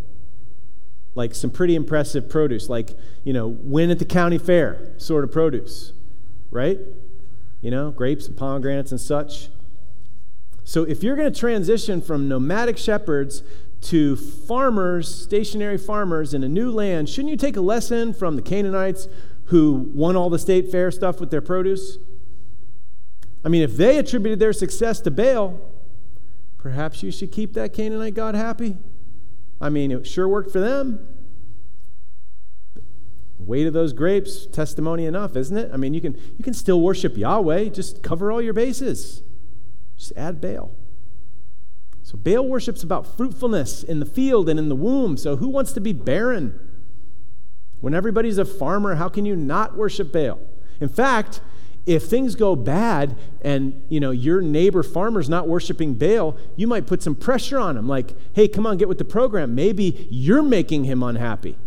Like 1.15 1.35
some 1.35 1.51
pretty 1.51 1.75
impressive 1.75 2.29
produce, 2.29 2.69
like, 2.69 2.91
you 3.25 3.33
know, 3.33 3.49
win 3.49 3.91
at 3.91 3.99
the 3.99 4.05
county 4.05 4.39
fair 4.39 4.95
sort 4.99 5.25
of 5.25 5.33
produce, 5.33 5.93
right? 6.51 6.79
You 7.61 7.71
know, 7.71 7.91
grapes 7.91 8.27
and 8.27 8.37
pomegranates 8.37 8.93
and 8.93 9.01
such. 9.01 9.49
So 10.65 10.85
if 10.85 11.03
you're 11.03 11.17
going 11.17 11.33
to 11.33 11.39
transition 11.39 12.01
from 12.01 12.29
nomadic 12.29 12.79
shepherds 12.79 13.43
to 13.81 14.17
farmers, 14.17 15.23
stationary 15.23 15.79
farmers 15.79 16.35
in 16.35 16.43
a 16.43 16.49
new 16.49 16.71
land, 16.71 17.09
shouldn't 17.09 17.31
you 17.31 17.37
take 17.37 17.57
a 17.57 17.61
lesson 17.61 18.13
from 18.13 18.37
the 18.37 18.43
Canaanites 18.43 19.09
who 19.47 19.91
won 19.95 20.17
all 20.17 20.31
the 20.31 20.39
state 20.39 20.71
fair 20.71 20.91
stuff 20.91 21.21
with 21.21 21.31
their 21.31 21.41
produce? 21.41 21.99
I 23.45 23.49
mean, 23.49 23.63
if 23.63 23.77
they 23.77 23.99
attributed 23.99 24.41
their 24.41 24.53
success 24.53 25.01
to 25.03 25.11
Baal, 25.11 25.61
perhaps 26.59 27.03
you 27.03 27.11
should 27.11 27.31
keep 27.31 27.55
that 27.55 27.73
Canaanite 27.73 28.15
God 28.15 28.35
happy. 28.35 28.77
I 29.61 29.69
mean, 29.69 29.91
it 29.91 30.07
sure 30.07 30.29
worked 30.29 30.51
for 30.51 30.61
them. 30.61 31.07
The 32.75 33.45
weight 33.45 33.67
of 33.67 33.73
those 33.73 33.93
grapes, 33.93 34.47
testimony 34.47 35.07
enough, 35.07 35.37
isn't 35.37 35.57
it? 35.57 35.71
I 35.73 35.77
mean, 35.77 35.95
you 35.95 36.01
can, 36.01 36.15
you 36.37 36.45
can 36.45 36.55
still 36.55 36.81
worship 36.81 37.17
Yahweh, 37.17 37.69
just 37.69 38.03
cover 38.03 38.33
all 38.33 38.43
your 38.43 38.55
bases. 38.55 39.23
Just 39.97 40.13
add 40.17 40.41
Baal. 40.41 40.73
So, 42.09 42.17
Baal 42.17 42.49
worship's 42.49 42.83
about 42.83 43.19
fruitfulness 43.19 43.83
in 43.83 44.01
the 44.01 44.07
field 44.07 44.49
and 44.49 44.59
in 44.59 44.71
the 44.71 44.75
womb. 44.75 45.19
So, 45.19 45.37
who 45.37 45.47
wants 45.47 45.73
to 45.73 45.81
be 45.83 45.93
barren? 45.93 46.59
When 47.83 47.93
everybody's 47.93 48.39
a 48.39 48.47
farmer, 48.47 48.95
how 48.95 49.11
can 49.11 49.27
you 49.27 49.37
not 49.37 49.77
worship 49.77 50.11
Baal? 50.11 50.41
In 50.81 50.89
fact, 50.89 51.43
if 51.85 52.05
things 52.05 52.35
go 52.35 52.57
bad 52.57 53.15
and 53.43 53.83
you 53.91 54.01
know 54.01 54.11
your 54.11 54.41
neighbor 54.41 54.83
farmer's 54.83 55.29
not 55.29 55.49
worshiping 55.49 55.97
Baal, 55.97 56.35
you 56.57 56.67
might 56.67 56.87
put 56.87 57.03
some 57.03 57.15
pressure 57.15 57.59
on 57.59 57.77
him 57.77 57.87
like, 57.87 58.15
"Hey, 58.33 58.49
come 58.49 58.67
on, 58.67 58.79
get 58.79 58.89
with 58.89 58.97
the 58.97 59.05
program. 59.05 59.55
Maybe 59.55 60.09
you're 60.11 60.43
making 60.43 60.85
him 60.85 61.03
unhappy." 61.03 61.59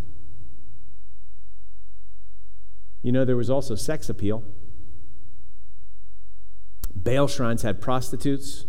You 3.03 3.11
know, 3.11 3.25
there 3.25 3.37
was 3.37 3.51
also 3.51 3.75
sex 3.75 4.09
appeal. 4.09 4.43
Baal 6.95 7.27
shrines 7.27 7.61
had 7.61 7.79
prostitutes 7.79 8.65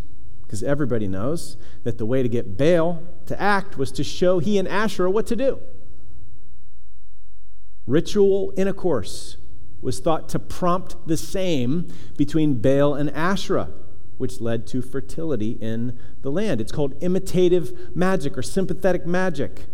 because 0.53 0.61
everybody 0.61 1.07
knows 1.07 1.57
that 1.83 1.97
the 1.97 2.05
way 2.05 2.21
to 2.21 2.29
get 2.29 2.55
Baal 2.55 3.01
to 3.25 3.41
act 3.41 3.75
was 3.75 3.91
to 3.93 4.03
show 4.03 4.37
he 4.37 4.59
and 4.59 4.67
Asherah 4.67 5.09
what 5.09 5.25
to 5.25 5.35
do. 5.35 5.59
Ritual 7.87 8.53
intercourse 8.55 9.37
was 9.81 9.99
thought 9.99 10.29
to 10.29 10.37
prompt 10.37 11.07
the 11.07 11.17
same 11.17 11.91
between 12.17 12.61
Baal 12.61 12.93
and 12.93 13.09
Asherah, 13.15 13.71
which 14.19 14.39
led 14.39 14.67
to 14.67 14.83
fertility 14.83 15.57
in 15.59 15.97
the 16.21 16.29
land. 16.29 16.61
It's 16.61 16.71
called 16.71 17.01
imitative 17.01 17.95
magic 17.95 18.37
or 18.37 18.43
sympathetic 18.43 19.07
magic. 19.07 19.65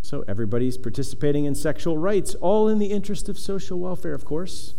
So 0.00 0.24
everybody's 0.26 0.78
participating 0.78 1.44
in 1.44 1.54
sexual 1.54 1.98
rites, 1.98 2.34
all 2.36 2.66
in 2.66 2.78
the 2.78 2.86
interest 2.86 3.28
of 3.28 3.38
social 3.38 3.78
welfare, 3.78 4.14
of 4.14 4.24
course. 4.24 4.72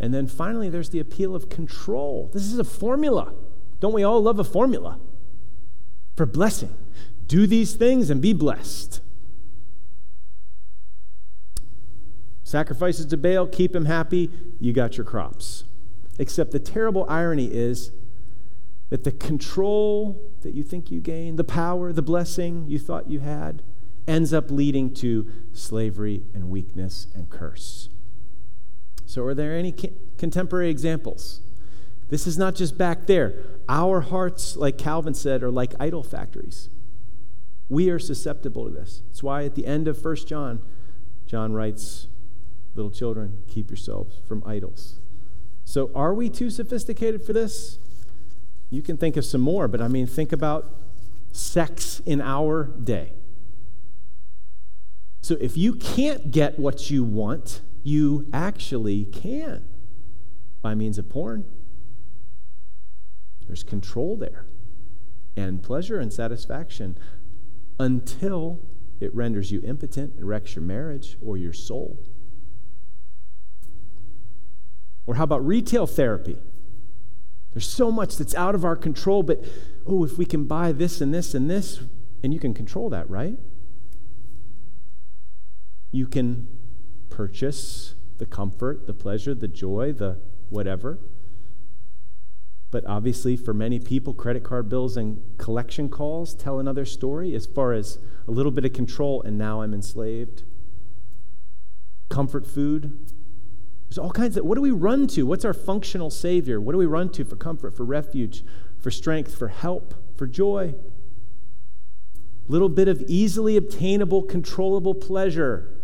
And 0.00 0.14
then 0.14 0.26
finally, 0.26 0.70
there's 0.70 0.88
the 0.88 0.98
appeal 0.98 1.36
of 1.36 1.50
control. 1.50 2.30
This 2.32 2.44
is 2.44 2.58
a 2.58 2.64
formula. 2.64 3.34
Don't 3.80 3.92
we 3.92 4.02
all 4.02 4.22
love 4.22 4.38
a 4.38 4.44
formula 4.44 4.98
for 6.16 6.24
blessing? 6.24 6.74
Do 7.26 7.46
these 7.46 7.74
things 7.74 8.08
and 8.08 8.20
be 8.20 8.32
blessed. 8.32 9.02
Sacrifices 12.42 13.06
to 13.06 13.16
Baal, 13.16 13.46
keep 13.46 13.76
him 13.76 13.84
happy, 13.84 14.30
you 14.58 14.72
got 14.72 14.96
your 14.96 15.04
crops. 15.04 15.64
Except 16.18 16.50
the 16.50 16.58
terrible 16.58 17.06
irony 17.08 17.46
is 17.46 17.92
that 18.88 19.04
the 19.04 19.12
control 19.12 20.20
that 20.40 20.54
you 20.54 20.64
think 20.64 20.90
you 20.90 21.00
gain, 21.00 21.36
the 21.36 21.44
power, 21.44 21.92
the 21.92 22.02
blessing 22.02 22.64
you 22.66 22.78
thought 22.78 23.08
you 23.08 23.20
had, 23.20 23.62
ends 24.08 24.32
up 24.32 24.50
leading 24.50 24.92
to 24.94 25.30
slavery 25.52 26.24
and 26.34 26.50
weakness 26.50 27.06
and 27.14 27.30
curse. 27.30 27.90
So, 29.10 29.24
are 29.24 29.34
there 29.34 29.56
any 29.56 29.74
contemporary 30.18 30.70
examples? 30.70 31.40
This 32.10 32.28
is 32.28 32.38
not 32.38 32.54
just 32.54 32.78
back 32.78 33.08
there. 33.08 33.42
Our 33.68 34.02
hearts, 34.02 34.54
like 34.54 34.78
Calvin 34.78 35.14
said, 35.14 35.42
are 35.42 35.50
like 35.50 35.74
idol 35.80 36.04
factories. 36.04 36.68
We 37.68 37.90
are 37.90 37.98
susceptible 37.98 38.66
to 38.66 38.70
this. 38.70 39.02
That's 39.08 39.20
why 39.20 39.42
at 39.42 39.56
the 39.56 39.66
end 39.66 39.88
of 39.88 40.04
1 40.04 40.14
John, 40.28 40.62
John 41.26 41.52
writes, 41.52 42.06
Little 42.76 42.92
children, 42.92 43.42
keep 43.48 43.68
yourselves 43.68 44.20
from 44.28 44.44
idols. 44.46 45.00
So, 45.64 45.90
are 45.92 46.14
we 46.14 46.28
too 46.30 46.48
sophisticated 46.48 47.24
for 47.24 47.32
this? 47.32 47.80
You 48.70 48.80
can 48.80 48.96
think 48.96 49.16
of 49.16 49.24
some 49.24 49.40
more, 49.40 49.66
but 49.66 49.80
I 49.80 49.88
mean, 49.88 50.06
think 50.06 50.30
about 50.30 50.72
sex 51.32 52.00
in 52.06 52.20
our 52.20 52.62
day. 52.62 53.14
So, 55.20 55.36
if 55.40 55.56
you 55.56 55.74
can't 55.74 56.30
get 56.30 56.60
what 56.60 56.92
you 56.92 57.02
want, 57.02 57.60
you 57.82 58.26
actually 58.32 59.04
can 59.04 59.64
by 60.62 60.74
means 60.74 60.98
of 60.98 61.08
porn. 61.08 61.44
There's 63.46 63.62
control 63.62 64.16
there, 64.16 64.46
and 65.36 65.62
pleasure 65.62 65.98
and 65.98 66.12
satisfaction 66.12 66.96
until 67.78 68.60
it 69.00 69.14
renders 69.14 69.50
you 69.50 69.60
impotent 69.62 70.14
and 70.16 70.28
wrecks 70.28 70.54
your 70.54 70.62
marriage 70.62 71.16
or 71.20 71.36
your 71.36 71.52
soul. 71.52 71.98
Or 75.06 75.14
how 75.14 75.24
about 75.24 75.44
retail 75.44 75.86
therapy? 75.86 76.38
There's 77.52 77.68
so 77.68 77.90
much 77.90 78.16
that's 78.16 78.34
out 78.34 78.54
of 78.54 78.64
our 78.64 78.76
control, 78.76 79.22
but 79.22 79.42
oh, 79.86 80.04
if 80.04 80.16
we 80.18 80.24
can 80.24 80.44
buy 80.44 80.70
this 80.70 81.00
and 81.00 81.12
this 81.12 81.34
and 81.34 81.50
this, 81.50 81.80
and 82.22 82.32
you 82.32 82.38
can 82.38 82.54
control 82.54 82.90
that, 82.90 83.08
right? 83.10 83.36
You 85.90 86.06
can 86.06 86.46
purchase 87.10 87.94
the 88.18 88.26
comfort, 88.26 88.86
the 88.86 88.94
pleasure, 88.94 89.34
the 89.34 89.48
joy, 89.48 89.92
the 89.92 90.18
whatever. 90.48 90.98
But 92.70 92.86
obviously, 92.86 93.36
for 93.36 93.52
many 93.52 93.80
people, 93.80 94.14
credit 94.14 94.44
card 94.44 94.68
bills 94.68 94.96
and 94.96 95.20
collection 95.38 95.88
calls 95.88 96.34
tell 96.34 96.60
another 96.60 96.84
story 96.84 97.34
as 97.34 97.46
far 97.46 97.72
as 97.72 97.98
a 98.28 98.30
little 98.30 98.52
bit 98.52 98.64
of 98.64 98.72
control, 98.72 99.22
and 99.22 99.36
now 99.36 99.62
I'm 99.62 99.74
enslaved. 99.74 100.44
Comfort 102.08 102.46
food. 102.46 103.12
There's 103.88 103.98
all 103.98 104.12
kinds 104.12 104.36
of, 104.36 104.44
what 104.44 104.54
do 104.54 104.60
we 104.60 104.70
run 104.70 105.08
to? 105.08 105.26
What's 105.26 105.44
our 105.44 105.52
functional 105.52 106.10
Savior? 106.10 106.60
What 106.60 106.72
do 106.72 106.78
we 106.78 106.86
run 106.86 107.10
to 107.12 107.24
for 107.24 107.34
comfort, 107.34 107.76
for 107.76 107.84
refuge, 107.84 108.44
for 108.78 108.92
strength, 108.92 109.36
for 109.36 109.48
help, 109.48 109.94
for 110.16 110.28
joy? 110.28 110.74
Little 112.46 112.68
bit 112.68 112.86
of 112.86 113.02
easily 113.08 113.56
obtainable, 113.56 114.22
controllable 114.22 114.94
pleasure 114.94 115.79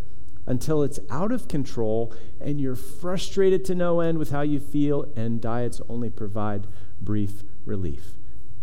until 0.47 0.83
it's 0.83 1.01
out 1.11 1.33
of 1.33 1.49
control 1.49 2.15
and 2.41 2.61
you're 2.61 2.77
frustrated 2.77 3.65
to 3.65 3.75
no 3.75 4.01
end 4.01 4.19
with 4.19 4.31
how 4.31 4.43
you 4.43 4.61
feel, 4.61 5.13
and 5.17 5.41
diets 5.41 5.81
only 5.89 6.09
provide 6.09 6.67
brief 7.01 7.43
relief. 7.65 8.13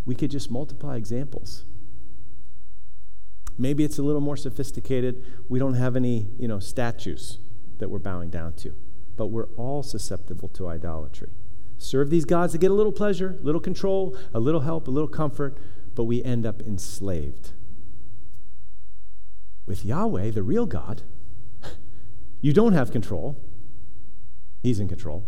We 0.06 0.14
could 0.14 0.30
just 0.30 0.50
multiply 0.50 0.96
examples. 0.96 1.64
Maybe 3.56 3.84
it's 3.84 3.98
a 3.98 4.02
little 4.02 4.20
more 4.20 4.36
sophisticated. 4.36 5.24
We 5.48 5.58
don't 5.58 5.74
have 5.74 5.94
any, 5.94 6.28
you 6.38 6.48
know, 6.48 6.58
statues 6.58 7.38
that 7.78 7.88
we're 7.88 7.98
bowing 7.98 8.30
down 8.30 8.54
to, 8.54 8.74
but 9.16 9.26
we're 9.26 9.48
all 9.56 9.82
susceptible 9.82 10.48
to 10.48 10.68
idolatry. 10.68 11.30
Serve 11.76 12.10
these 12.10 12.24
gods 12.24 12.52
to 12.52 12.58
get 12.58 12.70
a 12.70 12.74
little 12.74 12.92
pleasure, 12.92 13.36
a 13.40 13.44
little 13.44 13.60
control, 13.60 14.16
a 14.32 14.40
little 14.40 14.60
help, 14.60 14.88
a 14.88 14.90
little 14.90 15.08
comfort, 15.08 15.56
but 15.94 16.04
we 16.04 16.22
end 16.24 16.46
up 16.46 16.62
enslaved. 16.62 17.52
With 19.66 19.84
Yahweh, 19.84 20.30
the 20.30 20.42
real 20.42 20.66
God, 20.66 21.02
you 22.40 22.52
don't 22.52 22.72
have 22.72 22.90
control. 22.90 23.40
He's 24.62 24.80
in 24.80 24.88
control. 24.88 25.24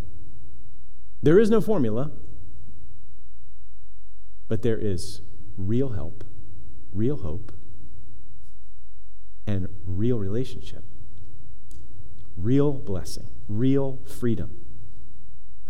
There 1.23 1.39
is 1.39 1.51
no 1.51 1.61
formula, 1.61 2.11
but 4.49 4.63
there 4.63 4.79
is 4.79 5.23
real 5.57 5.91
help, 5.91 6.25
real 6.93 7.17
hope, 7.19 7.53
and 9.47 9.69
real 9.85 10.19
relationship, 10.19 10.85
real 12.37 12.73
blessing, 12.73 13.29
real 13.49 13.99
freedom. 14.07 14.51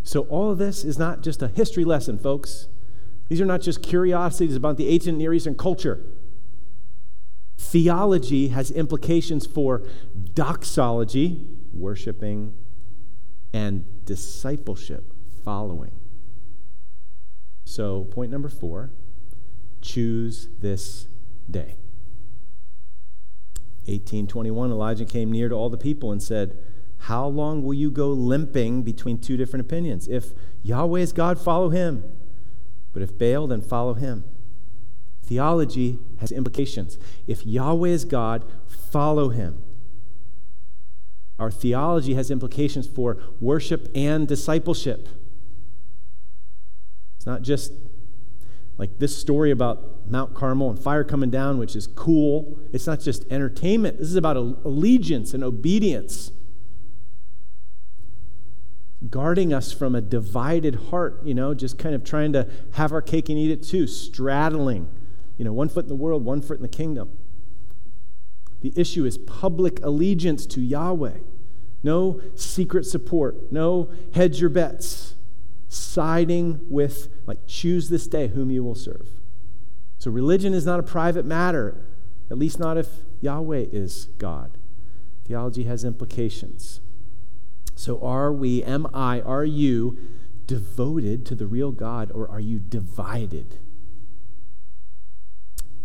So, 0.02 0.22
all 0.24 0.50
of 0.50 0.58
this 0.58 0.84
is 0.84 0.98
not 0.98 1.22
just 1.22 1.42
a 1.42 1.48
history 1.48 1.84
lesson, 1.84 2.18
folks. 2.18 2.68
These 3.28 3.40
are 3.40 3.46
not 3.46 3.60
just 3.60 3.82
curiosities 3.82 4.54
about 4.54 4.76
the 4.76 4.88
ancient 4.88 5.18
Near 5.18 5.34
Eastern 5.34 5.56
culture. 5.56 6.04
Theology 7.58 8.48
has 8.48 8.70
implications 8.70 9.46
for 9.46 9.82
doxology, 10.34 11.46
worshiping, 11.72 12.54
and 13.52 13.84
discipleship, 14.04 15.12
following. 15.44 15.92
So, 17.64 18.04
point 18.04 18.30
number 18.30 18.48
four 18.48 18.90
choose 19.80 20.48
this 20.58 21.06
day. 21.50 21.76
1821, 23.86 24.70
Elijah 24.70 25.04
came 25.04 25.30
near 25.30 25.48
to 25.48 25.54
all 25.54 25.70
the 25.70 25.78
people 25.78 26.10
and 26.10 26.22
said, 26.22 26.58
How 26.98 27.26
long 27.26 27.62
will 27.62 27.74
you 27.74 27.90
go 27.90 28.10
limping 28.10 28.82
between 28.82 29.18
two 29.18 29.36
different 29.36 29.64
opinions? 29.64 30.08
If 30.08 30.32
Yahweh 30.62 31.00
is 31.00 31.12
God, 31.12 31.38
follow 31.38 31.70
him. 31.70 32.04
But 32.92 33.02
if 33.02 33.16
Baal, 33.16 33.46
then 33.46 33.60
follow 33.60 33.94
him. 33.94 34.24
Theology 35.26 35.98
has 36.20 36.30
implications. 36.30 36.98
If 37.26 37.44
Yahweh 37.44 37.88
is 37.88 38.04
God, 38.04 38.44
follow 38.66 39.30
him. 39.30 39.62
Our 41.38 41.50
theology 41.50 42.14
has 42.14 42.30
implications 42.30 42.86
for 42.86 43.18
worship 43.40 43.90
and 43.94 44.26
discipleship. 44.28 45.08
It's 47.16 47.26
not 47.26 47.42
just 47.42 47.72
like 48.78 49.00
this 49.00 49.18
story 49.18 49.50
about 49.50 50.08
Mount 50.08 50.32
Carmel 50.34 50.70
and 50.70 50.78
fire 50.78 51.02
coming 51.02 51.30
down, 51.30 51.58
which 51.58 51.74
is 51.74 51.88
cool. 51.88 52.58
It's 52.72 52.86
not 52.86 53.00
just 53.00 53.24
entertainment. 53.30 53.98
This 53.98 54.08
is 54.08 54.16
about 54.16 54.36
allegiance 54.36 55.34
and 55.34 55.42
obedience. 55.42 56.30
Guarding 59.10 59.52
us 59.52 59.72
from 59.72 59.94
a 59.94 60.00
divided 60.00 60.76
heart, 60.90 61.20
you 61.24 61.34
know, 61.34 61.52
just 61.52 61.78
kind 61.78 61.94
of 61.94 62.04
trying 62.04 62.32
to 62.32 62.48
have 62.74 62.92
our 62.92 63.02
cake 63.02 63.28
and 63.28 63.38
eat 63.38 63.50
it 63.50 63.62
too, 63.62 63.86
straddling 63.86 64.88
you 65.36 65.44
know, 65.44 65.52
one 65.52 65.68
foot 65.68 65.84
in 65.84 65.88
the 65.88 65.94
world, 65.94 66.24
one 66.24 66.40
foot 66.42 66.56
in 66.56 66.62
the 66.62 66.68
kingdom. 66.68 67.16
The 68.60 68.72
issue 68.74 69.04
is 69.04 69.18
public 69.18 69.84
allegiance 69.84 70.46
to 70.46 70.60
Yahweh. 70.60 71.18
No 71.82 72.20
secret 72.34 72.84
support. 72.84 73.52
No 73.52 73.90
hedge 74.14 74.40
your 74.40 74.50
bets. 74.50 75.14
Siding 75.68 76.60
with, 76.70 77.08
like, 77.26 77.46
choose 77.46 77.88
this 77.88 78.06
day 78.06 78.28
whom 78.28 78.50
you 78.50 78.64
will 78.64 78.74
serve. 78.74 79.08
So 79.98 80.10
religion 80.10 80.54
is 80.54 80.64
not 80.64 80.80
a 80.80 80.82
private 80.82 81.24
matter, 81.24 81.84
at 82.30 82.38
least 82.38 82.58
not 82.58 82.76
if 82.76 82.88
Yahweh 83.20 83.66
is 83.72 84.06
God. 84.18 84.58
Theology 85.26 85.64
has 85.64 85.84
implications. 85.84 86.80
So 87.74 88.00
are 88.00 88.32
we, 88.32 88.62
am 88.62 88.86
I, 88.94 89.20
are 89.20 89.44
you 89.44 89.98
devoted 90.46 91.26
to 91.26 91.34
the 91.34 91.46
real 91.46 91.72
God 91.72 92.10
or 92.12 92.28
are 92.30 92.40
you 92.40 92.58
divided? 92.58 93.58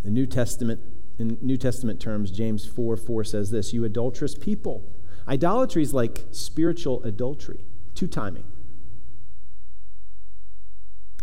The 0.03 0.09
New 0.09 0.25
Testament 0.25 0.81
In 1.19 1.37
New 1.41 1.57
Testament 1.57 1.99
terms, 1.99 2.31
James 2.31 2.65
4 2.65 2.97
4 2.97 3.23
says 3.23 3.51
this 3.51 3.73
You 3.73 3.85
adulterous 3.85 4.35
people. 4.35 4.83
Idolatry 5.27 5.83
is 5.83 5.93
like 5.93 6.25
spiritual 6.31 7.03
adultery, 7.03 7.65
two 7.93 8.07
timing. 8.07 8.45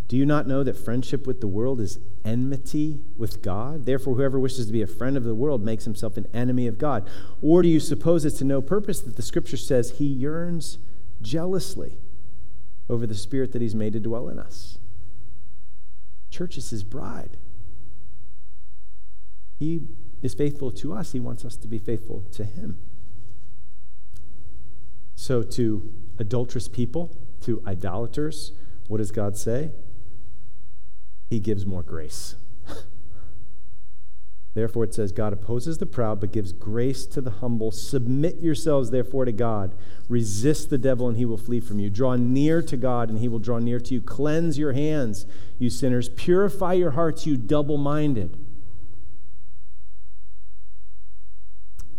Do 0.08 0.16
you 0.16 0.24
not 0.24 0.46
know 0.46 0.62
that 0.64 0.78
friendship 0.78 1.26
with 1.26 1.42
the 1.42 1.46
world 1.46 1.80
is 1.80 1.98
enmity 2.24 3.00
with 3.18 3.42
God? 3.42 3.84
Therefore, 3.84 4.14
whoever 4.14 4.40
wishes 4.40 4.66
to 4.66 4.72
be 4.72 4.80
a 4.80 4.86
friend 4.86 5.18
of 5.18 5.24
the 5.24 5.34
world 5.34 5.62
makes 5.62 5.84
himself 5.84 6.16
an 6.16 6.26
enemy 6.32 6.66
of 6.66 6.78
God. 6.78 7.06
Or 7.42 7.62
do 7.62 7.68
you 7.68 7.78
suppose 7.78 8.24
it's 8.24 8.38
to 8.38 8.44
no 8.44 8.62
purpose 8.62 9.00
that 9.00 9.16
the 9.16 9.22
scripture 9.22 9.58
says 9.58 9.98
he 9.98 10.06
yearns 10.06 10.78
jealously 11.20 11.98
over 12.88 13.06
the 13.06 13.14
spirit 13.14 13.52
that 13.52 13.60
he's 13.60 13.74
made 13.74 13.92
to 13.92 14.00
dwell 14.00 14.30
in 14.30 14.38
us? 14.38 14.78
Church 16.30 16.56
is 16.56 16.70
his 16.70 16.84
bride. 16.84 17.36
He 19.58 19.82
is 20.22 20.34
faithful 20.34 20.70
to 20.72 20.92
us, 20.92 21.12
he 21.12 21.20
wants 21.20 21.44
us 21.44 21.56
to 21.56 21.68
be 21.68 21.78
faithful 21.78 22.24
to 22.32 22.44
him. 22.44 22.78
So, 25.14 25.42
to 25.42 25.92
adulterous 26.18 26.68
people, 26.68 27.16
to 27.42 27.62
idolaters, 27.66 28.52
what 28.86 28.98
does 28.98 29.10
God 29.10 29.36
say? 29.36 29.72
he 31.28 31.40
gives 31.40 31.66
more 31.66 31.82
grace. 31.82 32.36
therefore, 34.54 34.84
it 34.84 34.94
says, 34.94 35.12
God 35.12 35.32
opposes 35.32 35.78
the 35.78 35.86
proud, 35.86 36.20
but 36.20 36.32
gives 36.32 36.52
grace 36.52 37.06
to 37.06 37.20
the 37.20 37.30
humble. 37.30 37.70
Submit 37.70 38.40
yourselves, 38.40 38.90
therefore, 38.90 39.26
to 39.26 39.32
God. 39.32 39.74
Resist 40.08 40.70
the 40.70 40.78
devil, 40.78 41.08
and 41.08 41.16
he 41.16 41.26
will 41.26 41.36
flee 41.36 41.60
from 41.60 41.78
you. 41.78 41.90
Draw 41.90 42.16
near 42.16 42.62
to 42.62 42.76
God, 42.76 43.10
and 43.10 43.18
he 43.18 43.28
will 43.28 43.38
draw 43.38 43.58
near 43.58 43.80
to 43.80 43.94
you. 43.94 44.00
Cleanse 44.00 44.58
your 44.58 44.72
hands, 44.72 45.26
you 45.58 45.68
sinners. 45.68 46.08
Purify 46.08 46.72
your 46.72 46.92
hearts, 46.92 47.26
you 47.26 47.36
double 47.36 47.76
minded. 47.76 48.36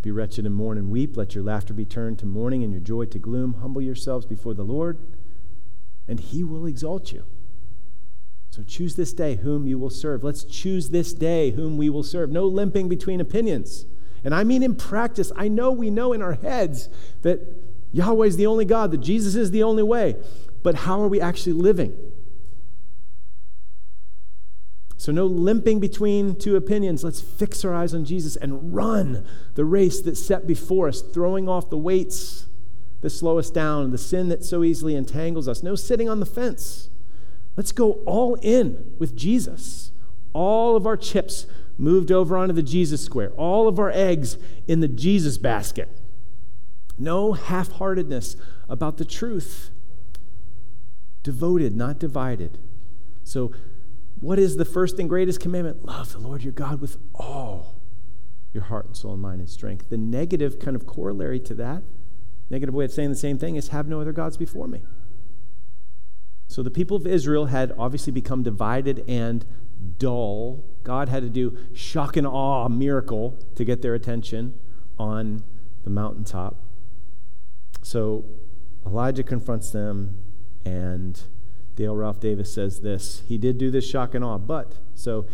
Be 0.01 0.11
wretched 0.11 0.45
and 0.45 0.55
mourn 0.55 0.77
and 0.77 0.89
weep. 0.89 1.17
Let 1.17 1.35
your 1.35 1.43
laughter 1.43 1.73
be 1.73 1.85
turned 1.85 2.19
to 2.19 2.25
mourning 2.25 2.63
and 2.63 2.71
your 2.71 2.81
joy 2.81 3.05
to 3.05 3.19
gloom. 3.19 3.55
Humble 3.55 3.81
yourselves 3.81 4.25
before 4.25 4.53
the 4.53 4.63
Lord, 4.63 4.97
and 6.07 6.19
he 6.19 6.43
will 6.43 6.65
exalt 6.65 7.11
you. 7.11 7.25
So 8.51 8.63
choose 8.63 8.95
this 8.95 9.13
day 9.13 9.35
whom 9.35 9.67
you 9.67 9.77
will 9.77 9.89
serve. 9.89 10.23
Let's 10.23 10.43
choose 10.43 10.89
this 10.89 11.13
day 11.13 11.51
whom 11.51 11.77
we 11.77 11.89
will 11.89 12.03
serve. 12.03 12.31
No 12.31 12.45
limping 12.45 12.89
between 12.89 13.21
opinions. 13.21 13.85
And 14.23 14.33
I 14.33 14.43
mean 14.43 14.63
in 14.63 14.75
practice. 14.75 15.31
I 15.35 15.47
know 15.47 15.71
we 15.71 15.89
know 15.89 16.13
in 16.13 16.21
our 16.21 16.33
heads 16.33 16.89
that 17.21 17.39
Yahweh 17.91 18.25
is 18.27 18.37
the 18.37 18.47
only 18.47 18.65
God, 18.65 18.91
that 18.91 18.99
Jesus 18.99 19.35
is 19.35 19.51
the 19.51 19.63
only 19.63 19.83
way. 19.83 20.15
But 20.63 20.75
how 20.75 21.01
are 21.01 21.07
we 21.07 21.21
actually 21.21 21.53
living? 21.53 21.95
So, 24.99 25.13
no 25.13 25.25
limping 25.25 25.79
between 25.79 26.35
two 26.35 26.57
opinions. 26.57 27.05
Let's 27.05 27.21
fix 27.21 27.63
our 27.63 27.73
eyes 27.73 27.93
on 27.93 28.03
Jesus 28.03 28.35
and 28.35 28.75
run 28.75 29.25
the 29.55 29.63
race 29.63 30.01
that's 30.01 30.21
set 30.21 30.45
before 30.45 30.89
us, 30.89 30.99
throwing 31.01 31.47
off 31.47 31.69
the 31.69 31.77
weights 31.77 32.47
that 32.99 33.11
slow 33.11 33.39
us 33.39 33.49
down, 33.49 33.91
the 33.91 33.97
sin 33.97 34.27
that 34.27 34.43
so 34.43 34.61
easily 34.61 34.95
entangles 34.95 35.47
us. 35.47 35.63
No 35.63 35.73
sitting 35.73 36.09
on 36.09 36.19
the 36.19 36.25
fence. 36.25 36.89
Let's 37.55 37.71
go 37.71 37.93
all 38.05 38.35
in 38.41 38.93
with 38.99 39.15
Jesus. 39.15 39.93
All 40.33 40.75
of 40.75 40.85
our 40.85 40.97
chips 40.97 41.47
moved 41.77 42.11
over 42.11 42.35
onto 42.35 42.53
the 42.53 42.61
Jesus 42.61 43.01
square, 43.01 43.29
all 43.37 43.69
of 43.69 43.79
our 43.79 43.91
eggs 43.91 44.37
in 44.67 44.81
the 44.81 44.89
Jesus 44.89 45.37
basket. 45.37 45.87
No 46.97 47.31
half 47.31 47.71
heartedness 47.71 48.35
about 48.67 48.97
the 48.97 49.05
truth. 49.05 49.69
Devoted, 51.23 51.73
not 51.73 51.99
divided. 51.99 52.57
So, 53.23 53.53
what 54.19 54.39
is 54.39 54.57
the 54.57 54.65
first 54.65 54.99
and 54.99 55.07
greatest 55.07 55.39
commandment? 55.39 55.85
Love 55.85 56.11
the 56.11 56.19
Lord 56.19 56.43
your 56.43 56.53
God 56.53 56.81
with 56.81 56.97
all 57.15 57.81
your 58.53 58.63
heart 58.63 58.85
and 58.85 58.95
soul 58.95 59.13
and 59.13 59.21
mind 59.21 59.39
and 59.39 59.49
strength. 59.49 59.89
The 59.89 59.97
negative 59.97 60.59
kind 60.59 60.75
of 60.75 60.85
corollary 60.85 61.39
to 61.41 61.53
that, 61.55 61.83
negative 62.49 62.73
way 62.75 62.85
of 62.85 62.91
saying 62.91 63.09
the 63.09 63.15
same 63.15 63.37
thing, 63.37 63.55
is 63.55 63.69
have 63.69 63.87
no 63.87 64.01
other 64.01 64.11
gods 64.11 64.37
before 64.37 64.67
me. 64.67 64.83
So 66.47 66.63
the 66.63 66.71
people 66.71 66.97
of 66.97 67.05
Israel 67.05 67.45
had 67.45 67.73
obviously 67.77 68.11
become 68.11 68.41
divided 68.41 69.05
and 69.07 69.45
dull. 69.99 70.65
God 70.83 71.07
had 71.07 71.21
to 71.23 71.29
do 71.29 71.57
shock 71.73 72.17
and 72.17 72.25
awe 72.25 72.67
miracle 72.67 73.37
to 73.55 73.63
get 73.63 73.81
their 73.81 73.93
attention 73.93 74.59
on 74.97 75.43
the 75.83 75.89
mountaintop. 75.89 76.57
So 77.81 78.25
Elijah 78.85 79.23
confronts 79.23 79.69
them, 79.69 80.17
and 80.65 81.21
Dale 81.79 81.95
Ralph 81.95 82.19
Davis 82.19 82.53
says 82.53 82.81
this. 82.81 83.23
He 83.25 83.37
did 83.37 83.57
do 83.57 83.71
this 83.71 83.89
shock 83.89 84.13
and 84.13 84.21
awe, 84.21 84.37
but, 84.37 84.73
so, 84.93 85.25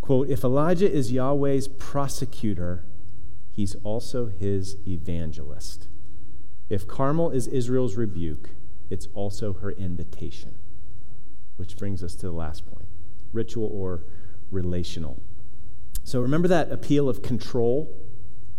quote, 0.00 0.28
if 0.28 0.42
Elijah 0.42 0.90
is 0.90 1.12
Yahweh's 1.12 1.68
prosecutor, 1.68 2.84
he's 3.52 3.76
also 3.84 4.26
his 4.26 4.76
evangelist. 4.84 5.86
If 6.68 6.88
Carmel 6.88 7.30
is 7.30 7.46
Israel's 7.46 7.94
rebuke, 7.94 8.50
it's 8.90 9.06
also 9.14 9.52
her 9.52 9.70
invitation. 9.70 10.56
Which 11.54 11.76
brings 11.76 12.02
us 12.02 12.16
to 12.16 12.26
the 12.26 12.32
last 12.32 12.66
point 12.66 12.88
ritual 13.32 13.70
or 13.72 14.02
relational. 14.50 15.22
So 16.02 16.20
remember 16.20 16.48
that 16.48 16.72
appeal 16.72 17.08
of 17.08 17.22
control 17.22 17.96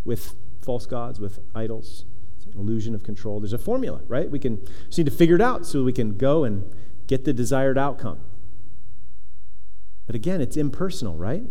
with 0.06 0.34
false 0.62 0.86
gods, 0.86 1.20
with 1.20 1.40
idols? 1.54 2.06
It's 2.38 2.46
an 2.46 2.54
illusion 2.58 2.96
of 2.96 3.04
control. 3.04 3.42
There's 3.42 3.52
a 3.52 3.58
formula, 3.58 4.00
right? 4.08 4.32
We 4.32 4.40
can 4.40 4.66
just 4.86 4.98
need 4.98 5.08
to 5.08 5.12
figure 5.12 5.36
it 5.36 5.42
out 5.42 5.66
so 5.66 5.84
we 5.84 5.92
can 5.92 6.16
go 6.16 6.46
and 6.46 6.74
get 7.12 7.26
the 7.26 7.34
desired 7.34 7.78
outcome. 7.78 8.18
But 10.06 10.16
again, 10.16 10.40
it's 10.40 10.56
impersonal, 10.56 11.18
right? 11.18 11.44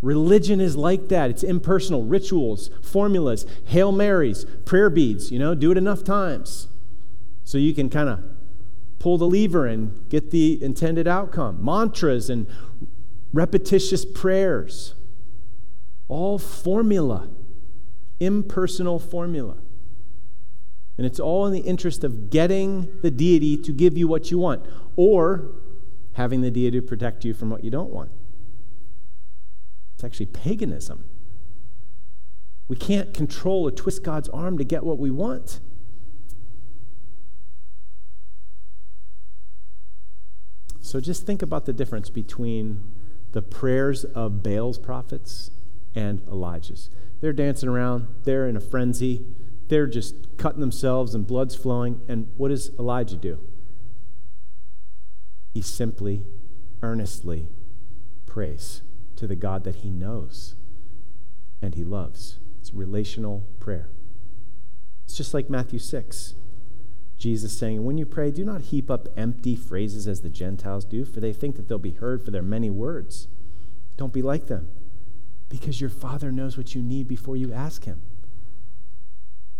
Religion 0.00 0.60
is 0.60 0.76
like 0.76 1.08
that. 1.08 1.30
It's 1.30 1.42
impersonal. 1.42 2.04
Rituals, 2.04 2.70
formulas, 2.80 3.44
Hail 3.64 3.90
Marys, 3.90 4.44
prayer 4.64 4.88
beads, 4.88 5.32
you 5.32 5.40
know, 5.40 5.56
do 5.56 5.72
it 5.72 5.76
enough 5.76 6.04
times. 6.04 6.68
So 7.42 7.58
you 7.58 7.74
can 7.74 7.90
kind 7.90 8.08
of 8.08 8.22
pull 9.00 9.18
the 9.18 9.26
lever 9.26 9.66
and 9.66 10.08
get 10.08 10.30
the 10.30 10.62
intended 10.62 11.08
outcome. 11.08 11.64
Mantras 11.64 12.30
and 12.30 12.46
repetitious 13.32 14.04
prayers. 14.04 14.94
All 16.06 16.38
formula, 16.38 17.30
impersonal 18.20 19.00
formula. 19.00 19.56
And 21.00 21.06
it's 21.06 21.18
all 21.18 21.46
in 21.46 21.54
the 21.54 21.60
interest 21.60 22.04
of 22.04 22.28
getting 22.28 23.00
the 23.00 23.10
deity 23.10 23.56
to 23.56 23.72
give 23.72 23.96
you 23.96 24.06
what 24.06 24.30
you 24.30 24.36
want 24.38 24.66
or 24.96 25.50
having 26.12 26.42
the 26.42 26.50
deity 26.50 26.78
protect 26.82 27.24
you 27.24 27.32
from 27.32 27.48
what 27.48 27.64
you 27.64 27.70
don't 27.70 27.88
want. 27.88 28.10
It's 29.94 30.04
actually 30.04 30.26
paganism. 30.26 31.06
We 32.68 32.76
can't 32.76 33.14
control 33.14 33.66
or 33.66 33.70
twist 33.70 34.04
God's 34.04 34.28
arm 34.28 34.58
to 34.58 34.64
get 34.64 34.84
what 34.84 34.98
we 34.98 35.10
want. 35.10 35.60
So 40.82 41.00
just 41.00 41.24
think 41.24 41.40
about 41.40 41.64
the 41.64 41.72
difference 41.72 42.10
between 42.10 42.84
the 43.32 43.40
prayers 43.40 44.04
of 44.04 44.42
Baal's 44.42 44.78
prophets 44.78 45.50
and 45.94 46.20
Elijah's. 46.28 46.90
They're 47.22 47.32
dancing 47.32 47.70
around, 47.70 48.06
they're 48.24 48.46
in 48.46 48.54
a 48.54 48.60
frenzy, 48.60 49.24
they're 49.70 49.86
just 49.86 50.36
cutting 50.36 50.60
themselves 50.60 51.14
and 51.14 51.26
blood's 51.26 51.54
flowing. 51.54 52.00
And 52.08 52.28
what 52.36 52.48
does 52.48 52.70
Elijah 52.78 53.16
do? 53.16 53.38
He 55.54 55.62
simply, 55.62 56.26
earnestly 56.82 57.48
prays 58.26 58.82
to 59.16 59.26
the 59.26 59.36
God 59.36 59.64
that 59.64 59.76
he 59.76 59.90
knows 59.90 60.56
and 61.62 61.74
he 61.76 61.84
loves. 61.84 62.40
It's 62.60 62.74
relational 62.74 63.44
prayer. 63.60 63.88
It's 65.04 65.16
just 65.16 65.34
like 65.34 65.48
Matthew 65.48 65.78
6. 65.78 66.34
Jesus 67.16 67.56
saying, 67.56 67.84
When 67.84 67.98
you 67.98 68.06
pray, 68.06 68.30
do 68.30 68.44
not 68.44 68.62
heap 68.62 68.90
up 68.90 69.08
empty 69.16 69.54
phrases 69.54 70.08
as 70.08 70.22
the 70.22 70.30
Gentiles 70.30 70.84
do, 70.84 71.04
for 71.04 71.20
they 71.20 71.32
think 71.32 71.56
that 71.56 71.68
they'll 71.68 71.78
be 71.78 71.92
heard 71.92 72.24
for 72.24 72.30
their 72.30 72.42
many 72.42 72.70
words. 72.70 73.28
Don't 73.96 74.12
be 74.12 74.22
like 74.22 74.46
them, 74.46 74.68
because 75.48 75.80
your 75.80 75.90
Father 75.90 76.32
knows 76.32 76.56
what 76.56 76.74
you 76.74 76.82
need 76.82 77.06
before 77.06 77.36
you 77.36 77.52
ask 77.52 77.84
Him. 77.84 78.00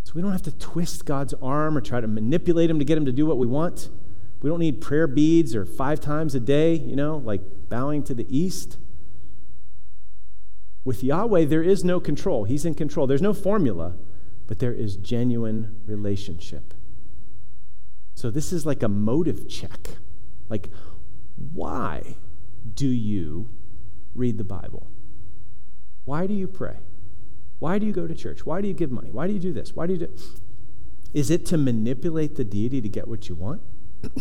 So 0.05 0.13
we 0.15 0.23
don't 0.23 0.33
have 0.33 0.43
to 0.43 0.53
twist 0.53 1.05
God's 1.05 1.35
arm 1.35 1.77
or 1.77 1.81
try 1.81 2.01
to 2.01 2.09
manipulate 2.09 2.71
Him 2.71 2.79
to 2.79 2.85
get 2.85 2.99
Him 2.99 3.05
to 3.05 3.13
do 3.13 3.27
what 3.27 3.39
we 3.39 3.47
want. 3.47 3.89
We 4.43 4.49
don't 4.49 4.59
need 4.59 4.81
prayer 4.81 5.07
beads 5.07 5.55
or 5.55 5.65
five 5.65 6.01
times 6.01 6.35
a 6.35 6.41
day, 6.41 6.75
you 6.75 6.97
know, 6.97 7.19
like 7.19 7.43
bowing 7.69 8.03
to 8.05 8.15
the 8.15 8.27
east. 8.29 8.79
With 10.85 11.05
Yahweh, 11.05 11.45
there 11.45 11.63
is 11.63 11.85
no 11.85 12.01
control. 12.01 12.45
He's 12.45 12.65
in 12.65 12.75
control. 12.75 13.07
There's 13.07 13.21
no 13.21 13.35
formula, 13.35 13.97
but 14.47 14.59
there 14.59 14.73
is 14.73 14.97
genuine 14.97 15.77
relationship. 15.87 16.73
So 18.15 18.31
this 18.31 18.53
is 18.53 18.65
like 18.65 18.83
a 18.83 18.89
motive 18.89 19.49
check. 19.49 19.91
Like, 20.49 20.71
why 21.37 22.17
do 22.75 22.89
you 22.89 23.49
read 24.15 24.39
the 24.39 24.45
Bible? 24.45 24.91
Why 26.05 26.27
do 26.27 26.35
you 26.35 26.49
pray? 26.49 26.79
Why 27.61 27.79
do 27.79 27.87
you 27.87 27.93
go 27.93 28.07
to 28.09 28.15
church? 28.15 28.45
Why 28.45 28.61
do 28.61 28.69
you 28.69 28.75
give 28.75 28.91
money? 28.91 29.11
Why 29.11 29.27
do 29.27 29.33
you 29.33 29.39
do 29.39 29.53
this? 29.53 29.77
Why 29.77 29.87
do 29.87 29.93
you 29.93 30.01
do 30.01 30.09
Is 31.15 31.31
it 31.31 31.47
to 31.47 31.57
manipulate 31.57 32.37
the 32.37 32.45
deity 32.45 32.81
to 32.81 32.89
get 32.89 33.07
what 33.07 33.29
you 33.29 33.37
want? 33.37 33.63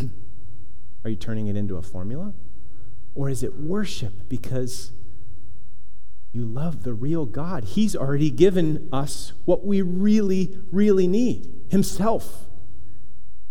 Are 1.04 1.10
you 1.10 1.16
turning 1.16 1.48
it 1.48 1.56
into 1.56 1.78
a 1.78 1.82
formula? 1.82 2.34
Or 3.16 3.30
is 3.30 3.42
it 3.42 3.58
worship 3.58 4.30
because 4.30 4.92
you 6.32 6.46
love 6.46 6.84
the 6.84 6.94
real 6.94 7.26
God. 7.26 7.64
He's 7.64 7.96
already 7.96 8.30
given 8.30 8.88
us 8.94 9.34
what 9.46 9.66
we 9.66 9.82
really, 9.82 10.58
really 10.72 11.08
need 11.08 11.50
Himself 11.70 12.46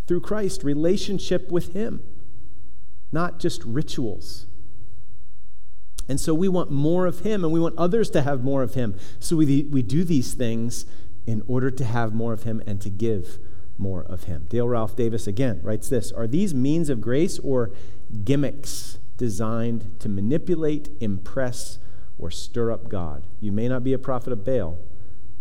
through 0.07 0.20
Christ, 0.20 0.62
relationship 0.62 1.51
with 1.51 1.72
Him, 1.72 2.03
not 3.11 3.41
just 3.41 3.64
rituals. 3.64 4.47
And 6.09 6.18
so 6.18 6.32
we 6.32 6.48
want 6.48 6.70
more 6.70 7.06
of 7.06 7.20
Him 7.20 7.44
and 7.44 7.52
we 7.52 7.61
want 7.61 7.76
others 7.76 8.11
to 8.11 8.22
have 8.22 8.42
more 8.42 8.62
of 8.62 8.74
Him. 8.74 8.96
So 9.20 9.36
we, 9.36 9.64
we 9.64 9.82
do 9.82 10.04
these 10.04 10.32
things 10.32 10.86
in 11.26 11.42
order 11.46 11.70
to 11.70 11.84
have 11.84 12.14
more 12.14 12.32
of 12.32 12.44
Him 12.44 12.62
and 12.66 12.80
to 12.80 12.88
give 12.88 13.38
more 13.76 14.02
of 14.04 14.24
Him. 14.24 14.46
Dale 14.48 14.66
Ralph 14.66 14.96
Davis 14.96 15.26
again 15.26 15.61
writes 15.62 15.88
this 15.88 16.11
Are 16.12 16.26
these 16.26 16.54
means 16.54 16.88
of 16.88 17.00
grace 17.00 17.38
or 17.38 17.70
gimmicks 18.24 18.98
designed 19.18 20.00
to 20.00 20.09
manipulate, 20.09 20.88
impress, 21.00 21.78
or 22.18 22.30
stir 22.30 22.72
up 22.72 22.88
God? 22.88 23.26
You 23.40 23.52
may 23.52 23.68
not 23.68 23.84
be 23.84 23.92
a 23.92 23.98
prophet 23.98 24.32
of 24.32 24.44
Baal, 24.44 24.78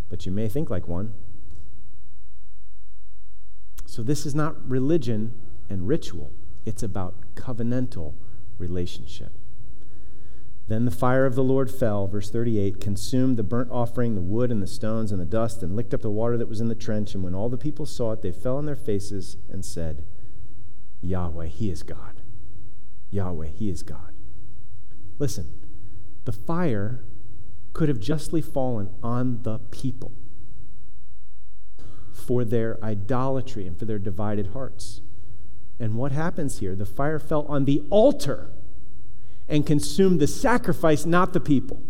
but 0.10 0.26
you 0.26 0.32
may 0.32 0.50
think 0.50 0.70
like 0.70 0.88
one. 0.88 1.14
So 3.86 4.04
this 4.04 4.26
is 4.26 4.36
not 4.36 4.70
religion 4.70 5.34
and 5.70 5.88
ritual, 5.88 6.32
it's 6.66 6.84
about 6.84 7.16
covenantal 7.36 8.14
relationship. 8.58 9.32
Then 10.68 10.84
the 10.84 10.92
fire 10.92 11.26
of 11.26 11.36
the 11.36 11.44
Lord 11.44 11.72
fell, 11.72 12.08
verse 12.08 12.30
38, 12.30 12.82
consumed 12.82 13.38
the 13.38 13.44
burnt 13.44 13.72
offering, 13.72 14.16
the 14.16 14.22
wood, 14.22 14.52
and 14.52 14.62
the 14.62 14.68
stones, 14.68 15.14
and 15.14 15.22
the 15.22 15.26
dust, 15.26 15.64
and 15.64 15.76
licked 15.76 15.94
up 15.94 16.02
the 16.02 16.10
water 16.10 16.38
that 16.38 16.50
was 16.50 16.60
in 16.60 16.68
the 16.68 16.76
trench. 16.76 17.16
And 17.16 17.24
when 17.24 17.34
all 17.34 17.48
the 17.48 17.58
people 17.58 17.86
saw 17.86 18.12
it, 18.12 18.22
they 18.22 18.34
fell 18.34 18.58
on 18.58 18.66
their 18.66 18.76
faces 18.76 19.38
and 19.50 19.64
said, 19.64 20.04
Yahweh, 21.02 21.46
He 21.46 21.70
is 21.70 21.84
God. 21.84 22.22
Yahweh, 23.12 23.48
He 23.48 23.70
is 23.70 23.82
God. 23.82 24.14
Listen, 25.20 25.48
the 26.26 26.34
fire 26.34 27.06
could 27.72 27.88
have 27.88 28.00
justly 28.00 28.42
fallen 28.42 28.90
on 29.02 29.44
the 29.44 29.60
people 29.72 30.12
for 32.12 32.44
their 32.44 32.84
idolatry 32.84 33.66
and 33.66 33.80
for 33.80 33.86
their 33.86 34.00
divided 34.00 34.48
hearts. 34.48 35.02
And 35.80 35.94
what 35.94 36.12
happens 36.12 36.60
here? 36.60 36.76
The 36.76 36.86
fire 36.86 37.20
fell 37.20 37.44
on 37.44 37.66
the 37.66 37.84
altar 37.90 38.52
and 39.50 39.66
consumed 39.66 40.20
the 40.20 40.28
sacrifice, 40.28 41.06
not 41.06 41.34
the 41.34 41.40
people. 41.40 41.82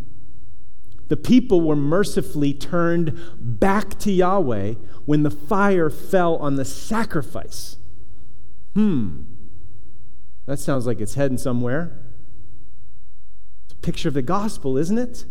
The 1.07 1.17
people 1.17 1.61
were 1.61 1.75
mercifully 1.75 2.53
turned 2.53 3.19
back 3.39 3.97
to 3.99 4.11
Yahweh 4.11 4.73
when 5.05 5.23
the 5.23 5.31
fire 5.31 5.89
fell 5.89 6.35
on 6.37 6.55
the 6.55 6.65
sacrifice. 6.65 7.77
Hmm. 8.73 9.23
That 10.45 10.59
sounds 10.59 10.85
like 10.85 10.99
it's 10.99 11.15
heading 11.15 11.37
somewhere. 11.37 11.97
It's 13.65 13.73
a 13.73 13.77
picture 13.77 14.09
of 14.09 14.13
the 14.13 14.21
gospel, 14.21 14.77
isn't 14.77 14.97
it? 14.97 15.25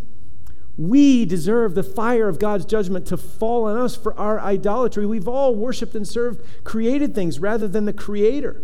We 0.78 1.24
deserve 1.24 1.74
the 1.74 1.82
fire 1.82 2.28
of 2.28 2.38
God's 2.38 2.66
judgment 2.66 3.06
to 3.06 3.16
fall 3.16 3.64
on 3.64 3.78
us 3.78 3.96
for 3.96 4.18
our 4.18 4.38
idolatry. 4.40 5.06
We've 5.06 5.28
all 5.28 5.54
worshiped 5.54 5.94
and 5.94 6.06
served 6.06 6.44
created 6.64 7.14
things 7.14 7.38
rather 7.38 7.66
than 7.66 7.86
the 7.86 7.94
Creator. 7.94 8.62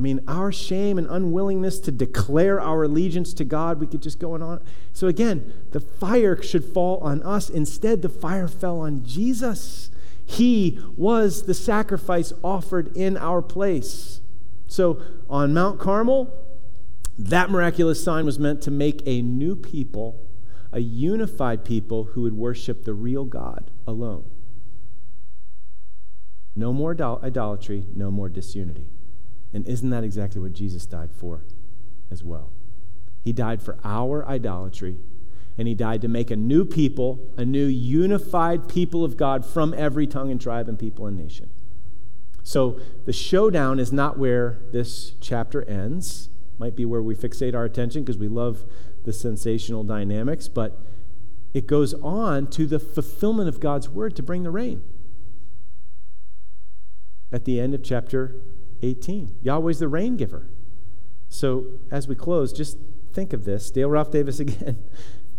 I 0.00 0.02
mean, 0.02 0.24
our 0.26 0.50
shame 0.50 0.96
and 0.96 1.06
unwillingness 1.10 1.78
to 1.80 1.92
declare 1.92 2.58
our 2.58 2.84
allegiance 2.84 3.34
to 3.34 3.44
God, 3.44 3.80
we 3.80 3.86
could 3.86 4.00
just 4.00 4.18
go 4.18 4.32
on. 4.32 4.62
So, 4.94 5.08
again, 5.08 5.52
the 5.72 5.80
fire 5.80 6.40
should 6.40 6.64
fall 6.64 7.00
on 7.00 7.22
us. 7.22 7.50
Instead, 7.50 8.00
the 8.00 8.08
fire 8.08 8.48
fell 8.48 8.80
on 8.80 9.04
Jesus. 9.04 9.90
He 10.24 10.80
was 10.96 11.42
the 11.42 11.52
sacrifice 11.52 12.32
offered 12.42 12.96
in 12.96 13.18
our 13.18 13.42
place. 13.42 14.22
So, 14.68 15.02
on 15.28 15.52
Mount 15.52 15.78
Carmel, 15.78 16.32
that 17.18 17.50
miraculous 17.50 18.02
sign 18.02 18.24
was 18.24 18.38
meant 18.38 18.62
to 18.62 18.70
make 18.70 19.02
a 19.04 19.20
new 19.20 19.54
people, 19.54 20.18
a 20.72 20.80
unified 20.80 21.62
people 21.62 22.04
who 22.04 22.22
would 22.22 22.38
worship 22.38 22.84
the 22.86 22.94
real 22.94 23.26
God 23.26 23.70
alone. 23.86 24.24
No 26.56 26.72
more 26.72 26.96
idolatry, 27.22 27.84
no 27.94 28.10
more 28.10 28.30
disunity. 28.30 28.86
And 29.52 29.66
isn't 29.66 29.90
that 29.90 30.04
exactly 30.04 30.40
what 30.40 30.52
Jesus 30.52 30.86
died 30.86 31.10
for 31.12 31.44
as 32.10 32.22
well? 32.22 32.50
He 33.22 33.32
died 33.32 33.62
for 33.62 33.78
our 33.84 34.24
idolatry, 34.26 34.96
and 35.58 35.68
he 35.68 35.74
died 35.74 36.00
to 36.02 36.08
make 36.08 36.30
a 36.30 36.36
new 36.36 36.64
people, 36.64 37.32
a 37.36 37.44
new 37.44 37.66
unified 37.66 38.68
people 38.68 39.04
of 39.04 39.16
God 39.16 39.44
from 39.44 39.74
every 39.74 40.06
tongue 40.06 40.30
and 40.30 40.40
tribe 40.40 40.68
and 40.68 40.78
people 40.78 41.06
and 41.06 41.16
nation. 41.16 41.50
So 42.42 42.80
the 43.04 43.12
showdown 43.12 43.78
is 43.78 43.92
not 43.92 44.18
where 44.18 44.58
this 44.72 45.14
chapter 45.20 45.62
ends. 45.64 46.30
Might 46.58 46.76
be 46.76 46.84
where 46.84 47.02
we 47.02 47.14
fixate 47.14 47.54
our 47.54 47.64
attention 47.64 48.02
because 48.02 48.18
we 48.18 48.28
love 48.28 48.64
the 49.04 49.12
sensational 49.12 49.84
dynamics, 49.84 50.48
but 50.48 50.78
it 51.52 51.66
goes 51.66 51.94
on 51.94 52.46
to 52.48 52.66
the 52.66 52.78
fulfillment 52.78 53.48
of 53.48 53.60
God's 53.60 53.88
word 53.88 54.14
to 54.16 54.22
bring 54.22 54.42
the 54.44 54.50
rain. 54.50 54.82
At 57.32 57.44
the 57.44 57.60
end 57.60 57.74
of 57.74 57.82
chapter 57.82 58.36
18. 58.82 59.36
Yahweh's 59.42 59.78
the 59.78 59.88
rain 59.88 60.16
giver. 60.16 60.48
So 61.28 61.66
as 61.90 62.08
we 62.08 62.14
close, 62.14 62.52
just 62.52 62.78
think 63.12 63.32
of 63.32 63.44
this. 63.44 63.70
Dale 63.70 63.88
Ralph 63.88 64.10
Davis 64.10 64.40
again. 64.40 64.78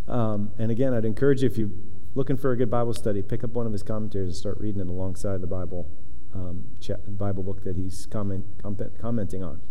Um, 0.08 0.52
and 0.58 0.72
again, 0.72 0.94
I'd 0.94 1.06
encourage 1.06 1.42
you, 1.42 1.48
if 1.48 1.58
you're 1.58 1.70
looking 2.16 2.38
for 2.38 2.52
a 2.52 2.58
good 2.58 2.70
Bible 2.70 2.94
study, 2.94 3.22
pick 3.22 3.44
up 3.44 3.52
one 3.52 3.66
of 3.66 3.72
his 3.72 3.84
commentaries 3.84 4.28
and 4.28 4.36
start 4.36 4.60
reading 4.60 4.82
it 4.82 4.88
alongside 4.88 5.42
the 5.42 5.48
Bible, 5.48 5.90
um, 6.34 6.66
Bible 7.08 7.44
book 7.44 7.64
that 7.64 7.76
he's 7.76 8.06
comment, 8.06 8.46
comment, 8.62 8.92
commenting 9.00 9.44
on. 9.44 9.62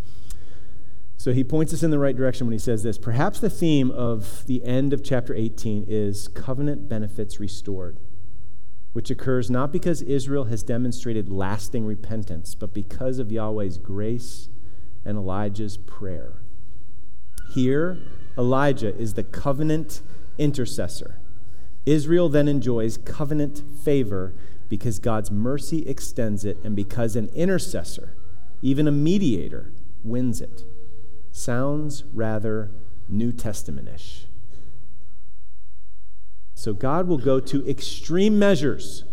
So 1.16 1.35
he 1.35 1.45
points 1.45 1.75
us 1.75 1.83
in 1.83 1.91
the 1.91 1.99
right 1.99 2.16
direction 2.16 2.47
when 2.47 2.53
he 2.53 2.59
says 2.59 2.83
this. 2.83 2.97
Perhaps 2.97 3.41
the 3.41 3.51
theme 3.51 3.91
of 3.91 4.47
the 4.47 4.64
end 4.64 4.95
of 4.95 5.05
chapter 5.05 5.35
18 5.35 5.85
is 5.87 6.29
covenant 6.29 6.89
benefits 6.89 7.39
restored 7.39 7.99
which 8.93 9.11
occurs 9.11 9.51
not 9.51 9.72
because 9.72 10.03
Israel 10.03 10.45
has 10.45 10.62
demonstrated 10.62 11.28
lasting 11.28 11.84
repentance, 11.86 12.55
but 12.55 12.74
because 12.74 13.18
of 13.18 13.30
Yahweh's 13.30 13.78
grace 13.78 14.49
and 15.05 15.16
Elijah's 15.16 15.76
prayer. 15.76 16.43
Here, 17.53 17.99
Elijah 18.36 18.97
is 18.97 19.14
the 19.14 19.24
covenant 19.24 20.03
intercessor. 20.38 21.20
Israel 21.86 22.28
then 22.28 22.49
enjoys 22.49 22.97
covenant 22.97 23.62
favor 23.82 24.34
because 24.68 24.99
God's 24.99 25.30
mercy 25.30 25.86
extends 25.88 26.45
it 26.45 26.59
and 26.62 26.76
because 26.76 27.16
an 27.16 27.28
intercessor, 27.34 28.16
even 28.62 28.86
a 28.86 28.93
mediator, 28.93 29.72
wins 30.05 30.41
it. 30.41 30.64
Sounds 31.32 32.05
rather 32.12 32.70
New 33.09 33.32
Testamentish. 33.32 34.26
So 36.61 36.75
God 36.75 37.09
will 37.09 37.17
go 37.17 37.41
to 37.41 37.67
extreme 37.67 38.39
measures 38.39 39.05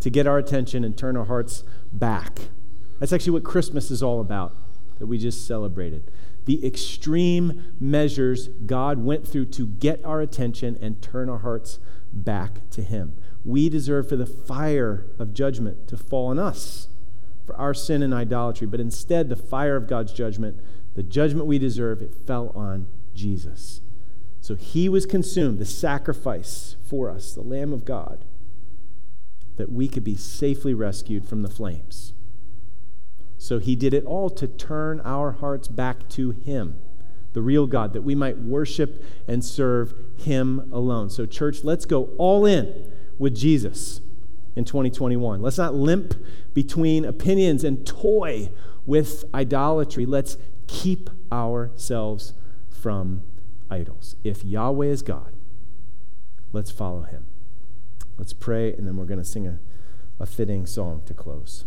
to 0.00 0.10
get 0.10 0.26
our 0.26 0.36
attention 0.36 0.84
and 0.84 0.94
turn 0.94 1.16
our 1.16 1.24
hearts 1.24 1.64
back. 1.90 2.50
That's 2.98 3.10
actually 3.10 3.32
what 3.32 3.42
Christmas 3.42 3.90
is 3.90 4.02
all 4.02 4.20
about, 4.20 4.54
that 4.98 5.06
we 5.06 5.16
just 5.16 5.46
celebrated. 5.46 6.10
The 6.44 6.62
extreme 6.62 7.72
measures 7.80 8.48
God 8.66 8.98
went 9.02 9.26
through 9.26 9.46
to 9.46 9.66
get 9.66 10.04
our 10.04 10.20
attention 10.20 10.76
and 10.82 11.00
turn 11.00 11.30
our 11.30 11.38
hearts 11.38 11.78
back 12.12 12.68
to 12.72 12.82
Him. 12.82 13.16
We 13.46 13.70
deserve 13.70 14.06
for 14.06 14.16
the 14.16 14.26
fire 14.26 15.06
of 15.18 15.32
judgment 15.32 15.88
to 15.88 15.96
fall 15.96 16.26
on 16.26 16.38
us 16.38 16.88
for 17.46 17.56
our 17.56 17.72
sin 17.72 18.02
and 18.02 18.12
idolatry, 18.12 18.66
but 18.66 18.78
instead, 18.78 19.30
the 19.30 19.36
fire 19.36 19.76
of 19.76 19.88
God's 19.88 20.12
judgment, 20.12 20.58
the 20.96 21.02
judgment 21.02 21.46
we 21.46 21.58
deserve, 21.58 22.02
it 22.02 22.14
fell 22.26 22.50
on 22.54 22.88
Jesus. 23.14 23.80
So 24.40 24.54
he 24.54 24.88
was 24.88 25.06
consumed, 25.06 25.58
the 25.58 25.66
sacrifice 25.66 26.76
for 26.88 27.10
us, 27.10 27.34
the 27.34 27.42
Lamb 27.42 27.72
of 27.72 27.84
God, 27.84 28.24
that 29.56 29.70
we 29.70 29.88
could 29.88 30.04
be 30.04 30.16
safely 30.16 30.72
rescued 30.72 31.28
from 31.28 31.42
the 31.42 31.50
flames. 31.50 32.14
So 33.36 33.58
he 33.58 33.76
did 33.76 33.94
it 33.94 34.04
all 34.04 34.30
to 34.30 34.46
turn 34.46 35.00
our 35.04 35.32
hearts 35.32 35.68
back 35.68 36.08
to 36.10 36.30
him, 36.30 36.80
the 37.32 37.42
real 37.42 37.66
God, 37.66 37.92
that 37.92 38.02
we 38.02 38.14
might 38.14 38.38
worship 38.38 39.04
and 39.28 39.44
serve 39.44 39.94
him 40.18 40.70
alone. 40.72 41.10
So, 41.10 41.26
church, 41.26 41.64
let's 41.64 41.84
go 41.84 42.10
all 42.18 42.44
in 42.44 42.92
with 43.18 43.36
Jesus 43.36 44.00
in 44.56 44.64
2021. 44.64 45.40
Let's 45.40 45.58
not 45.58 45.74
limp 45.74 46.14
between 46.52 47.04
opinions 47.04 47.64
and 47.64 47.86
toy 47.86 48.50
with 48.84 49.24
idolatry. 49.34 50.04
Let's 50.04 50.36
keep 50.66 51.08
ourselves 51.32 52.34
from 52.68 53.22
idols. 53.70 54.16
If 54.24 54.44
Yahweh 54.44 54.86
is 54.86 55.02
God, 55.02 55.34
let's 56.52 56.70
follow 56.70 57.02
him. 57.02 57.26
Let's 58.18 58.32
pray, 58.32 58.74
and 58.74 58.86
then 58.86 58.96
we're 58.96 59.06
going 59.06 59.18
to 59.18 59.24
sing 59.24 59.46
a, 59.46 59.60
a 60.18 60.26
fitting 60.26 60.66
song 60.66 61.02
to 61.06 61.14
close. 61.14 61.64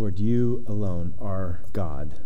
Lord, 0.00 0.18
you 0.18 0.64
alone 0.66 1.12
are 1.20 1.62
God, 1.74 2.20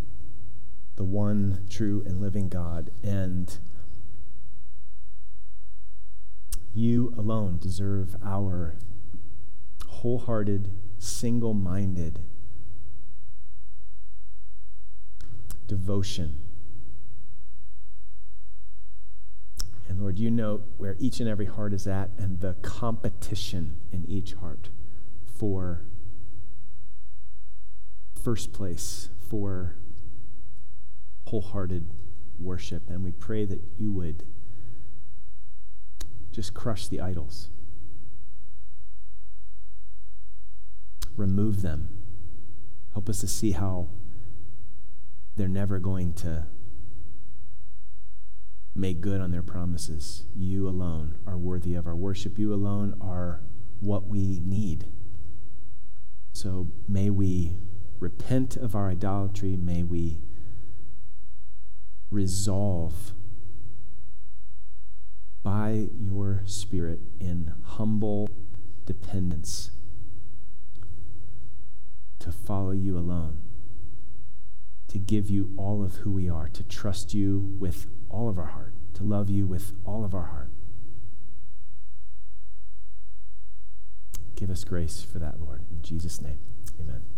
the 0.94 1.02
one 1.02 1.66
true 1.68 2.04
and 2.06 2.20
living 2.20 2.48
God. 2.48 2.90
And 3.02 3.58
You 6.74 7.14
alone 7.16 7.58
deserve 7.58 8.16
our 8.24 8.74
wholehearted, 9.86 10.72
single 10.98 11.54
minded 11.54 12.18
devotion. 15.68 16.40
And 19.88 20.00
Lord, 20.00 20.18
you 20.18 20.32
know 20.32 20.62
where 20.76 20.96
each 20.98 21.20
and 21.20 21.28
every 21.28 21.46
heart 21.46 21.72
is 21.72 21.86
at 21.86 22.10
and 22.18 22.40
the 22.40 22.54
competition 22.54 23.76
in 23.92 24.04
each 24.08 24.34
heart 24.34 24.70
for 25.24 25.82
first 28.20 28.52
place, 28.52 29.10
for 29.28 29.76
wholehearted 31.28 31.88
worship. 32.40 32.90
And 32.90 33.04
we 33.04 33.12
pray 33.12 33.44
that 33.44 33.62
you 33.78 33.92
would 33.92 34.24
just 36.34 36.52
crush 36.52 36.88
the 36.88 37.00
idols, 37.00 37.48
remove 41.16 41.62
them, 41.62 41.88
help 42.92 43.08
us 43.08 43.20
to 43.20 43.28
see 43.28 43.52
how 43.52 43.88
they're 45.36 45.46
never 45.46 45.78
going 45.78 46.12
to 46.12 46.46
make 48.74 49.00
good 49.00 49.20
on 49.20 49.30
their 49.30 49.42
promises. 49.42 50.24
You 50.34 50.68
alone 50.68 51.16
are 51.24 51.38
worthy 51.38 51.74
of 51.74 51.86
our 51.86 51.94
worship. 51.94 52.36
You 52.36 52.52
alone 52.52 52.96
are 53.00 53.40
what 53.78 54.08
we 54.08 54.40
need. 54.44 54.86
So 56.32 56.66
may 56.88 57.10
we 57.10 57.58
repent 58.00 58.56
of 58.56 58.74
our 58.74 58.90
idolatry. 58.90 59.56
May 59.56 59.84
we 59.84 60.18
resolve 62.10 63.12
by 65.44 65.86
your 65.96 66.42
Spirit 66.46 66.98
in 67.20 67.52
humble 67.62 68.28
dependence 68.84 69.70
to 72.18 72.32
follow 72.32 72.72
you 72.72 72.98
alone 72.98 73.38
to 74.94 74.98
give 75.00 75.28
you 75.28 75.52
all 75.56 75.84
of 75.84 75.96
who 75.96 76.10
we 76.12 76.28
are, 76.28 76.46
to 76.46 76.62
trust 76.62 77.14
you 77.14 77.52
with 77.58 77.88
all 78.08 78.28
of 78.28 78.38
our 78.38 78.46
heart, 78.46 78.72
to 78.94 79.02
love 79.02 79.28
you 79.28 79.44
with 79.44 79.72
all 79.84 80.04
of 80.04 80.14
our 80.14 80.26
heart. 80.26 80.52
Give 84.36 84.50
us 84.50 84.62
grace 84.62 85.02
for 85.02 85.18
that, 85.18 85.40
Lord. 85.40 85.62
In 85.68 85.82
Jesus' 85.82 86.20
name, 86.20 86.38
amen. 86.80 87.13